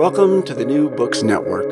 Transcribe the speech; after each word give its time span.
Welcome 0.00 0.44
to 0.44 0.54
the 0.54 0.64
New 0.64 0.88
Books 0.88 1.22
Network. 1.22 1.68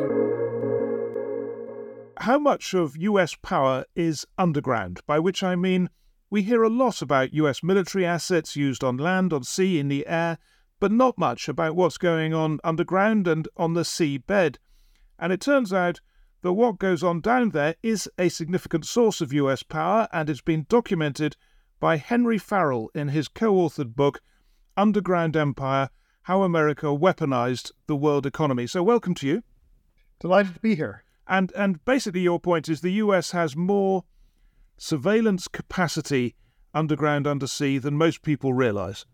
How 2.17 2.37
much 2.37 2.75
of 2.75 2.95
US 2.95 3.33
power 3.33 3.85
is 3.95 4.23
underground? 4.37 4.99
By 5.07 5.17
which 5.17 5.41
I 5.41 5.55
mean, 5.55 5.89
we 6.29 6.43
hear 6.43 6.61
a 6.61 6.69
lot 6.69 7.01
about 7.01 7.33
US 7.33 7.63
military 7.63 8.05
assets 8.05 8.55
used 8.55 8.83
on 8.83 8.97
land, 8.97 9.33
on 9.33 9.41
sea, 9.41 9.79
in 9.79 9.87
the 9.87 10.05
air, 10.05 10.37
but 10.79 10.91
not 10.91 11.17
much 11.17 11.49
about 11.49 11.75
what's 11.75 11.97
going 11.97 12.31
on 12.35 12.59
underground 12.63 13.27
and 13.27 13.47
on 13.57 13.73
the 13.73 13.83
sea 13.83 14.19
bed. 14.19 14.59
And 15.17 15.33
it 15.33 15.41
turns 15.41 15.73
out 15.73 15.99
that 16.43 16.53
what 16.53 16.77
goes 16.77 17.03
on 17.03 17.21
down 17.21 17.49
there 17.49 17.77
is 17.81 18.07
a 18.19 18.29
significant 18.29 18.85
source 18.85 19.21
of 19.21 19.33
US 19.33 19.63
power, 19.63 20.07
and 20.13 20.29
it's 20.29 20.39
been 20.39 20.67
documented 20.69 21.35
by 21.79 21.97
Henry 21.97 22.37
Farrell 22.37 22.91
in 22.93 23.07
his 23.07 23.27
co 23.27 23.55
authored 23.55 23.95
book, 23.95 24.21
Underground 24.77 25.35
Empire 25.35 25.89
How 26.23 26.43
America 26.43 26.87
Weaponized 26.87 27.71
the 27.87 27.95
World 27.95 28.25
Economy. 28.25 28.67
So, 28.67 28.83
welcome 28.83 29.15
to 29.15 29.27
you. 29.27 29.43
Delighted 30.19 30.55
to 30.55 30.59
be 30.59 30.75
here. 30.75 31.03
And, 31.27 31.51
and 31.55 31.83
basically, 31.85 32.21
your 32.21 32.39
point 32.39 32.69
is 32.69 32.81
the 32.81 32.91
US 32.93 33.31
has 33.31 33.55
more 33.55 34.03
surveillance 34.77 35.47
capacity 35.47 36.35
underground, 36.73 37.27
undersea 37.27 37.77
than 37.77 37.95
most 37.95 38.21
people 38.21 38.53
realize. 38.53 39.05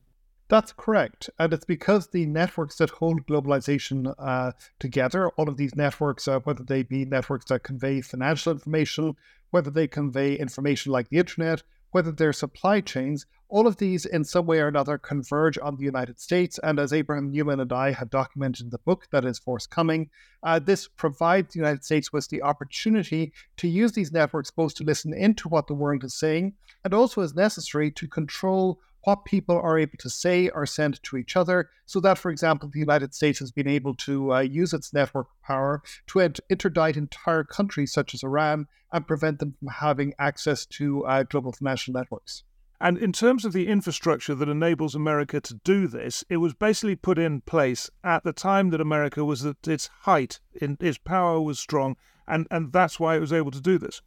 That's 0.47 0.73
correct. 0.73 1.29
And 1.39 1.53
it's 1.53 1.65
because 1.65 2.07
the 2.07 2.25
networks 2.25 2.77
that 2.77 2.91
hold 2.91 3.25
globalization 3.25 4.13
uh, 4.19 4.51
together, 4.79 5.29
all 5.29 5.49
of 5.49 5.57
these 5.57 5.75
networks, 5.75 6.27
uh, 6.27 6.39
whether 6.39 6.63
they 6.63 6.83
be 6.83 7.03
networks 7.03 7.45
that 7.45 7.63
convey 7.63 8.01
financial 8.01 8.51
information, 8.51 9.15
whether 9.49 9.71
they 9.71 9.87
convey 9.87 10.35
information 10.35 10.91
like 10.91 11.09
the 11.09 11.17
internet, 11.17 11.63
whether 11.95 12.11
they're 12.11 12.33
supply 12.33 12.81
chains, 12.81 13.25
all 13.47 13.67
of 13.67 13.77
these 13.77 14.05
in 14.05 14.21
some 14.21 14.45
way 14.45 14.59
or 14.59 14.67
another 14.67 14.97
converge 14.97 15.57
on 15.57 15.77
the 15.77 15.85
United 15.85 16.19
States. 16.19 16.59
And 16.61 16.77
as 16.77 16.91
Abraham 16.91 17.31
Newman 17.31 17.61
and 17.61 17.71
I 17.71 17.93
have 17.93 18.09
documented 18.09 18.65
in 18.65 18.69
the 18.69 18.79
book 18.79 19.07
that 19.13 19.23
is 19.23 19.39
forthcoming, 19.39 20.09
uh, 20.43 20.59
this 20.59 20.89
provides 20.89 21.53
the 21.53 21.59
United 21.59 21.85
States 21.85 22.11
with 22.11 22.27
the 22.27 22.41
opportunity 22.41 23.31
to 23.55 23.69
use 23.69 23.93
these 23.93 24.11
networks 24.11 24.51
both 24.51 24.75
to 24.75 24.83
listen 24.83 25.13
into 25.13 25.47
what 25.47 25.67
the 25.67 25.73
world 25.73 26.03
is 26.03 26.19
saying 26.19 26.55
and 26.83 26.93
also, 26.93 27.21
as 27.21 27.33
necessary, 27.33 27.91
to 27.91 28.09
control 28.09 28.81
what 29.05 29.25
people 29.25 29.57
are 29.57 29.79
able 29.79 29.97
to 29.99 30.09
say 30.09 30.49
or 30.49 30.65
send 30.65 31.01
to 31.03 31.17
each 31.17 31.37
other, 31.37 31.69
so 31.85 31.99
that, 32.01 32.17
for 32.17 32.29
example, 32.29 32.69
the 32.71 32.79
United 32.79 33.13
States 33.13 33.39
has 33.39 33.51
been 33.51 33.67
able 33.67 33.95
to 33.95 34.33
uh, 34.33 34.39
use 34.41 34.73
its 34.73 34.93
network 34.93 35.27
power 35.43 35.81
to 36.07 36.19
interdict 36.49 36.97
entire 36.97 37.43
countries 37.43 37.93
such 37.93 38.13
as 38.13 38.23
Iran 38.23 38.67
and 38.91 39.07
prevent 39.07 39.39
them 39.39 39.55
from 39.59 39.69
having 39.69 40.13
access 40.19 40.65
to 40.65 41.05
uh, 41.05 41.23
global 41.23 41.51
financial 41.51 41.93
networks. 41.93 42.43
And 42.81 42.97
in 42.97 43.13
terms 43.13 43.45
of 43.45 43.53
the 43.53 43.67
infrastructure 43.67 44.35
that 44.35 44.49
enables 44.49 44.95
America 44.95 45.39
to 45.39 45.53
do 45.63 45.87
this, 45.87 46.23
it 46.29 46.37
was 46.37 46.53
basically 46.53 46.95
put 46.95 47.17
in 47.17 47.41
place 47.41 47.89
at 48.03 48.23
the 48.23 48.33
time 48.33 48.69
that 48.71 48.81
America 48.81 49.23
was 49.23 49.45
at 49.45 49.67
its 49.67 49.89
height, 50.01 50.39
in, 50.53 50.77
its 50.81 50.97
power 50.97 51.39
was 51.39 51.57
strong, 51.57 51.95
and, 52.27 52.47
and 52.51 52.73
that's 52.73 52.99
why 52.99 53.15
it 53.15 53.21
was 53.21 53.31
able 53.31 53.51
to 53.51 53.61
do 53.61 53.77
this. 53.77 54.01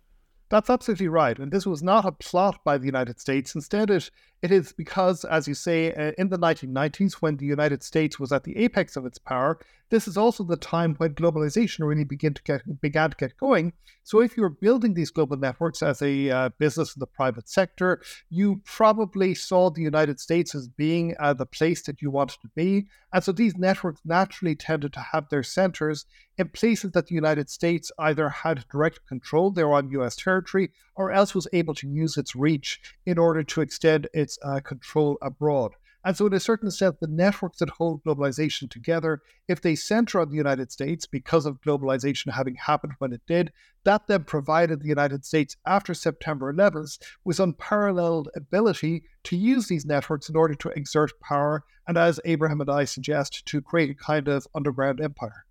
That's 0.50 0.70
absolutely 0.70 1.08
right. 1.08 1.38
And 1.38 1.52
this 1.52 1.66
was 1.66 1.82
not 1.82 2.06
a 2.06 2.12
plot 2.12 2.64
by 2.64 2.78
the 2.78 2.86
United 2.86 3.20
States. 3.20 3.54
Instead, 3.54 3.90
it, 3.90 4.10
it 4.40 4.50
is 4.50 4.72
because, 4.72 5.24
as 5.24 5.46
you 5.46 5.54
say, 5.54 5.92
uh, 5.92 6.12
in 6.16 6.30
the 6.30 6.38
1990s, 6.38 7.14
when 7.14 7.36
the 7.36 7.44
United 7.44 7.82
States 7.82 8.18
was 8.18 8.32
at 8.32 8.44
the 8.44 8.56
apex 8.56 8.96
of 8.96 9.04
its 9.04 9.18
power, 9.18 9.58
this 9.90 10.06
is 10.06 10.16
also 10.16 10.44
the 10.44 10.56
time 10.56 10.94
when 10.96 11.14
globalization 11.14 11.86
really 11.86 12.04
began 12.04 12.34
to 12.34 12.42
get 12.42 12.80
began 12.80 13.10
to 13.10 13.16
get 13.16 13.36
going. 13.36 13.72
So, 14.02 14.20
if 14.20 14.36
you 14.36 14.42
were 14.42 14.50
building 14.50 14.94
these 14.94 15.10
global 15.10 15.36
networks 15.36 15.82
as 15.82 16.02
a 16.02 16.30
uh, 16.30 16.48
business 16.58 16.94
in 16.94 17.00
the 17.00 17.06
private 17.06 17.48
sector, 17.48 18.02
you 18.30 18.60
probably 18.64 19.34
saw 19.34 19.70
the 19.70 19.82
United 19.82 20.20
States 20.20 20.54
as 20.54 20.68
being 20.68 21.14
uh, 21.18 21.34
the 21.34 21.46
place 21.46 21.82
that 21.82 22.02
you 22.02 22.10
wanted 22.10 22.40
to 22.42 22.48
be, 22.54 22.86
and 23.12 23.22
so 23.22 23.32
these 23.32 23.56
networks 23.56 24.00
naturally 24.04 24.54
tended 24.54 24.92
to 24.92 25.00
have 25.00 25.28
their 25.28 25.42
centers 25.42 26.06
in 26.38 26.48
places 26.48 26.92
that 26.92 27.08
the 27.08 27.14
United 27.14 27.50
States 27.50 27.90
either 27.98 28.28
had 28.28 28.64
direct 28.70 29.06
control, 29.06 29.50
they 29.50 29.64
were 29.64 29.74
on 29.74 29.90
U.S. 29.90 30.14
territory, 30.14 30.70
or 30.94 31.10
else 31.10 31.34
was 31.34 31.48
able 31.52 31.74
to 31.74 31.88
use 31.88 32.16
its 32.16 32.36
reach 32.36 32.80
in 33.04 33.18
order 33.18 33.42
to 33.42 33.60
extend 33.60 34.08
its 34.14 34.38
uh, 34.42 34.60
control 34.60 35.18
abroad. 35.20 35.72
And 36.08 36.16
so, 36.16 36.24
in 36.24 36.32
a 36.32 36.40
certain 36.40 36.70
sense, 36.70 36.96
the 36.98 37.06
networks 37.06 37.58
that 37.58 37.68
hold 37.68 38.02
globalization 38.02 38.70
together, 38.70 39.20
if 39.46 39.60
they 39.60 39.74
center 39.74 40.18
on 40.20 40.30
the 40.30 40.36
United 40.36 40.72
States 40.72 41.04
because 41.04 41.44
of 41.44 41.60
globalization 41.60 42.32
having 42.32 42.54
happened 42.54 42.94
when 42.96 43.12
it 43.12 43.20
did, 43.26 43.52
that 43.84 44.06
then 44.06 44.24
provided 44.24 44.80
the 44.80 44.88
United 44.88 45.26
States 45.26 45.54
after 45.66 45.92
September 45.92 46.50
11th 46.50 46.96
with 47.26 47.38
unparalleled 47.38 48.30
ability 48.34 49.02
to 49.24 49.36
use 49.36 49.68
these 49.68 49.84
networks 49.84 50.30
in 50.30 50.36
order 50.36 50.54
to 50.54 50.70
exert 50.70 51.12
power 51.20 51.62
and, 51.86 51.98
as 51.98 52.18
Abraham 52.24 52.62
and 52.62 52.70
I 52.70 52.84
suggest, 52.86 53.44
to 53.44 53.60
create 53.60 53.90
a 53.90 53.94
kind 53.94 54.28
of 54.28 54.46
underground 54.54 55.02
empire. 55.02 55.44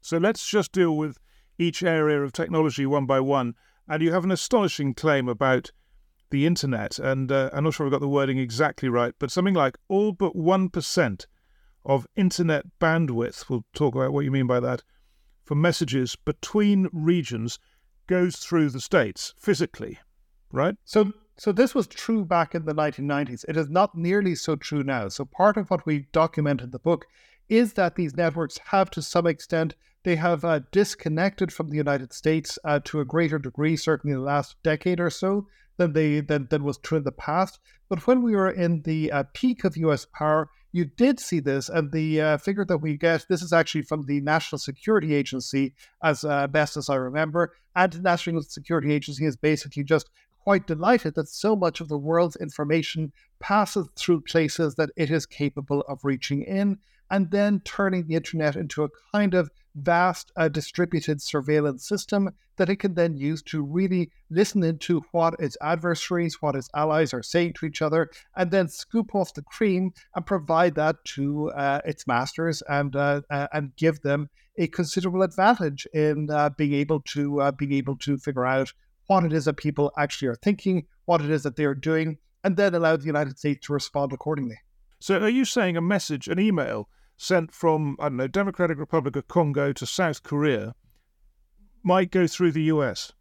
So, 0.00 0.18
let's 0.18 0.44
just 0.44 0.72
deal 0.72 0.96
with 0.96 1.16
each 1.60 1.80
area 1.84 2.20
of 2.20 2.32
technology 2.32 2.86
one 2.86 3.06
by 3.06 3.20
one. 3.20 3.54
And 3.86 4.02
you 4.02 4.12
have 4.12 4.24
an 4.24 4.32
astonishing 4.32 4.94
claim 4.94 5.28
about 5.28 5.70
the 6.32 6.46
internet, 6.46 6.98
and 6.98 7.30
uh, 7.30 7.50
I'm 7.52 7.62
not 7.62 7.74
sure 7.74 7.86
I've 7.86 7.92
got 7.92 8.00
the 8.00 8.08
wording 8.08 8.38
exactly 8.38 8.88
right, 8.88 9.14
but 9.20 9.30
something 9.30 9.54
like 9.54 9.78
all 9.88 10.10
but 10.10 10.34
1% 10.34 11.26
of 11.84 12.06
internet 12.16 12.64
bandwidth, 12.80 13.48
we'll 13.48 13.64
talk 13.74 13.94
about 13.94 14.12
what 14.12 14.24
you 14.24 14.32
mean 14.32 14.48
by 14.48 14.58
that, 14.58 14.82
for 15.44 15.54
messages 15.54 16.16
between 16.16 16.88
regions 16.92 17.58
goes 18.06 18.36
through 18.36 18.70
the 18.70 18.80
states 18.80 19.34
physically, 19.38 19.98
right? 20.50 20.74
So 20.84 21.12
so 21.38 21.50
this 21.50 21.74
was 21.74 21.86
true 21.86 22.24
back 22.24 22.54
in 22.54 22.66
the 22.66 22.74
1990s. 22.74 23.44
It 23.48 23.56
is 23.56 23.68
not 23.68 23.96
nearly 23.96 24.34
so 24.34 24.54
true 24.54 24.82
now. 24.82 25.08
So 25.08 25.24
part 25.24 25.56
of 25.56 25.70
what 25.70 25.86
we 25.86 26.06
document 26.12 26.60
in 26.60 26.70
the 26.70 26.78
book 26.78 27.06
is 27.48 27.72
that 27.72 27.96
these 27.96 28.14
networks 28.14 28.58
have 28.66 28.90
to 28.90 29.02
some 29.02 29.26
extent 29.26 29.74
they 30.04 30.16
have 30.16 30.44
uh, 30.44 30.60
disconnected 30.70 31.52
from 31.52 31.70
the 31.70 31.76
United 31.76 32.12
States 32.12 32.58
uh, 32.64 32.80
to 32.84 33.00
a 33.00 33.04
greater 33.04 33.38
degree, 33.38 33.76
certainly 33.76 34.12
in 34.12 34.20
the 34.20 34.24
last 34.24 34.56
decade 34.62 35.00
or 35.00 35.10
so 35.10 35.46
than 35.76 35.92
they 35.92 36.20
than, 36.20 36.46
than 36.50 36.64
was 36.64 36.78
true 36.78 36.98
in 36.98 37.04
the 37.04 37.12
past. 37.12 37.58
But 37.88 38.06
when 38.06 38.22
we 38.22 38.34
were 38.34 38.50
in 38.50 38.82
the 38.82 39.12
uh, 39.12 39.24
peak 39.34 39.64
of 39.64 39.76
U.S. 39.76 40.06
power, 40.12 40.48
you 40.72 40.84
did 40.84 41.20
see 41.20 41.40
this, 41.40 41.68
and 41.68 41.92
the 41.92 42.20
uh, 42.20 42.36
figure 42.38 42.64
that 42.64 42.78
we 42.78 42.96
get 42.96 43.26
this 43.28 43.42
is 43.42 43.52
actually 43.52 43.82
from 43.82 44.06
the 44.06 44.20
National 44.22 44.58
Security 44.58 45.14
Agency, 45.14 45.74
as 46.02 46.24
uh, 46.24 46.46
best 46.46 46.76
as 46.76 46.88
I 46.88 46.96
remember. 46.96 47.52
And 47.76 47.92
the 47.92 48.00
National 48.00 48.42
Security 48.42 48.92
Agency 48.92 49.26
is 49.26 49.36
basically 49.36 49.84
just 49.84 50.08
quite 50.44 50.66
delighted 50.66 51.14
that 51.14 51.28
so 51.28 51.54
much 51.54 51.80
of 51.80 51.88
the 51.88 51.98
world's 51.98 52.36
information 52.36 53.12
passes 53.38 53.88
through 53.96 54.22
places 54.22 54.74
that 54.74 54.90
it 54.96 55.10
is 55.10 55.26
capable 55.26 55.82
of 55.82 56.04
reaching 56.04 56.42
in. 56.42 56.78
And 57.12 57.30
then 57.30 57.60
turning 57.60 58.06
the 58.06 58.14
internet 58.16 58.56
into 58.56 58.82
a 58.82 58.88
kind 59.12 59.34
of 59.34 59.50
vast 59.74 60.32
uh, 60.36 60.48
distributed 60.48 61.20
surveillance 61.20 61.86
system 61.86 62.30
that 62.56 62.70
it 62.70 62.76
can 62.76 62.94
then 62.94 63.16
use 63.16 63.42
to 63.42 63.62
really 63.62 64.10
listen 64.30 64.62
into 64.62 65.02
what 65.12 65.34
its 65.38 65.56
adversaries, 65.62 66.40
what 66.40 66.56
its 66.56 66.70
allies 66.74 67.12
are 67.12 67.22
saying 67.22 67.52
to 67.52 67.66
each 67.66 67.82
other, 67.82 68.10
and 68.36 68.50
then 68.50 68.66
scoop 68.66 69.14
off 69.14 69.34
the 69.34 69.42
cream 69.42 69.92
and 70.14 70.26
provide 70.26 70.74
that 70.74 70.96
to 71.04 71.50
uh, 71.50 71.80
its 71.84 72.06
masters 72.06 72.62
and 72.68 72.96
uh, 72.96 73.20
uh 73.30 73.46
and 73.52 73.76
give 73.76 74.00
them 74.00 74.28
a 74.58 74.66
considerable 74.68 75.22
advantage 75.22 75.86
in 75.94 76.30
uh, 76.30 76.48
being 76.50 76.72
able 76.74 77.00
to 77.00 77.40
uh, 77.40 77.52
being 77.52 77.72
able 77.72 77.96
to 77.96 78.16
figure 78.18 78.46
out 78.46 78.72
what 79.06 79.24
it 79.24 79.32
is 79.32 79.44
that 79.44 79.56
people 79.56 79.92
actually 79.98 80.28
are 80.28 80.36
thinking, 80.36 80.86
what 81.04 81.20
it 81.20 81.30
is 81.30 81.42
that 81.42 81.56
they 81.56 81.64
are 81.64 81.74
doing, 81.74 82.16
and 82.44 82.56
then 82.56 82.74
allow 82.74 82.96
the 82.96 83.04
United 83.04 83.38
States 83.38 83.66
to 83.66 83.72
respond 83.72 84.12
accordingly. 84.12 84.58
So, 84.98 85.18
are 85.18 85.28
you 85.28 85.44
saying 85.44 85.76
a 85.76 85.82
message, 85.82 86.28
an 86.28 86.38
email 86.38 86.88
sent 87.22 87.52
from, 87.52 87.96
I 88.00 88.08
don't 88.08 88.16
know, 88.16 88.26
Democratic 88.26 88.78
Republic 88.78 89.14
of 89.14 89.28
Congo 89.28 89.72
to 89.72 89.86
South 89.86 90.24
Korea 90.24 90.74
might 91.84 92.10
go 92.10 92.26
through 92.26 92.50
the 92.52 92.64
US? 92.64 93.12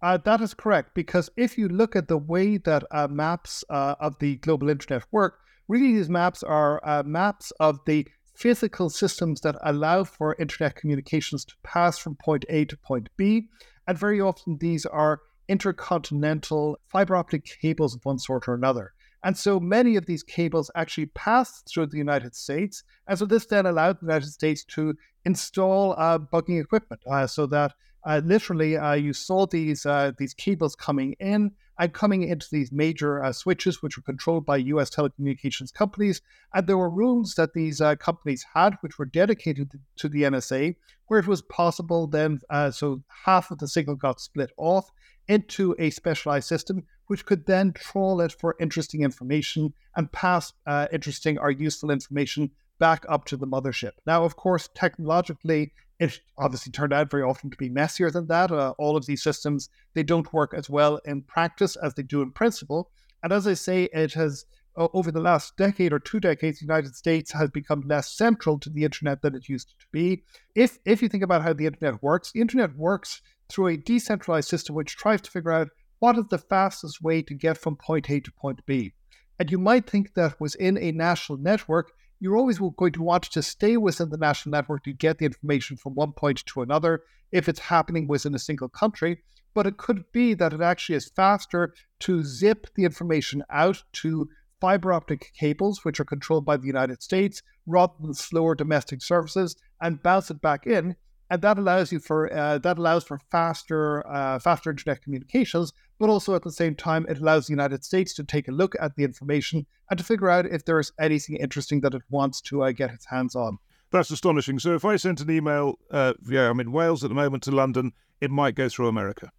Uh, 0.00 0.16
that 0.18 0.40
is 0.40 0.54
correct, 0.54 0.94
because 0.94 1.28
if 1.36 1.58
you 1.58 1.68
look 1.68 1.96
at 1.96 2.06
the 2.06 2.18
way 2.18 2.56
that 2.58 2.84
uh, 2.92 3.08
maps 3.08 3.64
uh, 3.68 3.96
of 3.98 4.16
the 4.20 4.36
global 4.36 4.68
internet 4.68 5.04
work, 5.10 5.40
really 5.66 5.94
these 5.94 6.08
maps 6.08 6.44
are 6.44 6.80
uh, 6.86 7.02
maps 7.02 7.52
of 7.58 7.80
the 7.86 8.06
physical 8.36 8.90
systems 8.90 9.40
that 9.40 9.56
allow 9.64 10.04
for 10.04 10.36
internet 10.38 10.76
communications 10.76 11.44
to 11.46 11.54
pass 11.64 11.98
from 11.98 12.14
point 12.14 12.44
A 12.48 12.64
to 12.66 12.76
point 12.76 13.08
B. 13.16 13.48
And 13.88 13.98
very 13.98 14.20
often 14.20 14.58
these 14.58 14.86
are 14.86 15.20
intercontinental 15.48 16.78
fiber 16.86 17.16
optic 17.16 17.44
cables 17.60 17.96
of 17.96 18.04
one 18.04 18.18
sort 18.18 18.46
or 18.46 18.54
another. 18.54 18.92
And 19.26 19.36
so 19.36 19.58
many 19.58 19.96
of 19.96 20.06
these 20.06 20.22
cables 20.22 20.70
actually 20.76 21.06
passed 21.06 21.68
through 21.68 21.86
the 21.86 21.98
United 21.98 22.36
States. 22.36 22.84
And 23.08 23.18
so 23.18 23.26
this 23.26 23.44
then 23.44 23.66
allowed 23.66 23.98
the 23.98 24.06
United 24.06 24.30
States 24.30 24.62
to 24.66 24.94
install 25.24 25.96
uh, 25.98 26.20
bugging 26.20 26.60
equipment 26.62 27.02
uh, 27.10 27.26
so 27.26 27.44
that 27.46 27.74
uh, 28.04 28.20
literally 28.24 28.76
uh, 28.76 28.92
you 28.92 29.12
saw 29.12 29.44
these, 29.44 29.84
uh, 29.84 30.12
these 30.16 30.32
cables 30.32 30.76
coming 30.76 31.16
in 31.18 31.50
and 31.76 31.92
coming 31.92 32.22
into 32.22 32.46
these 32.52 32.70
major 32.70 33.20
uh, 33.20 33.32
switches, 33.32 33.82
which 33.82 33.96
were 33.96 34.04
controlled 34.04 34.46
by 34.46 34.58
US 34.58 34.90
telecommunications 34.90 35.74
companies. 35.74 36.22
And 36.54 36.68
there 36.68 36.78
were 36.78 36.88
rooms 36.88 37.34
that 37.34 37.52
these 37.52 37.82
companies 37.98 38.46
had, 38.54 38.76
which 38.80 38.96
were 38.96 39.06
dedicated 39.06 39.72
to 39.96 40.08
the 40.08 40.22
NSA, 40.22 40.76
where 41.08 41.18
it 41.18 41.26
was 41.26 41.42
possible 41.42 42.06
then, 42.06 42.38
so 42.70 43.02
half 43.24 43.50
of 43.50 43.58
the 43.58 43.66
signal 43.66 43.96
got 43.96 44.20
split 44.20 44.52
off 44.56 44.92
into 45.26 45.74
a 45.80 45.90
specialized 45.90 46.46
system, 46.46 46.84
which 47.06 47.24
could 47.24 47.46
then 47.46 47.72
troll 47.72 48.20
it 48.20 48.32
for 48.32 48.56
interesting 48.60 49.02
information 49.02 49.72
and 49.96 50.10
pass 50.12 50.52
uh, 50.66 50.86
interesting 50.92 51.38
or 51.38 51.50
useful 51.50 51.90
information 51.90 52.50
back 52.78 53.04
up 53.08 53.24
to 53.24 53.36
the 53.36 53.46
mothership. 53.46 53.92
Now, 54.06 54.24
of 54.24 54.36
course, 54.36 54.68
technologically, 54.74 55.72
it 55.98 56.20
obviously 56.36 56.72
turned 56.72 56.92
out 56.92 57.10
very 57.10 57.22
often 57.22 57.50
to 57.50 57.56
be 57.56 57.70
messier 57.70 58.10
than 58.10 58.26
that. 58.26 58.50
Uh, 58.50 58.74
all 58.78 58.96
of 58.96 59.06
these 59.06 59.22
systems, 59.22 59.70
they 59.94 60.02
don't 60.02 60.32
work 60.32 60.52
as 60.54 60.68
well 60.68 61.00
in 61.04 61.22
practice 61.22 61.76
as 61.76 61.94
they 61.94 62.02
do 62.02 62.22
in 62.22 62.32
principle. 62.32 62.90
And 63.22 63.32
as 63.32 63.46
I 63.46 63.54
say, 63.54 63.84
it 63.92 64.12
has 64.12 64.44
over 64.76 65.10
the 65.10 65.20
last 65.20 65.56
decade 65.56 65.92
or 65.92 65.98
two 65.98 66.20
decades, 66.20 66.58
the 66.58 66.66
United 66.66 66.94
States 66.94 67.32
has 67.32 67.50
become 67.50 67.82
less 67.86 68.12
central 68.12 68.58
to 68.58 68.68
the 68.68 68.84
internet 68.84 69.22
than 69.22 69.34
it 69.34 69.48
used 69.48 69.70
to 69.80 69.86
be. 69.90 70.22
If 70.54 70.78
if 70.84 71.00
you 71.00 71.08
think 71.08 71.22
about 71.22 71.42
how 71.42 71.54
the 71.54 71.66
internet 71.66 72.02
works, 72.02 72.32
the 72.32 72.42
internet 72.42 72.76
works 72.76 73.22
through 73.48 73.68
a 73.68 73.76
decentralized 73.76 74.48
system 74.48 74.74
which 74.74 74.96
tries 74.96 75.22
to 75.22 75.30
figure 75.30 75.52
out 75.52 75.68
what 75.98 76.18
is 76.18 76.26
the 76.28 76.38
fastest 76.38 77.02
way 77.02 77.22
to 77.22 77.34
get 77.34 77.58
from 77.58 77.76
point 77.76 78.10
A 78.10 78.20
to 78.20 78.32
point 78.32 78.64
B. 78.66 78.92
And 79.38 79.50
you 79.50 79.58
might 79.58 79.88
think 79.88 80.14
that 80.14 80.40
within 80.40 80.78
a 80.78 80.92
national 80.92 81.38
network, 81.38 81.92
you're 82.20 82.36
always 82.36 82.58
going 82.58 82.92
to 82.92 83.02
want 83.02 83.24
to 83.24 83.42
stay 83.42 83.76
within 83.76 84.08
the 84.10 84.16
national 84.16 84.52
network 84.52 84.84
to 84.84 84.92
get 84.92 85.18
the 85.18 85.26
information 85.26 85.76
from 85.76 85.94
one 85.94 86.12
point 86.12 86.44
to 86.46 86.62
another 86.62 87.02
if 87.32 87.48
it's 87.48 87.60
happening 87.60 88.06
within 88.08 88.34
a 88.34 88.38
single 88.38 88.68
country. 88.68 89.22
But 89.54 89.66
it 89.66 89.76
could 89.76 90.04
be 90.12 90.34
that 90.34 90.52
it 90.52 90.60
actually 90.60 90.96
is 90.96 91.10
faster 91.14 91.74
to 92.00 92.22
zip 92.22 92.66
the 92.74 92.84
information 92.84 93.42
out 93.50 93.82
to 93.94 94.28
fiber 94.60 94.92
optic 94.92 95.32
cables, 95.38 95.84
which 95.84 96.00
are 96.00 96.04
controlled 96.04 96.46
by 96.46 96.56
the 96.56 96.66
United 96.66 97.02
States, 97.02 97.42
rather 97.66 97.92
than 98.00 98.14
slower 98.14 98.54
domestic 98.54 99.02
services, 99.02 99.56
and 99.80 100.02
bounce 100.02 100.30
it 100.30 100.40
back 100.40 100.66
in 100.66 100.96
and 101.30 101.42
that 101.42 101.58
allows 101.58 101.92
you 101.92 101.98
for 101.98 102.32
uh, 102.32 102.58
that 102.58 102.78
allows 102.78 103.04
for 103.04 103.18
faster 103.30 104.06
uh, 104.06 104.38
faster 104.38 104.70
internet 104.70 105.02
communications 105.02 105.72
but 105.98 106.08
also 106.08 106.34
at 106.34 106.42
the 106.42 106.52
same 106.52 106.74
time 106.74 107.06
it 107.08 107.18
allows 107.18 107.46
the 107.46 107.52
united 107.52 107.84
states 107.84 108.14
to 108.14 108.24
take 108.24 108.48
a 108.48 108.52
look 108.52 108.74
at 108.80 108.94
the 108.96 109.04
information 109.04 109.66
and 109.90 109.98
to 109.98 110.04
figure 110.04 110.30
out 110.30 110.46
if 110.46 110.64
there's 110.64 110.92
anything 111.00 111.36
interesting 111.36 111.80
that 111.80 111.94
it 111.94 112.02
wants 112.10 112.40
to 112.40 112.62
uh, 112.62 112.72
get 112.72 112.90
its 112.90 113.06
hands 113.06 113.36
on. 113.36 113.58
That's 113.92 114.10
astonishing. 114.10 114.58
So 114.58 114.74
if 114.74 114.84
i 114.84 114.96
sent 114.96 115.20
an 115.20 115.30
email 115.30 115.78
uh, 115.90 116.14
yeah 116.28 116.50
i'm 116.50 116.60
in 116.60 116.72
wales 116.72 117.04
at 117.04 117.10
the 117.10 117.14
moment 117.14 117.42
to 117.44 117.50
london 117.50 117.92
it 118.20 118.30
might 118.30 118.54
go 118.54 118.68
through 118.68 118.88
america. 118.88 119.30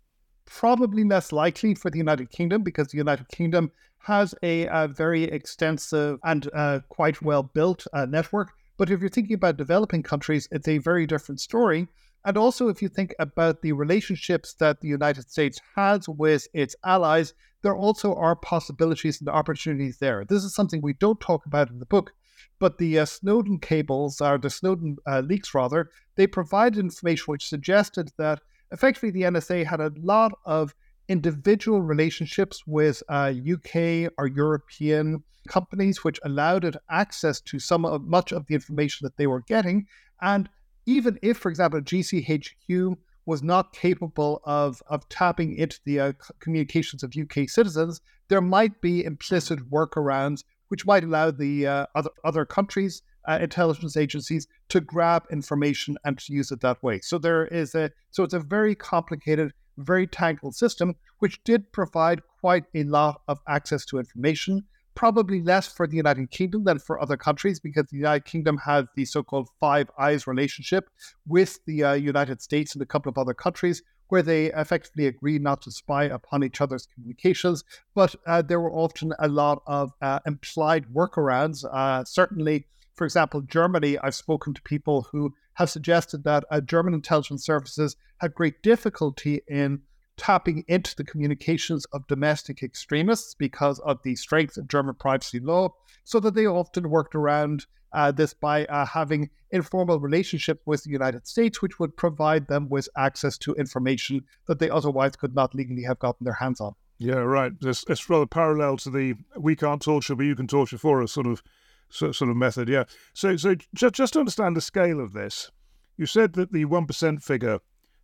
Probably 0.46 1.04
less 1.04 1.32
likely 1.32 1.76
for 1.76 1.90
the 1.90 1.98
united 1.98 2.30
kingdom 2.30 2.64
because 2.64 2.88
the 2.88 2.98
united 2.98 3.28
kingdom 3.30 3.72
has 4.00 4.34
a, 4.42 4.68
a 4.68 4.88
very 4.88 5.24
extensive 5.24 6.20
and 6.24 6.50
uh, 6.54 6.80
quite 6.88 7.22
well 7.22 7.44
built 7.44 7.86
uh, 7.94 8.06
network. 8.06 8.52
But 8.78 8.90
if 8.90 9.02
you're 9.02 9.10
thinking 9.10 9.34
about 9.34 9.58
developing 9.58 10.04
countries, 10.04 10.48
it's 10.52 10.68
a 10.68 10.78
very 10.78 11.06
different 11.06 11.42
story. 11.42 11.88
And 12.28 12.38
also, 12.38 12.68
if 12.68 12.82
you 12.82 12.90
think 12.90 13.16
about 13.20 13.62
the 13.62 13.72
relationships 13.72 14.54
that 14.56 14.82
the 14.82 14.90
United 14.90 15.32
States 15.32 15.62
has 15.78 16.10
with 16.10 16.46
its 16.54 16.76
allies, 16.84 17.34
there 17.62 17.74
also 17.74 18.14
are 18.16 18.36
possibilities 18.36 19.22
and 19.22 19.30
opportunities 19.30 20.00
there. 20.00 20.26
This 20.26 20.44
is 20.44 20.54
something 20.54 20.82
we 20.82 20.92
don't 20.92 21.22
talk 21.22 21.46
about 21.46 21.70
in 21.70 21.80
the 21.80 21.86
book, 21.86 22.12
but 22.60 22.80
the 22.80 23.00
uh, 23.00 23.06
Snowden 23.06 23.60
cables, 23.60 24.20
or 24.20 24.38
the 24.38 24.50
Snowden 24.50 24.98
uh, 25.08 25.22
leaks 25.22 25.54
rather, 25.54 25.90
they 26.18 26.28
provided 26.28 26.80
information 26.80 27.24
which 27.28 27.48
suggested 27.48 28.12
that 28.18 28.42
effectively 28.74 29.12
the 29.12 29.22
NSA 29.22 29.66
had 29.66 29.80
a 29.80 29.94
lot 29.96 30.34
of 30.44 30.76
individual 31.08 31.82
relationships 31.82 32.68
with 32.68 33.02
uh, 33.08 33.32
UK 33.54 34.12
or 34.18 34.28
European 34.28 35.24
companies, 35.48 36.04
which 36.04 36.20
allowed 36.26 36.66
it 36.66 36.76
access 36.90 37.40
to 37.40 37.58
some 37.58 37.86
of 37.86 38.02
much 38.04 38.34
of 38.34 38.48
the 38.48 38.56
information 38.56 39.06
that 39.06 39.16
they 39.16 39.28
were 39.28 39.44
getting. 39.48 39.88
And 40.22 40.50
even 40.88 41.20
if, 41.22 41.38
for 41.38 41.50
example, 41.50 41.80
GCHQ 41.82 42.98
was 43.28 43.44
not 43.44 43.74
capable 43.74 44.42
of, 44.46 44.82
of 44.88 45.08
tapping 45.10 45.56
into 45.56 45.80
the 45.86 46.00
uh, 46.00 46.14
communications 46.40 47.04
of 47.04 47.14
UK 47.16 47.48
citizens, 47.50 48.02
there 48.30 48.42
might 48.42 48.82
be 48.82 49.04
implicit 49.04 49.70
workarounds 49.70 50.44
which 50.70 50.86
might 50.86 51.04
allow 51.04 51.32
the 51.32 51.68
uh, 51.68 51.86
other, 51.96 52.10
other 52.24 52.46
countries' 52.46 53.02
uh, 53.28 53.38
intelligence 53.42 53.98
agencies 53.98 54.48
to 54.70 54.80
grab 54.80 55.24
information 55.32 55.98
and 56.04 56.18
to 56.18 56.34
use 56.34 56.52
it 56.52 56.62
that 56.62 56.82
way. 56.84 57.00
So 57.02 57.18
there 57.18 57.46
is 57.48 57.76
a 57.76 57.92
so 58.12 58.24
it's 58.24 58.34
a 58.34 58.40
very 58.40 58.76
complicated 58.76 59.54
very 59.78 60.08
tangled 60.08 60.56
system, 60.56 60.96
which 61.20 61.44
did 61.44 61.72
provide 61.72 62.22
quite 62.40 62.66
a 62.74 62.84
lot 62.84 63.22
of 63.28 63.40
access 63.48 63.86
to 63.86 64.00
information. 64.00 64.64
Probably 64.98 65.44
less 65.44 65.72
for 65.72 65.86
the 65.86 65.96
United 65.96 66.32
Kingdom 66.32 66.64
than 66.64 66.80
for 66.80 67.00
other 67.00 67.18
countries 67.18 67.60
because 67.60 67.86
the 67.86 67.98
United 67.98 68.26
Kingdom 68.26 68.58
has 68.66 68.86
the 68.96 69.06
so 69.06 69.22
called 69.22 69.48
Five 69.60 69.92
Eyes 70.00 70.26
relationship 70.26 70.90
with 71.28 71.60
the 71.68 71.84
uh, 71.84 71.94
United 71.94 72.42
States 72.42 72.74
and 72.74 72.82
a 72.82 72.86
couple 72.88 73.12
of 73.12 73.18
other 73.20 73.36
countries, 73.36 73.84
where 74.08 74.24
they 74.24 74.48
effectively 74.54 75.06
agree 75.06 75.38
not 75.38 75.62
to 75.62 75.72
spy 75.72 76.06
upon 76.06 76.44
each 76.44 76.62
other's 76.62 76.88
communications. 76.88 77.64
But 77.94 78.16
uh, 78.26 78.42
there 78.42 78.60
were 78.60 78.74
often 78.74 79.14
a 79.20 79.28
lot 79.28 79.62
of 79.68 79.92
uh, 80.02 80.18
implied 80.26 80.88
workarounds. 80.88 81.64
Uh, 81.72 82.04
certainly, 82.04 82.66
for 82.96 83.06
example, 83.06 83.42
Germany, 83.42 84.00
I've 84.00 84.16
spoken 84.16 84.56
to 84.56 84.62
people 84.64 85.08
who 85.12 85.36
have 85.54 85.70
suggested 85.70 86.24
that 86.24 86.44
uh, 86.50 86.60
German 86.60 86.96
intelligence 86.96 87.46
services 87.46 87.96
had 88.20 88.34
great 88.34 88.64
difficulty 88.64 89.42
in 89.48 89.82
tapping 90.18 90.66
into 90.68 90.96
the 90.96 91.04
communications 91.04 91.86
of 91.94 92.08
domestic 92.08 92.64
extremists 92.64 93.34
because 93.36 93.80
of 93.80 94.02
the 94.04 94.16
strength 94.16 94.58
of 94.58 94.68
German 94.68 94.96
privacy 94.96 95.40
law, 95.40 95.70
so 96.04 96.20
that 96.20 96.34
they 96.34 96.46
often 96.46 96.90
worked 96.90 97.16
around 97.16 97.66
uh, 97.94 98.12
this 98.12 98.34
by 98.34 98.66
uh, 98.66 98.86
having 98.86 99.30
informal 99.52 100.00
relationships 100.00 100.62
with 100.66 100.84
the 100.84 100.90
United 100.90 101.26
States, 101.26 101.62
which 101.62 101.80
would 101.80 101.96
provide 101.96 102.48
them 102.48 102.68
with 102.70 102.90
access 102.98 103.38
to 103.38 103.54
information 103.56 104.22
that 104.48 104.60
they 104.60 104.70
otherwise 104.70 105.16
could 105.16 105.34
not 105.34 105.56
legally 105.56 105.84
have 105.84 106.00
gotten 106.00 106.26
their 106.26 106.34
hands 106.34 106.60
on. 106.60 106.74
Yeah, 106.98 107.20
right. 107.20 107.54
It's, 107.62 107.86
it's 107.88 108.10
rather 108.10 108.26
parallel 108.26 108.78
to 108.78 108.90
the 108.90 109.16
"we 109.38 109.56
can't 109.56 109.82
torture, 109.82 110.16
but 110.16 110.26
you 110.26 110.36
can 110.36 110.48
torture 110.48 110.78
for 110.78 111.02
us" 111.02 111.12
sort 111.12 111.28
of 111.28 111.44
sort 111.90 112.22
of 112.22 112.36
method. 112.36 112.68
Yeah. 112.68 112.86
So 113.14 113.38
so 113.38 113.56
just 113.74 113.96
just 113.96 114.14
to 114.14 114.20
understand 114.20 114.58
the 114.58 114.62
scale 114.62 115.00
of 115.00 115.14
this, 115.14 115.52
you 115.96 116.06
said 116.06 116.34
that 116.34 116.52
the 116.52 116.66
one 116.66 116.88
percent 116.88 117.24
figure 117.24 117.60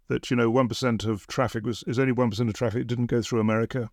that 0.07 0.29
you 0.29 0.35
know 0.35 0.49
one 0.49 0.67
percent 0.67 1.05
of 1.05 1.27
traffic 1.27 1.65
was 1.65 1.83
is 1.87 1.99
only 1.99 2.11
one 2.11 2.29
percent 2.29 2.49
of 2.49 2.55
traffic 2.55 2.87
didn't 2.87 3.07
go 3.07 3.21
through 3.21 3.39
America 3.39 3.89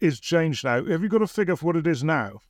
is 0.00 0.20
changed 0.20 0.64
now. 0.64 0.84
Have 0.84 1.02
you 1.02 1.08
got 1.08 1.22
a 1.22 1.26
figure 1.26 1.56
for 1.56 1.66
what 1.66 1.76
it 1.76 1.86
is 1.86 2.02
now? 2.02 2.40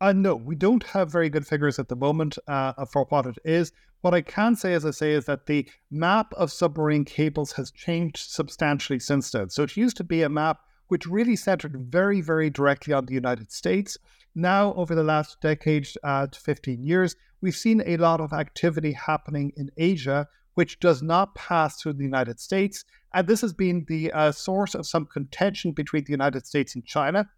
Uh, 0.00 0.12
no, 0.12 0.34
we 0.34 0.54
don't 0.54 0.82
have 0.82 1.10
very 1.10 1.30
good 1.30 1.46
figures 1.46 1.78
at 1.78 1.88
the 1.88 1.96
moment 1.96 2.38
uh, 2.48 2.84
for 2.86 3.04
what 3.08 3.26
it 3.26 3.38
is. 3.44 3.72
What 4.02 4.14
I 4.14 4.20
can 4.20 4.54
say, 4.54 4.74
as 4.74 4.84
I 4.84 4.90
say, 4.90 5.12
is 5.12 5.24
that 5.24 5.46
the 5.46 5.68
map 5.90 6.32
of 6.34 6.52
submarine 6.52 7.04
cables 7.04 7.52
has 7.52 7.70
changed 7.70 8.30
substantially 8.30 8.98
since 8.98 9.30
then. 9.30 9.48
So 9.48 9.62
it 9.62 9.76
used 9.76 9.96
to 9.96 10.04
be 10.04 10.22
a 10.22 10.28
map 10.28 10.60
which 10.88 11.06
really 11.06 11.34
centered 11.34 11.76
very, 11.90 12.20
very 12.20 12.50
directly 12.50 12.92
on 12.92 13.06
the 13.06 13.14
United 13.14 13.50
States. 13.50 13.98
Now, 14.34 14.74
over 14.74 14.94
the 14.94 15.02
last 15.02 15.40
decade 15.40 15.88
uh, 16.04 16.26
to 16.26 16.38
15 16.38 16.84
years, 16.84 17.16
we've 17.40 17.56
seen 17.56 17.82
a 17.86 17.96
lot 17.96 18.20
of 18.20 18.32
activity 18.32 18.92
happening 18.92 19.52
in 19.56 19.70
Asia, 19.76 20.28
which 20.56 20.80
does 20.80 21.02
not 21.02 21.34
pass 21.34 21.76
through 21.76 21.92
the 21.92 22.02
United 22.02 22.40
States. 22.40 22.82
And 23.12 23.26
this 23.26 23.42
has 23.42 23.52
been 23.52 23.84
the 23.88 24.10
uh, 24.10 24.32
source 24.32 24.74
of 24.74 24.86
some 24.86 25.04
contention 25.04 25.72
between 25.72 26.04
the 26.04 26.12
United 26.12 26.46
States 26.46 26.74
and 26.74 26.84
China, 26.84 27.28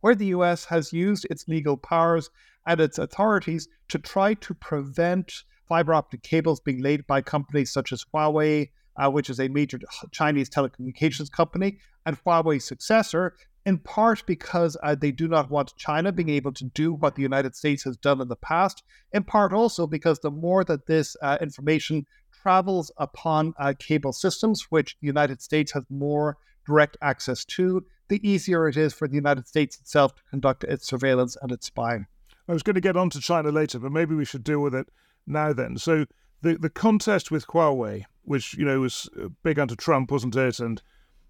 where 0.00 0.14
the 0.14 0.32
US 0.36 0.64
has 0.64 0.90
used 0.90 1.26
its 1.28 1.46
legal 1.46 1.76
powers 1.76 2.30
and 2.66 2.80
its 2.80 2.96
authorities 2.96 3.68
to 3.88 3.98
try 3.98 4.32
to 4.32 4.54
prevent 4.54 5.30
fiber 5.68 5.92
optic 5.92 6.22
cables 6.22 6.58
being 6.60 6.82
laid 6.82 7.06
by 7.06 7.20
companies 7.20 7.70
such 7.70 7.92
as 7.92 8.02
Huawei, 8.14 8.70
uh, 8.96 9.10
which 9.10 9.28
is 9.28 9.40
a 9.40 9.48
major 9.48 9.78
Chinese 10.10 10.48
telecommunications 10.48 11.30
company, 11.30 11.78
and 12.06 12.16
Huawei's 12.24 12.64
successor, 12.64 13.34
in 13.66 13.76
part 13.76 14.24
because 14.24 14.78
uh, 14.82 14.94
they 14.94 15.12
do 15.12 15.28
not 15.28 15.50
want 15.50 15.76
China 15.76 16.12
being 16.12 16.30
able 16.30 16.52
to 16.52 16.64
do 16.64 16.94
what 16.94 17.14
the 17.14 17.20
United 17.20 17.54
States 17.54 17.84
has 17.84 17.98
done 17.98 18.22
in 18.22 18.28
the 18.28 18.36
past, 18.36 18.82
in 19.12 19.22
part 19.22 19.52
also 19.52 19.86
because 19.86 20.20
the 20.20 20.30
more 20.30 20.64
that 20.64 20.86
this 20.86 21.14
uh, 21.20 21.36
information 21.42 22.06
travels 22.48 22.90
upon 22.96 23.52
uh, 23.58 23.74
cable 23.78 24.10
systems, 24.10 24.68
which 24.70 24.96
the 25.02 25.06
United 25.06 25.42
States 25.42 25.70
has 25.72 25.84
more 25.90 26.38
direct 26.66 26.96
access 27.02 27.44
to, 27.44 27.84
the 28.08 28.26
easier 28.26 28.66
it 28.66 28.76
is 28.78 28.94
for 28.94 29.06
the 29.06 29.16
United 29.16 29.46
States 29.46 29.78
itself 29.78 30.14
to 30.14 30.22
conduct 30.30 30.64
its 30.64 30.86
surveillance 30.86 31.36
and 31.42 31.52
its 31.52 31.66
spying. 31.66 32.06
I 32.48 32.54
was 32.54 32.62
going 32.62 32.76
to 32.76 32.80
get 32.80 32.96
on 32.96 33.10
to 33.10 33.20
China 33.20 33.50
later, 33.50 33.78
but 33.78 33.92
maybe 33.92 34.14
we 34.14 34.24
should 34.24 34.44
deal 34.44 34.60
with 34.60 34.74
it 34.74 34.86
now 35.26 35.52
then. 35.52 35.76
So 35.76 36.06
the 36.40 36.56
the 36.56 36.70
contest 36.70 37.30
with 37.30 37.46
Huawei, 37.48 38.04
which 38.22 38.54
you 38.54 38.64
know 38.64 38.80
was 38.80 39.10
uh, 39.22 39.28
big 39.42 39.58
under 39.58 39.76
Trump, 39.76 40.10
wasn't 40.10 40.34
it? 40.34 40.58
And 40.58 40.80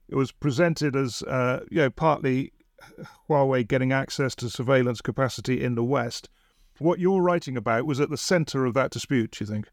it 0.09 0.15
was 0.15 0.31
presented 0.31 0.95
as 0.95 1.25
uh, 1.25 1.65
you 1.69 1.79
know 1.79 1.91
partly 1.91 2.53
Huawei 3.29 3.67
getting 3.67 3.91
access 3.91 4.37
to 4.37 4.49
surveillance 4.49 5.01
capacity 5.01 5.65
in 5.65 5.75
the 5.75 5.83
West. 5.83 6.29
What 6.79 7.01
you're 7.01 7.23
writing 7.23 7.57
about 7.57 7.87
was 7.87 7.99
at 7.99 8.09
the 8.09 8.17
center 8.17 8.67
of 8.67 8.75
that 8.75 8.93
dispute. 8.93 9.33
Do 9.33 9.43
you 9.43 9.51
think? 9.51 9.69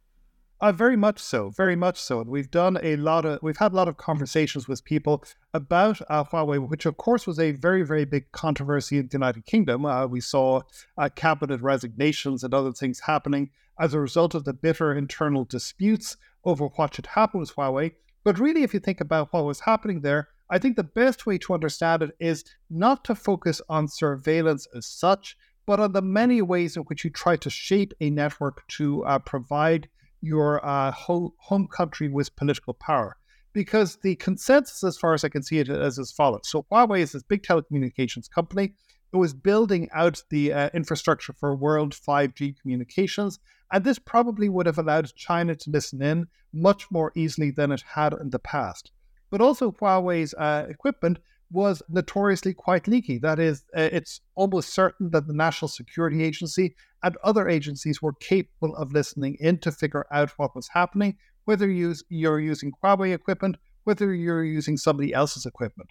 Uh, 0.61 0.71
very 0.71 0.95
much 0.95 1.19
so, 1.19 1.49
very 1.49 1.75
much 1.75 1.99
so. 1.99 2.21
And 2.21 2.29
we've 2.29 2.49
done 2.49 2.77
a 2.81 2.95
lot 2.95 3.25
of, 3.25 3.39
we've 3.41 3.57
had 3.57 3.73
a 3.73 3.75
lot 3.75 3.89
of 3.89 3.97
conversations 3.97 4.67
with 4.67 4.85
people 4.85 5.23
about 5.53 5.99
uh, 6.09 6.23
Huawei, 6.23 6.69
which 6.69 6.85
of 6.85 6.95
course 6.95 7.27
was 7.27 7.39
a 7.39 7.51
very, 7.51 7.83
very 7.83 8.05
big 8.05 8.31
controversy 8.31 8.97
in 8.97 9.07
the 9.07 9.13
United 9.13 9.45
Kingdom. 9.45 9.85
Uh, 9.85 10.07
we 10.07 10.21
saw 10.21 10.61
uh, 10.97 11.09
cabinet 11.13 11.61
resignations 11.61 12.43
and 12.43 12.53
other 12.53 12.71
things 12.71 13.01
happening 13.01 13.49
as 13.77 13.93
a 13.93 13.99
result 13.99 14.33
of 14.33 14.45
the 14.45 14.53
bitter 14.53 14.93
internal 14.93 15.43
disputes 15.43 16.15
over 16.45 16.67
what 16.67 16.95
should 16.95 17.07
happen 17.07 17.41
with 17.41 17.53
Huawei. 17.55 17.91
But 18.23 18.39
really, 18.39 18.63
if 18.63 18.73
you 18.73 18.79
think 18.79 19.01
about 19.01 19.33
what 19.33 19.43
was 19.43 19.59
happening 19.59 20.01
there, 20.01 20.29
I 20.49 20.57
think 20.57 20.77
the 20.77 20.83
best 20.83 21.25
way 21.25 21.37
to 21.39 21.53
understand 21.53 22.01
it 22.01 22.15
is 22.19 22.45
not 22.69 23.03
to 23.05 23.15
focus 23.15 23.61
on 23.67 23.87
surveillance 23.87 24.67
as 24.75 24.85
such, 24.85 25.37
but 25.65 25.79
on 25.79 25.91
the 25.91 26.01
many 26.01 26.41
ways 26.41 26.77
in 26.77 26.83
which 26.83 27.03
you 27.03 27.09
try 27.09 27.35
to 27.35 27.49
shape 27.49 27.93
a 27.99 28.09
network 28.09 28.65
to 28.69 29.03
uh, 29.03 29.19
provide 29.19 29.89
your 30.25 30.65
uh, 30.65 30.91
home 30.91 31.67
country 31.67 32.09
with 32.09 32.35
political 32.35 32.73
power. 32.73 33.15
Because 33.53 33.97
the 34.03 34.15
consensus, 34.15 34.83
as 34.83 34.97
far 34.97 35.13
as 35.13 35.23
I 35.23 35.29
can 35.29 35.43
see 35.43 35.59
it, 35.59 35.69
is 35.69 35.97
as 35.97 36.11
follows. 36.11 36.41
So 36.49 36.65
Huawei 36.71 36.99
is 36.99 37.13
this 37.13 37.23
big 37.23 37.43
telecommunications 37.43 38.29
company. 38.29 38.73
It 39.13 39.17
was 39.17 39.33
building 39.33 39.87
out 39.93 40.21
the 40.29 40.51
uh, 40.51 40.69
infrastructure 40.73 41.31
for 41.31 41.55
world 41.55 41.93
5G 41.93 42.59
communications, 42.59 43.39
and 43.71 43.83
this 43.83 43.99
probably 43.99 44.49
would 44.49 44.65
have 44.65 44.77
allowed 44.77 45.15
China 45.15 45.55
to 45.55 45.69
listen 45.69 46.01
in 46.01 46.27
much 46.51 46.91
more 46.91 47.13
easily 47.15 47.51
than 47.51 47.71
it 47.71 47.83
had 47.93 48.13
in 48.13 48.31
the 48.31 48.39
past. 48.39 48.91
But 49.29 49.41
also, 49.41 49.71
Huawei's 49.71 50.33
uh, 50.33 50.65
equipment 50.69 51.19
was 51.55 51.81
notoriously 51.89 52.53
quite 52.53 52.87
leaky. 52.87 53.17
That 53.17 53.39
is, 53.39 53.63
uh, 53.75 53.89
it's 53.91 54.21
almost 54.35 54.73
certain 54.73 55.09
that 55.11 55.25
the 55.25 55.33
National 55.33 55.69
Security 55.69 56.23
Agency 56.23 56.75
and 57.01 57.17
other 57.23 57.47
agencies 57.49 58.01
were 58.01 58.13
capable 58.13 58.75
of 58.75 58.91
listening 58.91 59.37
in 59.39 59.57
to 59.59 59.71
figure 59.71 60.05
out 60.11 60.31
what 60.37 60.55
was 60.55 60.67
happening, 60.67 61.17
whether 61.45 61.67
you're 61.69 62.39
using 62.39 62.71
Huawei 62.83 63.13
equipment, 63.13 63.55
whether 63.85 64.13
you're 64.13 64.43
using 64.43 64.77
somebody 64.77 65.13
else's 65.13 65.45
equipment. 65.45 65.89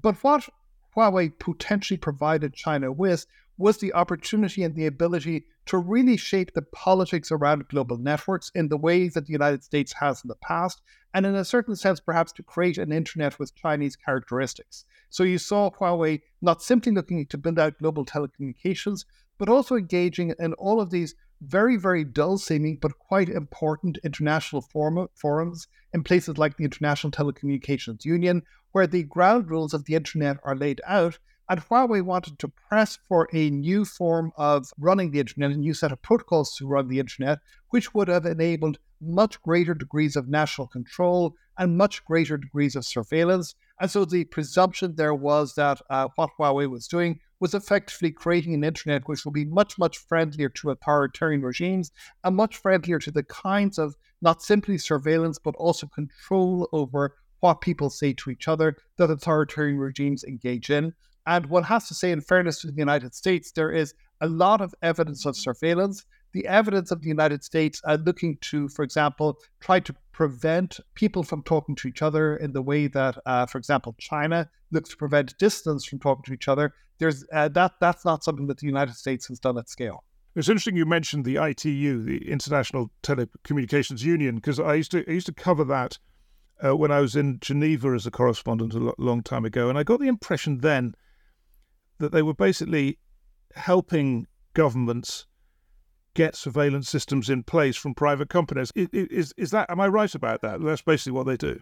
But 0.00 0.16
what 0.24 0.48
Huawei 0.96 1.38
potentially 1.38 1.98
provided 1.98 2.54
China 2.54 2.90
with 2.90 3.26
was 3.56 3.78
the 3.78 3.92
opportunity 3.94 4.62
and 4.62 4.74
the 4.74 4.86
ability 4.86 5.46
to 5.66 5.78
really 5.78 6.16
shape 6.16 6.52
the 6.52 6.62
politics 6.62 7.30
around 7.30 7.68
global 7.68 7.96
networks 7.96 8.50
in 8.54 8.68
the 8.68 8.76
ways 8.76 9.14
that 9.14 9.26
the 9.26 9.32
United 9.32 9.62
States 9.62 9.92
has 9.94 10.22
in 10.24 10.28
the 10.28 10.34
past, 10.36 10.82
and 11.14 11.24
in 11.24 11.34
a 11.34 11.44
certain 11.44 11.76
sense, 11.76 12.00
perhaps 12.00 12.32
to 12.32 12.42
create 12.42 12.78
an 12.78 12.92
internet 12.92 13.38
with 13.38 13.54
Chinese 13.54 13.96
characteristics. 13.96 14.84
So 15.08 15.22
you 15.22 15.38
saw 15.38 15.70
Huawei 15.70 16.22
not 16.42 16.62
simply 16.62 16.92
looking 16.92 17.24
to 17.26 17.38
build 17.38 17.58
out 17.58 17.78
global 17.78 18.04
telecommunications, 18.04 19.04
but 19.38 19.48
also 19.48 19.76
engaging 19.76 20.34
in 20.38 20.52
all 20.54 20.80
of 20.80 20.90
these 20.90 21.14
very, 21.40 21.76
very 21.76 22.04
dull 22.04 22.38
seeming 22.38 22.78
but 22.80 22.98
quite 22.98 23.28
important 23.28 23.98
international 24.02 24.62
forum, 24.62 25.08
forums 25.14 25.68
in 25.92 26.02
places 26.02 26.38
like 26.38 26.56
the 26.56 26.64
International 26.64 27.10
Telecommunications 27.10 28.04
Union, 28.04 28.42
where 28.72 28.86
the 28.86 29.04
ground 29.04 29.50
rules 29.50 29.74
of 29.74 29.84
the 29.84 29.94
internet 29.94 30.38
are 30.42 30.56
laid 30.56 30.80
out 30.86 31.18
and 31.48 31.60
Huawei 31.60 32.02
wanted 32.02 32.38
to 32.38 32.48
press 32.48 32.98
for 33.08 33.28
a 33.32 33.50
new 33.50 33.84
form 33.84 34.32
of 34.36 34.70
running 34.78 35.10
the 35.10 35.20
internet, 35.20 35.50
a 35.50 35.56
new 35.56 35.74
set 35.74 35.92
of 35.92 36.00
protocols 36.02 36.56
to 36.56 36.66
run 36.66 36.88
the 36.88 36.98
internet, 36.98 37.38
which 37.70 37.94
would 37.94 38.08
have 38.08 38.26
enabled 38.26 38.78
much 39.00 39.40
greater 39.42 39.74
degrees 39.74 40.16
of 40.16 40.28
national 40.28 40.66
control 40.68 41.34
and 41.58 41.76
much 41.76 42.04
greater 42.04 42.36
degrees 42.36 42.74
of 42.74 42.84
surveillance. 42.84 43.54
And 43.80 43.90
so 43.90 44.04
the 44.04 44.24
presumption 44.24 44.94
there 44.96 45.14
was 45.14 45.54
that 45.54 45.80
uh, 45.90 46.08
what 46.16 46.30
Huawei 46.38 46.70
was 46.70 46.88
doing 46.88 47.20
was 47.40 47.54
effectively 47.54 48.10
creating 48.10 48.54
an 48.54 48.64
internet 48.64 49.06
which 49.06 49.24
will 49.24 49.32
be 49.32 49.44
much, 49.44 49.78
much 49.78 49.98
friendlier 49.98 50.48
to 50.48 50.70
authoritarian 50.70 51.42
regimes 51.42 51.90
and 52.22 52.36
much 52.36 52.56
friendlier 52.56 52.98
to 53.00 53.10
the 53.10 53.24
kinds 53.24 53.78
of 53.78 53.94
not 54.22 54.42
simply 54.42 54.78
surveillance, 54.78 55.38
but 55.38 55.54
also 55.56 55.86
control 55.88 56.68
over 56.72 57.16
what 57.40 57.60
people 57.60 57.90
say 57.90 58.14
to 58.14 58.30
each 58.30 58.48
other 58.48 58.76
that 58.96 59.10
authoritarian 59.10 59.78
regimes 59.78 60.24
engage 60.24 60.70
in. 60.70 60.94
And 61.26 61.46
one 61.46 61.64
has 61.64 61.88
to 61.88 61.94
say, 61.94 62.10
in 62.10 62.20
fairness 62.20 62.60
to 62.60 62.66
the 62.68 62.76
United 62.76 63.14
States, 63.14 63.52
there 63.52 63.70
is 63.70 63.94
a 64.20 64.28
lot 64.28 64.60
of 64.60 64.74
evidence 64.82 65.24
of 65.26 65.36
surveillance. 65.36 66.04
The 66.32 66.46
evidence 66.46 66.90
of 66.90 67.00
the 67.00 67.08
United 67.08 67.44
States 67.44 67.80
looking 68.04 68.36
to, 68.42 68.68
for 68.68 68.82
example, 68.82 69.38
try 69.60 69.80
to 69.80 69.94
prevent 70.12 70.80
people 70.94 71.22
from 71.22 71.42
talking 71.42 71.74
to 71.76 71.88
each 71.88 72.02
other 72.02 72.36
in 72.36 72.52
the 72.52 72.62
way 72.62 72.86
that, 72.88 73.16
uh, 73.26 73.46
for 73.46 73.58
example, 73.58 73.94
China 73.98 74.48
looks 74.70 74.90
to 74.90 74.96
prevent 74.96 75.36
dissidents 75.38 75.84
from 75.84 75.98
talking 75.98 76.24
to 76.24 76.32
each 76.32 76.48
other. 76.48 76.72
There's 76.98 77.24
uh, 77.32 77.48
that. 77.48 77.72
That's 77.80 78.04
not 78.04 78.22
something 78.22 78.46
that 78.48 78.58
the 78.58 78.66
United 78.66 78.94
States 78.94 79.26
has 79.26 79.38
done 79.38 79.58
at 79.58 79.68
scale. 79.68 80.04
It's 80.36 80.48
interesting 80.48 80.76
you 80.76 80.86
mentioned 80.86 81.24
the 81.24 81.36
ITU, 81.36 82.02
the 82.02 82.28
International 82.30 82.90
Telecommunications 83.02 84.02
Union, 84.02 84.36
because 84.36 84.58
I 84.58 84.74
used 84.74 84.90
to 84.92 85.04
I 85.08 85.12
used 85.12 85.26
to 85.26 85.32
cover 85.32 85.64
that 85.64 85.98
uh, 86.64 86.76
when 86.76 86.90
I 86.90 87.00
was 87.00 87.16
in 87.16 87.38
Geneva 87.40 87.90
as 87.90 88.06
a 88.06 88.10
correspondent 88.10 88.74
a 88.74 88.94
long 88.98 89.22
time 89.22 89.44
ago, 89.44 89.68
and 89.68 89.78
I 89.78 89.82
got 89.82 90.00
the 90.00 90.08
impression 90.08 90.58
then 90.58 90.94
that 91.98 92.12
they 92.12 92.22
were 92.22 92.34
basically 92.34 92.98
helping 93.54 94.26
governments 94.52 95.26
get 96.14 96.36
surveillance 96.36 96.88
systems 96.88 97.28
in 97.28 97.42
place 97.42 97.76
from 97.76 97.94
private 97.94 98.28
companies. 98.28 98.72
Is, 98.74 99.34
is 99.36 99.50
that, 99.50 99.68
am 99.70 99.80
I 99.80 99.88
right 99.88 100.14
about 100.14 100.42
that? 100.42 100.62
That's 100.62 100.82
basically 100.82 101.12
what 101.12 101.26
they 101.26 101.36
do. 101.36 101.60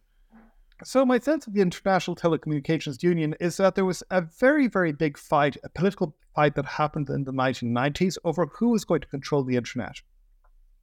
So, 0.85 1.07
my 1.07 1.21
sense 1.21 1.47
of 1.47 1.55
the 1.55 1.61
International 1.61 2.17
Telecommunications 2.17 3.03
Union 3.03 3.37
is 3.41 3.57
that 3.59 3.77
there 3.77 3.85
was 3.85 4.03
a 4.11 4.21
very, 4.21 4.67
very 4.67 4.93
big 4.93 5.17
fight, 5.17 5.57
a 5.63 5.69
political 5.69 6.17
fight 6.35 6.57
that 6.57 6.67
happened 6.67 7.09
in 7.09 7.25
the 7.25 7.33
1990s 7.33 8.19
over 8.25 8.47
who 8.47 8.71
was 8.71 8.85
going 8.85 9.01
to 9.01 9.07
control 9.07 9.45
the 9.45 9.57
internet. 9.57 10.01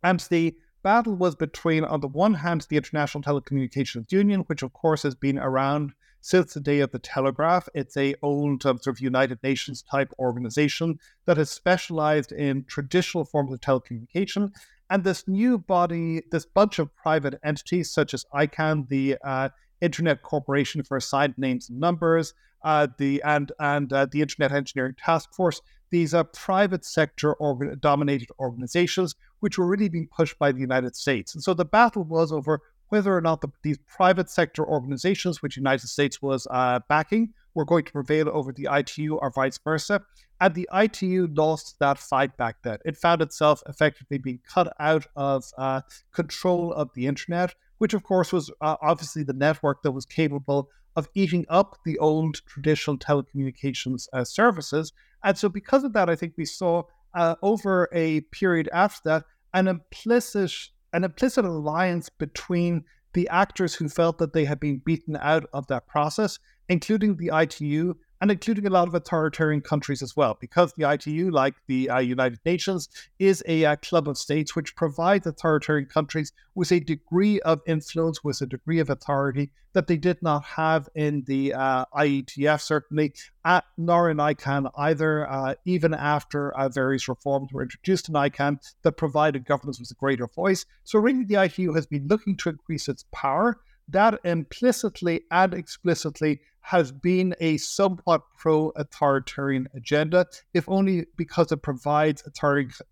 And 0.02 0.22
the 0.30 0.56
battle 0.84 1.16
was 1.16 1.36
between, 1.36 1.84
on 1.84 2.00
the 2.00 2.08
one 2.08 2.36
hand, 2.36 2.66
the 2.70 2.78
International 2.78 3.22
Telecommunications 3.22 4.12
Union, 4.12 4.42
which 4.42 4.64
of 4.64 4.72
course 4.72 5.04
has 5.04 5.16
been 5.16 5.38
around 5.38 5.92
since 6.22 6.54
the 6.54 6.60
day 6.60 6.80
of 6.80 6.92
the 6.92 7.00
telegraph. 7.00 7.70
It's 7.74 7.98
a 7.98 8.16
old 8.22 8.66
um, 8.66 8.80
sort 8.80 8.98
of 8.98 9.02
United 9.02 9.40
Nations 9.44 9.82
type 9.82 10.12
organization 10.20 11.00
that 11.26 11.38
has 11.38 11.50
specialized 11.50 12.32
in 12.32 12.66
traditional 12.66 13.26
forms 13.26 13.54
of 13.54 13.62
telecommunication. 13.62 14.52
And 14.90 15.04
this 15.04 15.28
new 15.28 15.58
body, 15.58 16.24
this 16.32 16.46
bunch 16.46 16.80
of 16.80 16.96
private 16.96 17.40
entities 17.44 17.92
such 17.92 18.14
as 18.14 18.26
ICANN, 18.34 18.88
the 18.90 19.18
uh, 19.24 19.50
Internet 19.82 20.24
Corporation 20.24 20.84
for 20.84 20.98
Assigned 20.98 21.36
Names 21.38 21.70
and 21.70 21.80
Numbers, 21.80 22.34
uh, 22.64 22.88
the 22.98 23.22
and 23.24 23.52
and 23.60 23.92
uh, 23.94 24.06
the 24.06 24.22
Internet 24.22 24.52
Engineering 24.52 24.96
Task 24.98 25.34
Force. 25.34 25.62
These 25.92 26.14
are 26.14 26.24
private 26.24 26.86
sector 26.86 27.36
dominated 27.80 28.30
organizations 28.40 29.16
which 29.40 29.58
were 29.58 29.66
really 29.66 29.90
being 29.90 30.08
pushed 30.08 30.38
by 30.38 30.52
the 30.52 30.60
United 30.60 30.96
States. 30.96 31.34
And 31.34 31.44
so 31.44 31.54
the 31.54 31.66
battle 31.66 32.04
was 32.04 32.32
over 32.32 32.62
whether 32.90 33.16
or 33.16 33.22
not 33.22 33.42
the, 33.42 33.50
these 33.64 33.78
private 33.88 34.30
sector 34.30 34.66
organizations, 34.66 35.42
which 35.42 35.56
the 35.56 35.62
United 35.62 35.88
States 35.88 36.22
was 36.22 36.48
uh, 36.52 36.80
backing, 36.90 37.34
were 37.54 37.66
going 37.66 37.86
to 37.86 37.92
prevail 37.92 38.30
over 38.30 38.52
the 38.52 38.68
ITU 38.72 39.16
or 39.16 39.32
vice 39.32 39.58
versa. 39.58 40.02
And 40.42 40.56
the 40.56 40.70
ITU 40.74 41.28
lost 41.36 41.76
that 41.80 41.98
fight 41.98 42.38
back 42.38 42.58
then. 42.64 42.78
It 42.86 42.96
found 42.98 43.22
itself 43.22 43.62
effectively 43.68 44.18
being 44.18 44.40
cut 44.48 44.74
out 44.80 45.06
of 45.16 45.46
uh, 45.58 45.82
control 46.14 46.74
of 46.74 46.90
the 46.94 47.08
internet, 47.08 47.56
which 47.80 47.94
of 47.94 48.04
course 48.04 48.32
was 48.32 48.50
uh, 48.62 48.78
obviously 48.82 49.24
the 49.24 49.34
network 49.34 49.84
that 49.84 49.92
was 49.92 50.06
capable 50.06 50.70
of 50.96 51.10
eating 51.14 51.46
up 51.50 51.78
the 51.86 51.98
old 52.00 52.42
traditional 52.46 52.98
telecommunications 52.98 54.08
uh, 54.14 54.24
services. 54.24 54.94
And 55.24 55.38
so, 55.38 55.50
because 55.50 55.84
of 55.84 55.94
that, 55.94 56.10
I 56.10 56.16
think 56.16 56.34
we 56.38 56.46
saw 56.46 56.84
uh, 57.14 57.36
over 57.42 57.90
a 57.94 58.22
period 58.22 58.70
after 58.72 59.02
that 59.10 59.24
an 59.54 59.68
implicit 59.68 60.54
an 60.94 61.04
implicit 61.04 61.46
alliance 61.46 62.10
between 62.10 62.84
the 63.14 63.28
actors 63.30 63.76
who 63.76 63.90
felt 63.90 64.18
that 64.20 64.34
they 64.34 64.46
had 64.46 64.60
been 64.60 64.78
beaten 64.78 65.18
out 65.20 65.46
of 65.54 65.68
that 65.68 65.88
process, 65.88 66.40
including 66.68 67.18
the 67.18 67.32
ITU 67.34 67.96
and 68.22 68.32
including 68.32 68.66
a 68.66 68.70
lot 68.70 68.88
of 68.88 68.94
authoritarian 68.94 69.62
countries 69.62 70.02
as 70.02 70.16
well, 70.16 70.38
because 70.40 70.74
the 70.74 70.90
ITU, 70.90 71.32
like 71.32 71.56
the 71.68 71.90
uh, 71.90 72.00
United 72.00 72.40
Nations, 72.46 72.90
is 73.18 73.44
a 73.48 73.66
uh, 73.66 73.76
club 73.78 74.08
of 74.08 74.18
states 74.18 74.56
which 74.56 74.76
provides 74.76 75.26
authoritarian 75.26 75.88
countries 75.88 76.34
with 76.56 76.72
a 76.72 76.80
degree 76.80 77.40
of 77.42 77.62
influence, 77.66 78.24
with 78.24 78.42
a 78.42 78.46
degree 78.46 78.80
of 78.80 78.90
authority 78.90 79.52
that 79.74 79.88
they 79.88 79.98
did 79.98 80.22
not 80.22 80.44
have 80.44 80.90
in 80.96 81.24
the 81.28 81.54
uh, 81.54 81.86
IETF, 81.96 82.60
certainly, 82.60 83.14
at, 83.46 83.64
nor 83.78 84.10
in 84.10 84.18
ICANN 84.18 84.70
either, 84.78 85.30
uh, 85.30 85.56
even 85.66 85.94
after 85.94 86.52
uh, 86.58 86.68
various 86.68 87.08
reforms 87.08 87.54
were 87.54 87.62
introduced 87.62 88.10
in 88.10 88.16
ICANN 88.16 88.58
that 88.82 88.94
provided 88.94 89.46
governments 89.46 89.80
with 89.80 89.92
a 89.92 89.96
greater 89.96 90.28
voice. 90.28 90.66
So, 90.84 91.00
really, 91.00 91.24
the 91.24 91.42
ITU 91.42 91.74
has 91.74 91.86
been 91.86 92.08
looking 92.08 92.36
to 92.38 92.50
increase 92.50 92.90
its 92.90 93.06
power 93.12 93.60
that 93.92 94.20
implicitly 94.24 95.22
and 95.32 95.54
explicitly 95.54 96.42
has 96.62 96.92
been 96.92 97.36
a 97.40 97.58
somewhat 97.58 98.22
pro 98.38 98.70
authoritarian 98.76 99.68
agenda, 99.74 100.26
if 100.54 100.68
only 100.68 101.06
because 101.16 101.52
it 101.52 101.62
provides 101.62 102.24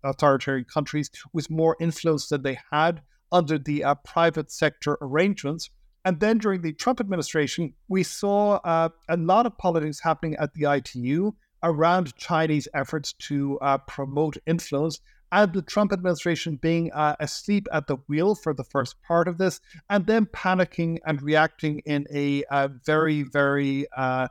authoritarian 0.04 0.64
countries 0.64 1.10
with 1.32 1.50
more 1.50 1.76
influence 1.80 2.28
than 2.28 2.42
they 2.42 2.58
had 2.72 3.02
under 3.30 3.58
the 3.58 3.84
uh, 3.84 3.94
private 3.96 4.50
sector 4.50 4.98
arrangements. 5.00 5.70
And 6.04 6.20
then 6.20 6.38
during 6.38 6.62
the 6.62 6.72
Trump 6.72 7.00
administration, 7.00 7.74
we 7.88 8.02
saw 8.02 8.56
uh, 8.64 8.88
a 9.08 9.16
lot 9.16 9.46
of 9.46 9.58
politics 9.58 10.00
happening 10.00 10.36
at 10.36 10.54
the 10.54 10.72
ITU 10.72 11.32
around 11.62 12.14
Chinese 12.16 12.68
efforts 12.72 13.12
to 13.14 13.58
uh, 13.60 13.78
promote 13.78 14.36
influence 14.46 15.00
and 15.32 15.52
the 15.52 15.62
Trump 15.62 15.92
administration 15.92 16.56
being 16.56 16.90
uh, 16.92 17.16
asleep 17.20 17.68
at 17.72 17.86
the 17.86 17.96
wheel 18.08 18.34
for 18.34 18.54
the 18.54 18.64
first 18.64 18.96
part 19.02 19.28
of 19.28 19.38
this, 19.38 19.60
and 19.90 20.06
then 20.06 20.26
panicking 20.26 20.98
and 21.06 21.22
reacting 21.22 21.80
in 21.80 22.06
a, 22.12 22.44
a 22.50 22.68
very, 22.68 23.22
very 23.22 23.86
uh, 23.96 24.28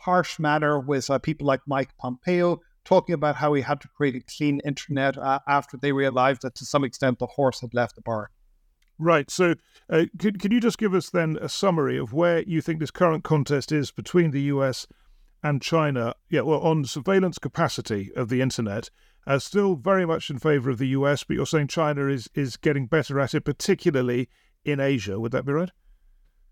harsh 0.00 0.38
manner 0.38 0.80
with 0.80 1.10
uh, 1.10 1.18
people 1.18 1.46
like 1.46 1.60
Mike 1.66 1.90
Pompeo 1.98 2.60
talking 2.84 3.14
about 3.14 3.36
how 3.36 3.52
he 3.52 3.62
had 3.62 3.80
to 3.80 3.88
create 3.88 4.16
a 4.16 4.20
clean 4.20 4.60
internet 4.64 5.16
uh, 5.18 5.38
after 5.46 5.76
they 5.76 5.92
realized 5.92 6.42
that 6.42 6.54
to 6.56 6.64
some 6.64 6.84
extent 6.84 7.18
the 7.18 7.26
horse 7.26 7.60
had 7.60 7.74
left 7.74 7.94
the 7.94 8.00
barn. 8.00 8.26
Right. 8.98 9.30
So, 9.30 9.54
uh, 9.88 10.04
could, 10.18 10.40
could 10.40 10.52
you 10.52 10.60
just 10.60 10.78
give 10.78 10.94
us 10.94 11.08
then 11.08 11.38
a 11.40 11.48
summary 11.48 11.98
of 11.98 12.12
where 12.12 12.42
you 12.42 12.60
think 12.60 12.80
this 12.80 12.90
current 12.90 13.24
contest 13.24 13.72
is 13.72 13.90
between 13.90 14.30
the 14.30 14.42
US 14.42 14.86
and 15.42 15.62
China? 15.62 16.14
Yeah, 16.28 16.42
well, 16.42 16.60
on 16.60 16.84
surveillance 16.84 17.38
capacity 17.38 18.10
of 18.14 18.28
the 18.28 18.42
internet 18.42 18.90
uh, 19.26 19.38
still 19.38 19.74
very 19.74 20.06
much 20.06 20.30
in 20.30 20.38
favor 20.38 20.70
of 20.70 20.78
the 20.78 20.88
US, 20.88 21.24
but 21.24 21.36
you're 21.36 21.46
saying 21.46 21.68
China 21.68 22.06
is 22.06 22.28
is 22.34 22.56
getting 22.56 22.86
better 22.86 23.20
at 23.20 23.34
it, 23.34 23.42
particularly 23.42 24.28
in 24.64 24.80
Asia. 24.80 25.18
Would 25.18 25.32
that 25.32 25.44
be 25.44 25.52
right? 25.52 25.70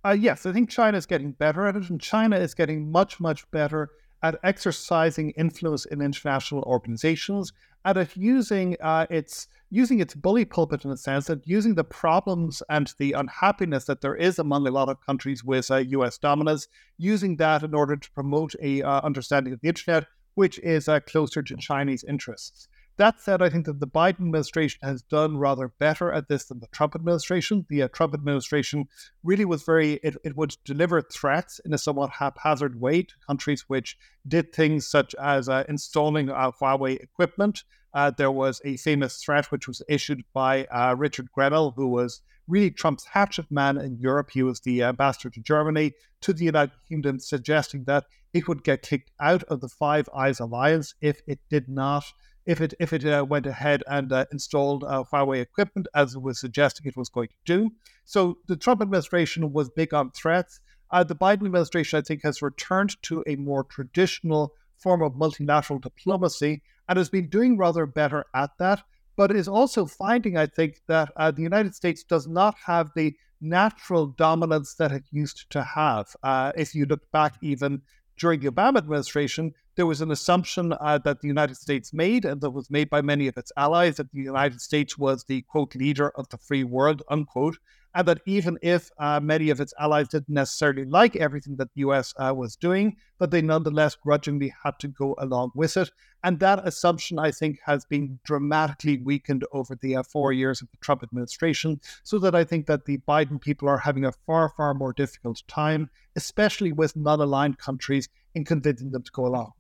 Uh, 0.05 0.17
yes, 0.19 0.47
I 0.47 0.53
think 0.53 0.71
China 0.71 0.97
is 0.97 1.07
getting 1.07 1.33
better 1.33 1.67
at 1.67 1.77
it, 1.77 1.91
and 1.91 2.01
China 2.01 2.37
is 2.37 2.55
getting 2.55 2.91
much, 2.91 3.21
much 3.21 3.51
better 3.51 3.91
at 4.23 4.39
exercising 4.43 5.31
influence 5.31 5.85
in 5.87 6.01
international 6.01 6.63
organizations, 6.63 7.53
and 7.85 7.99
at 7.99 8.17
using 8.17 8.77
uh, 8.81 9.07
its 9.11 9.49
using 9.71 10.01
its 10.01 10.15
bully 10.15 10.45
pulpit 10.45 10.85
in 10.85 10.91
a 10.91 10.97
sense, 10.97 11.29
and 11.29 11.43
using 11.45 11.75
the 11.75 11.85
problems 11.85 12.63
and 12.71 12.95
the 12.99 13.13
unhappiness 13.13 13.85
that 13.85 14.01
there 14.01 14.17
is 14.17 14.39
among 14.39 14.67
a 14.67 14.71
lot 14.71 14.89
of 14.89 15.05
countries 15.05 15.45
with 15.45 15.71
uh, 15.71 15.77
U.S. 15.77 16.19
dominance, 16.19 16.69
using 16.97 17.37
that 17.37 17.63
in 17.63 17.75
order 17.75 17.97
to 17.97 18.11
promote 18.13 18.55
a 18.63 18.83
uh, 18.83 19.01
understanding 19.03 19.53
of 19.53 19.61
the 19.61 19.69
internet 19.69 20.07
which 20.39 20.61
is 20.61 20.89
uh, 20.89 21.01
closer 21.01 21.43
to 21.43 21.57
Chinese 21.57 22.05
interests. 22.05 22.69
That 22.97 23.21
said, 23.21 23.43
I 23.43 23.51
think 23.51 23.67
that 23.67 23.81
the 23.81 23.89
Biden 23.89 24.21
administration 24.27 24.79
has 24.85 25.03
done 25.03 25.37
rather 25.37 25.73
better 25.81 26.13
at 26.13 26.29
this 26.29 26.45
than 26.45 26.61
the 26.61 26.69
Trump 26.69 26.95
administration. 26.95 27.67
The 27.69 27.83
uh, 27.83 27.89
Trump 27.89 28.15
administration 28.15 28.87
really 29.25 29.45
was 29.45 29.65
very, 29.65 29.95
it, 29.95 30.17
it 30.23 30.37
would 30.37 30.57
deliver 30.65 31.03
threats 31.03 31.61
in 31.65 31.75
a 31.75 31.79
somewhat 31.79 32.11
haphazard 32.21 32.81
way 32.81 33.03
to 33.03 33.15
countries 33.27 33.65
which 33.67 33.97
did 34.29 34.53
things 34.53 34.87
such 34.87 35.13
as 35.17 35.49
uh, 35.49 35.65
installing 35.69 36.31
uh, 36.31 36.53
Huawei 36.53 37.01
equipment. 37.01 37.65
Uh, 37.93 38.13
there 38.17 38.31
was 38.31 38.61
a 38.65 38.77
famous 38.77 39.17
threat 39.17 39.51
which 39.51 39.67
was 39.67 39.83
issued 39.89 40.23
by 40.33 40.67
uh, 40.67 40.95
Richard 40.97 41.31
Grenell, 41.37 41.75
who 41.75 41.89
was 41.89 42.23
really 42.49 42.71
Trump's 42.71 43.05
hatchet 43.05 43.51
man 43.51 43.79
in 43.79 43.99
Europe. 43.99 44.31
He 44.33 44.43
was 44.43 44.61
the 44.61 44.83
ambassador 44.83 45.31
to 45.31 45.41
Germany, 45.41 45.93
to 46.23 46.33
the 46.33 46.47
United 46.47 46.73
Kingdom, 46.89 47.21
suggesting 47.21 47.85
that 47.85 48.07
it 48.33 48.49
would 48.49 48.65
get 48.65 48.83
kicked 48.83 49.11
out 49.21 49.43
of 49.45 49.61
the 49.61 49.69
Five 49.69 50.09
Eyes 50.15 50.41
alliance 50.41 50.95
if 51.01 51.23
it 51.27 51.41
did 51.51 51.69
not, 51.69 52.05
if 52.47 52.61
it 52.61 52.75
if 52.81 52.93
it 52.93 53.05
uh, 53.05 53.25
went 53.29 53.47
ahead 53.47 53.83
and 53.87 54.13
uh, 54.13 54.25
installed 54.33 54.85
uh, 54.85 55.05
Huawei 55.13 55.41
equipment 55.41 55.87
as 55.95 56.15
it 56.15 56.23
was 56.23 56.41
suggesting 56.41 56.87
it 56.87 56.97
was 56.97 57.09
going 57.09 57.29
to 57.29 57.35
do. 57.45 57.71
So 58.05 58.39
the 58.49 58.57
Trump 58.57 58.81
administration 58.83 59.53
was 59.53 59.69
big 59.71 59.93
on 59.95 60.11
threats. 60.11 60.61
Uh, 60.91 61.05
the 61.05 61.15
Biden 61.15 61.45
administration, 61.45 61.99
I 61.99 62.03
think, 62.03 62.23
has 62.23 62.41
returned 62.41 62.97
to 63.03 63.23
a 63.27 63.37
more 63.37 63.65
traditional 63.65 64.55
form 64.79 65.03
of 65.03 65.17
multilateral 65.17 65.79
diplomacy 65.79 66.63
and 66.89 66.97
has 66.97 67.11
been 67.11 67.29
doing 67.29 67.59
rather 67.59 67.85
better 67.85 68.25
at 68.35 68.51
that 68.59 68.83
but 69.19 69.35
is 69.35 69.49
also 69.49 69.85
finding, 69.85 70.37
I 70.37 70.47
think, 70.47 70.81
that 70.87 71.11
uh, 71.17 71.33
the 71.33 71.43
United 71.43 71.75
States 71.75 72.05
does 72.05 72.29
not 72.29 72.55
have 72.65 72.93
the 72.95 73.17
natural 73.41 74.07
dominance 74.07 74.75
that 74.75 74.93
it 74.93 75.03
used 75.11 75.51
to 75.51 75.61
have. 75.65 76.15
Uh, 76.23 76.53
if 76.57 76.73
you 76.73 76.87
look 76.87 77.11
back 77.11 77.35
even 77.43 77.83
during 78.17 78.39
the 78.39 78.49
Obama 78.49 78.79
administration, 78.79 79.53
there 79.75 79.87
was 79.87 80.01
an 80.01 80.13
assumption 80.13 80.73
uh, 80.73 80.99
that 80.99 81.21
the 81.21 81.27
United 81.27 81.57
States 81.57 81.93
made, 81.93 82.25
and 82.25 82.41
that 82.41 82.51
was 82.51 82.71
made 82.71 82.89
by 82.91 83.03
many 83.03 83.27
of 83.27 83.37
its 83.37 83.51
allies, 83.57 83.97
that 83.97 84.13
the 84.13 84.21
United 84.21 84.61
States 84.61 84.97
was 84.97 85.25
the 85.25 85.43
quote 85.43 85.75
leader 85.75 86.11
of 86.11 86.29
the 86.29 86.39
free 86.39 86.63
world, 86.63 87.03
unquote 87.11 87.59
and 87.99 88.07
that 88.07 88.21
even 88.27 88.57
if 88.63 88.93
uh, 88.99 89.19
many 89.19 89.51
of 89.51 89.61
its 89.61 89.75
allies 89.77 90.07
didn't 90.07 90.29
necessarily 90.29 90.85
like 90.85 91.17
everything 91.17 91.57
that 91.57 91.75
the 91.75 91.81
US 91.81 92.15
uh, 92.17 92.33
was 92.33 92.55
doing, 92.55 92.97
that 93.19 93.33
they 93.33 93.43
nonetheless 93.43 93.97
grudgingly 93.97 94.55
had 94.63 94.79
to 94.79 94.87
go 94.87 95.17
along 95.19 95.51
with 95.57 95.77
it. 95.77 95.91
And 96.23 96.39
that 96.39 96.65
assumption, 96.65 97.19
I 97.19 97.33
think, 97.33 97.59
has 97.65 97.85
been 97.87 98.21
dramatically 98.25 98.99
weakened 98.99 99.45
over 99.51 99.75
the 99.75 99.97
uh, 99.97 100.05
four 100.05 100.33
years 100.33 100.63
of 100.63 100.71
the 100.71 100.77
Trump 100.77 101.03
administration, 101.03 101.81
so 102.05 102.21
that 102.21 102.37
I 102.37 102.45
think 102.45 102.67
that 102.67 102.85
the 102.85 102.99
Biden 102.99 103.41
people 103.41 103.69
are 103.69 103.79
having 103.79 104.05
a 104.05 104.13
far, 104.13 104.49
far 104.57 104.75
more 104.75 104.93
difficult 104.93 105.43
time, 105.49 105.91
especially 106.15 106.71
with 106.71 106.95
non 106.95 107.21
aligned 107.21 107.59
countries, 107.59 108.09
in 108.33 108.45
convincing 108.45 108.93
them 108.93 109.03
to 109.03 109.11
go 109.11 109.27
along. 109.27 109.55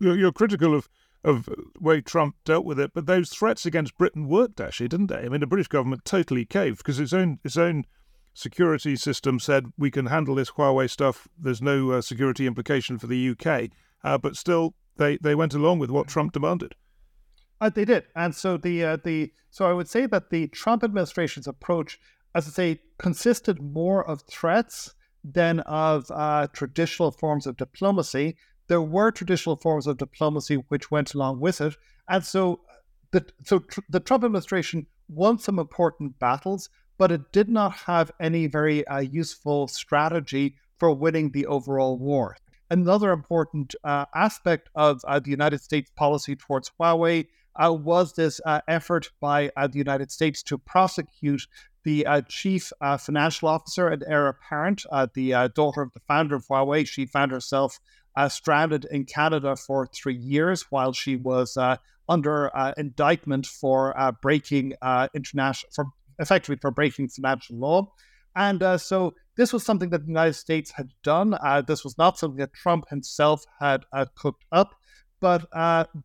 You're 0.00 0.32
critical 0.32 0.74
of 0.74 0.88
of 1.24 1.48
way 1.80 2.00
Trump 2.00 2.36
dealt 2.44 2.64
with 2.64 2.78
it. 2.78 2.92
But 2.94 3.06
those 3.06 3.30
threats 3.30 3.66
against 3.66 3.96
Britain 3.96 4.28
worked 4.28 4.60
actually, 4.60 4.88
didn't 4.88 5.06
they? 5.06 5.20
I 5.20 5.28
mean, 5.28 5.40
the 5.40 5.46
British 5.46 5.68
government 5.68 6.04
totally 6.04 6.44
caved 6.44 6.78
because 6.78 7.00
its 7.00 7.12
own 7.12 7.38
its 7.42 7.56
own 7.56 7.84
security 8.34 8.96
system 8.96 9.38
said 9.38 9.72
we 9.78 9.90
can 9.90 10.06
handle 10.06 10.34
this 10.34 10.52
Huawei 10.52 10.90
stuff. 10.90 11.26
There's 11.38 11.62
no 11.62 11.92
uh, 11.92 12.00
security 12.02 12.46
implication 12.46 12.98
for 12.98 13.06
the 13.06 13.30
UK, 13.30 13.70
uh, 14.02 14.18
but 14.18 14.36
still 14.36 14.74
they 14.96 15.16
they 15.18 15.34
went 15.34 15.54
along 15.54 15.78
with 15.78 15.90
what 15.90 16.08
Trump 16.08 16.32
demanded. 16.32 16.74
Uh, 17.60 17.70
they 17.70 17.84
did, 17.84 18.04
and 18.14 18.34
so 18.34 18.56
the 18.56 18.84
uh, 18.84 18.96
the 19.02 19.32
so 19.50 19.68
I 19.68 19.72
would 19.72 19.88
say 19.88 20.06
that 20.06 20.30
the 20.30 20.48
Trump 20.48 20.84
administration's 20.84 21.46
approach, 21.46 21.98
as 22.34 22.46
I 22.46 22.50
say, 22.50 22.80
consisted 22.98 23.62
more 23.62 24.06
of 24.06 24.22
threats 24.22 24.94
than 25.22 25.60
of 25.60 26.10
uh, 26.10 26.48
traditional 26.52 27.10
forms 27.10 27.46
of 27.46 27.56
diplomacy 27.56 28.36
there 28.66 28.82
were 28.82 29.10
traditional 29.10 29.56
forms 29.56 29.86
of 29.86 29.98
diplomacy 29.98 30.56
which 30.68 30.90
went 30.90 31.14
along 31.14 31.40
with 31.40 31.60
it. 31.60 31.76
And 32.08 32.24
so 32.24 32.60
the, 33.12 33.26
so 33.44 33.60
tr- 33.60 33.80
the 33.88 34.00
Trump 34.00 34.24
administration 34.24 34.86
won 35.08 35.38
some 35.38 35.58
important 35.58 36.18
battles, 36.18 36.68
but 36.98 37.12
it 37.12 37.32
did 37.32 37.48
not 37.48 37.72
have 37.72 38.10
any 38.20 38.46
very 38.46 38.86
uh, 38.86 38.98
useful 38.98 39.68
strategy 39.68 40.56
for 40.78 40.92
winning 40.92 41.30
the 41.30 41.46
overall 41.46 41.98
war. 41.98 42.36
Another 42.70 43.12
important 43.12 43.74
uh, 43.84 44.06
aspect 44.14 44.68
of 44.74 45.00
uh, 45.06 45.20
the 45.20 45.30
United 45.30 45.60
States 45.60 45.90
policy 45.94 46.34
towards 46.34 46.72
Huawei 46.80 47.26
uh, 47.56 47.72
was 47.72 48.14
this 48.14 48.40
uh, 48.44 48.60
effort 48.66 49.10
by 49.20 49.50
uh, 49.56 49.66
the 49.66 49.78
United 49.78 50.10
States 50.10 50.42
to 50.44 50.58
prosecute 50.58 51.42
the 51.84 52.06
chief 52.30 52.72
financial 52.98 53.46
officer 53.46 53.88
and 53.88 54.02
heir 54.08 54.26
apparent, 54.28 54.84
the 55.14 55.52
daughter 55.54 55.82
of 55.82 55.92
the 55.92 56.00
founder 56.08 56.34
of 56.34 56.46
Huawei. 56.46 56.86
She 56.88 57.04
found 57.04 57.30
herself 57.30 57.78
uh, 58.16 58.28
stranded 58.28 58.86
in 58.90 59.04
Canada 59.04 59.56
for 59.56 59.86
three 59.86 60.16
years 60.16 60.66
while 60.70 60.92
she 60.92 61.16
was 61.16 61.56
uh, 61.56 61.76
under 62.08 62.54
uh, 62.56 62.72
indictment 62.76 63.46
for 63.46 63.98
uh, 63.98 64.12
breaking 64.12 64.74
uh, 64.82 65.08
international, 65.14 65.70
for 65.74 65.86
effectively 66.18 66.58
for 66.60 66.70
breaking 66.70 67.08
financial 67.08 67.56
law. 67.56 67.92
And 68.36 68.62
uh, 68.62 68.78
so 68.78 69.14
this 69.36 69.52
was 69.52 69.64
something 69.64 69.90
that 69.90 70.02
the 70.02 70.08
United 70.08 70.34
States 70.34 70.72
had 70.72 70.90
done. 71.02 71.36
this 71.66 71.84
was 71.84 71.96
not 71.98 72.18
something 72.18 72.38
that 72.38 72.52
Trump 72.52 72.88
himself 72.88 73.44
had 73.60 73.84
cooked 74.16 74.44
up. 74.52 74.74
But 75.20 75.46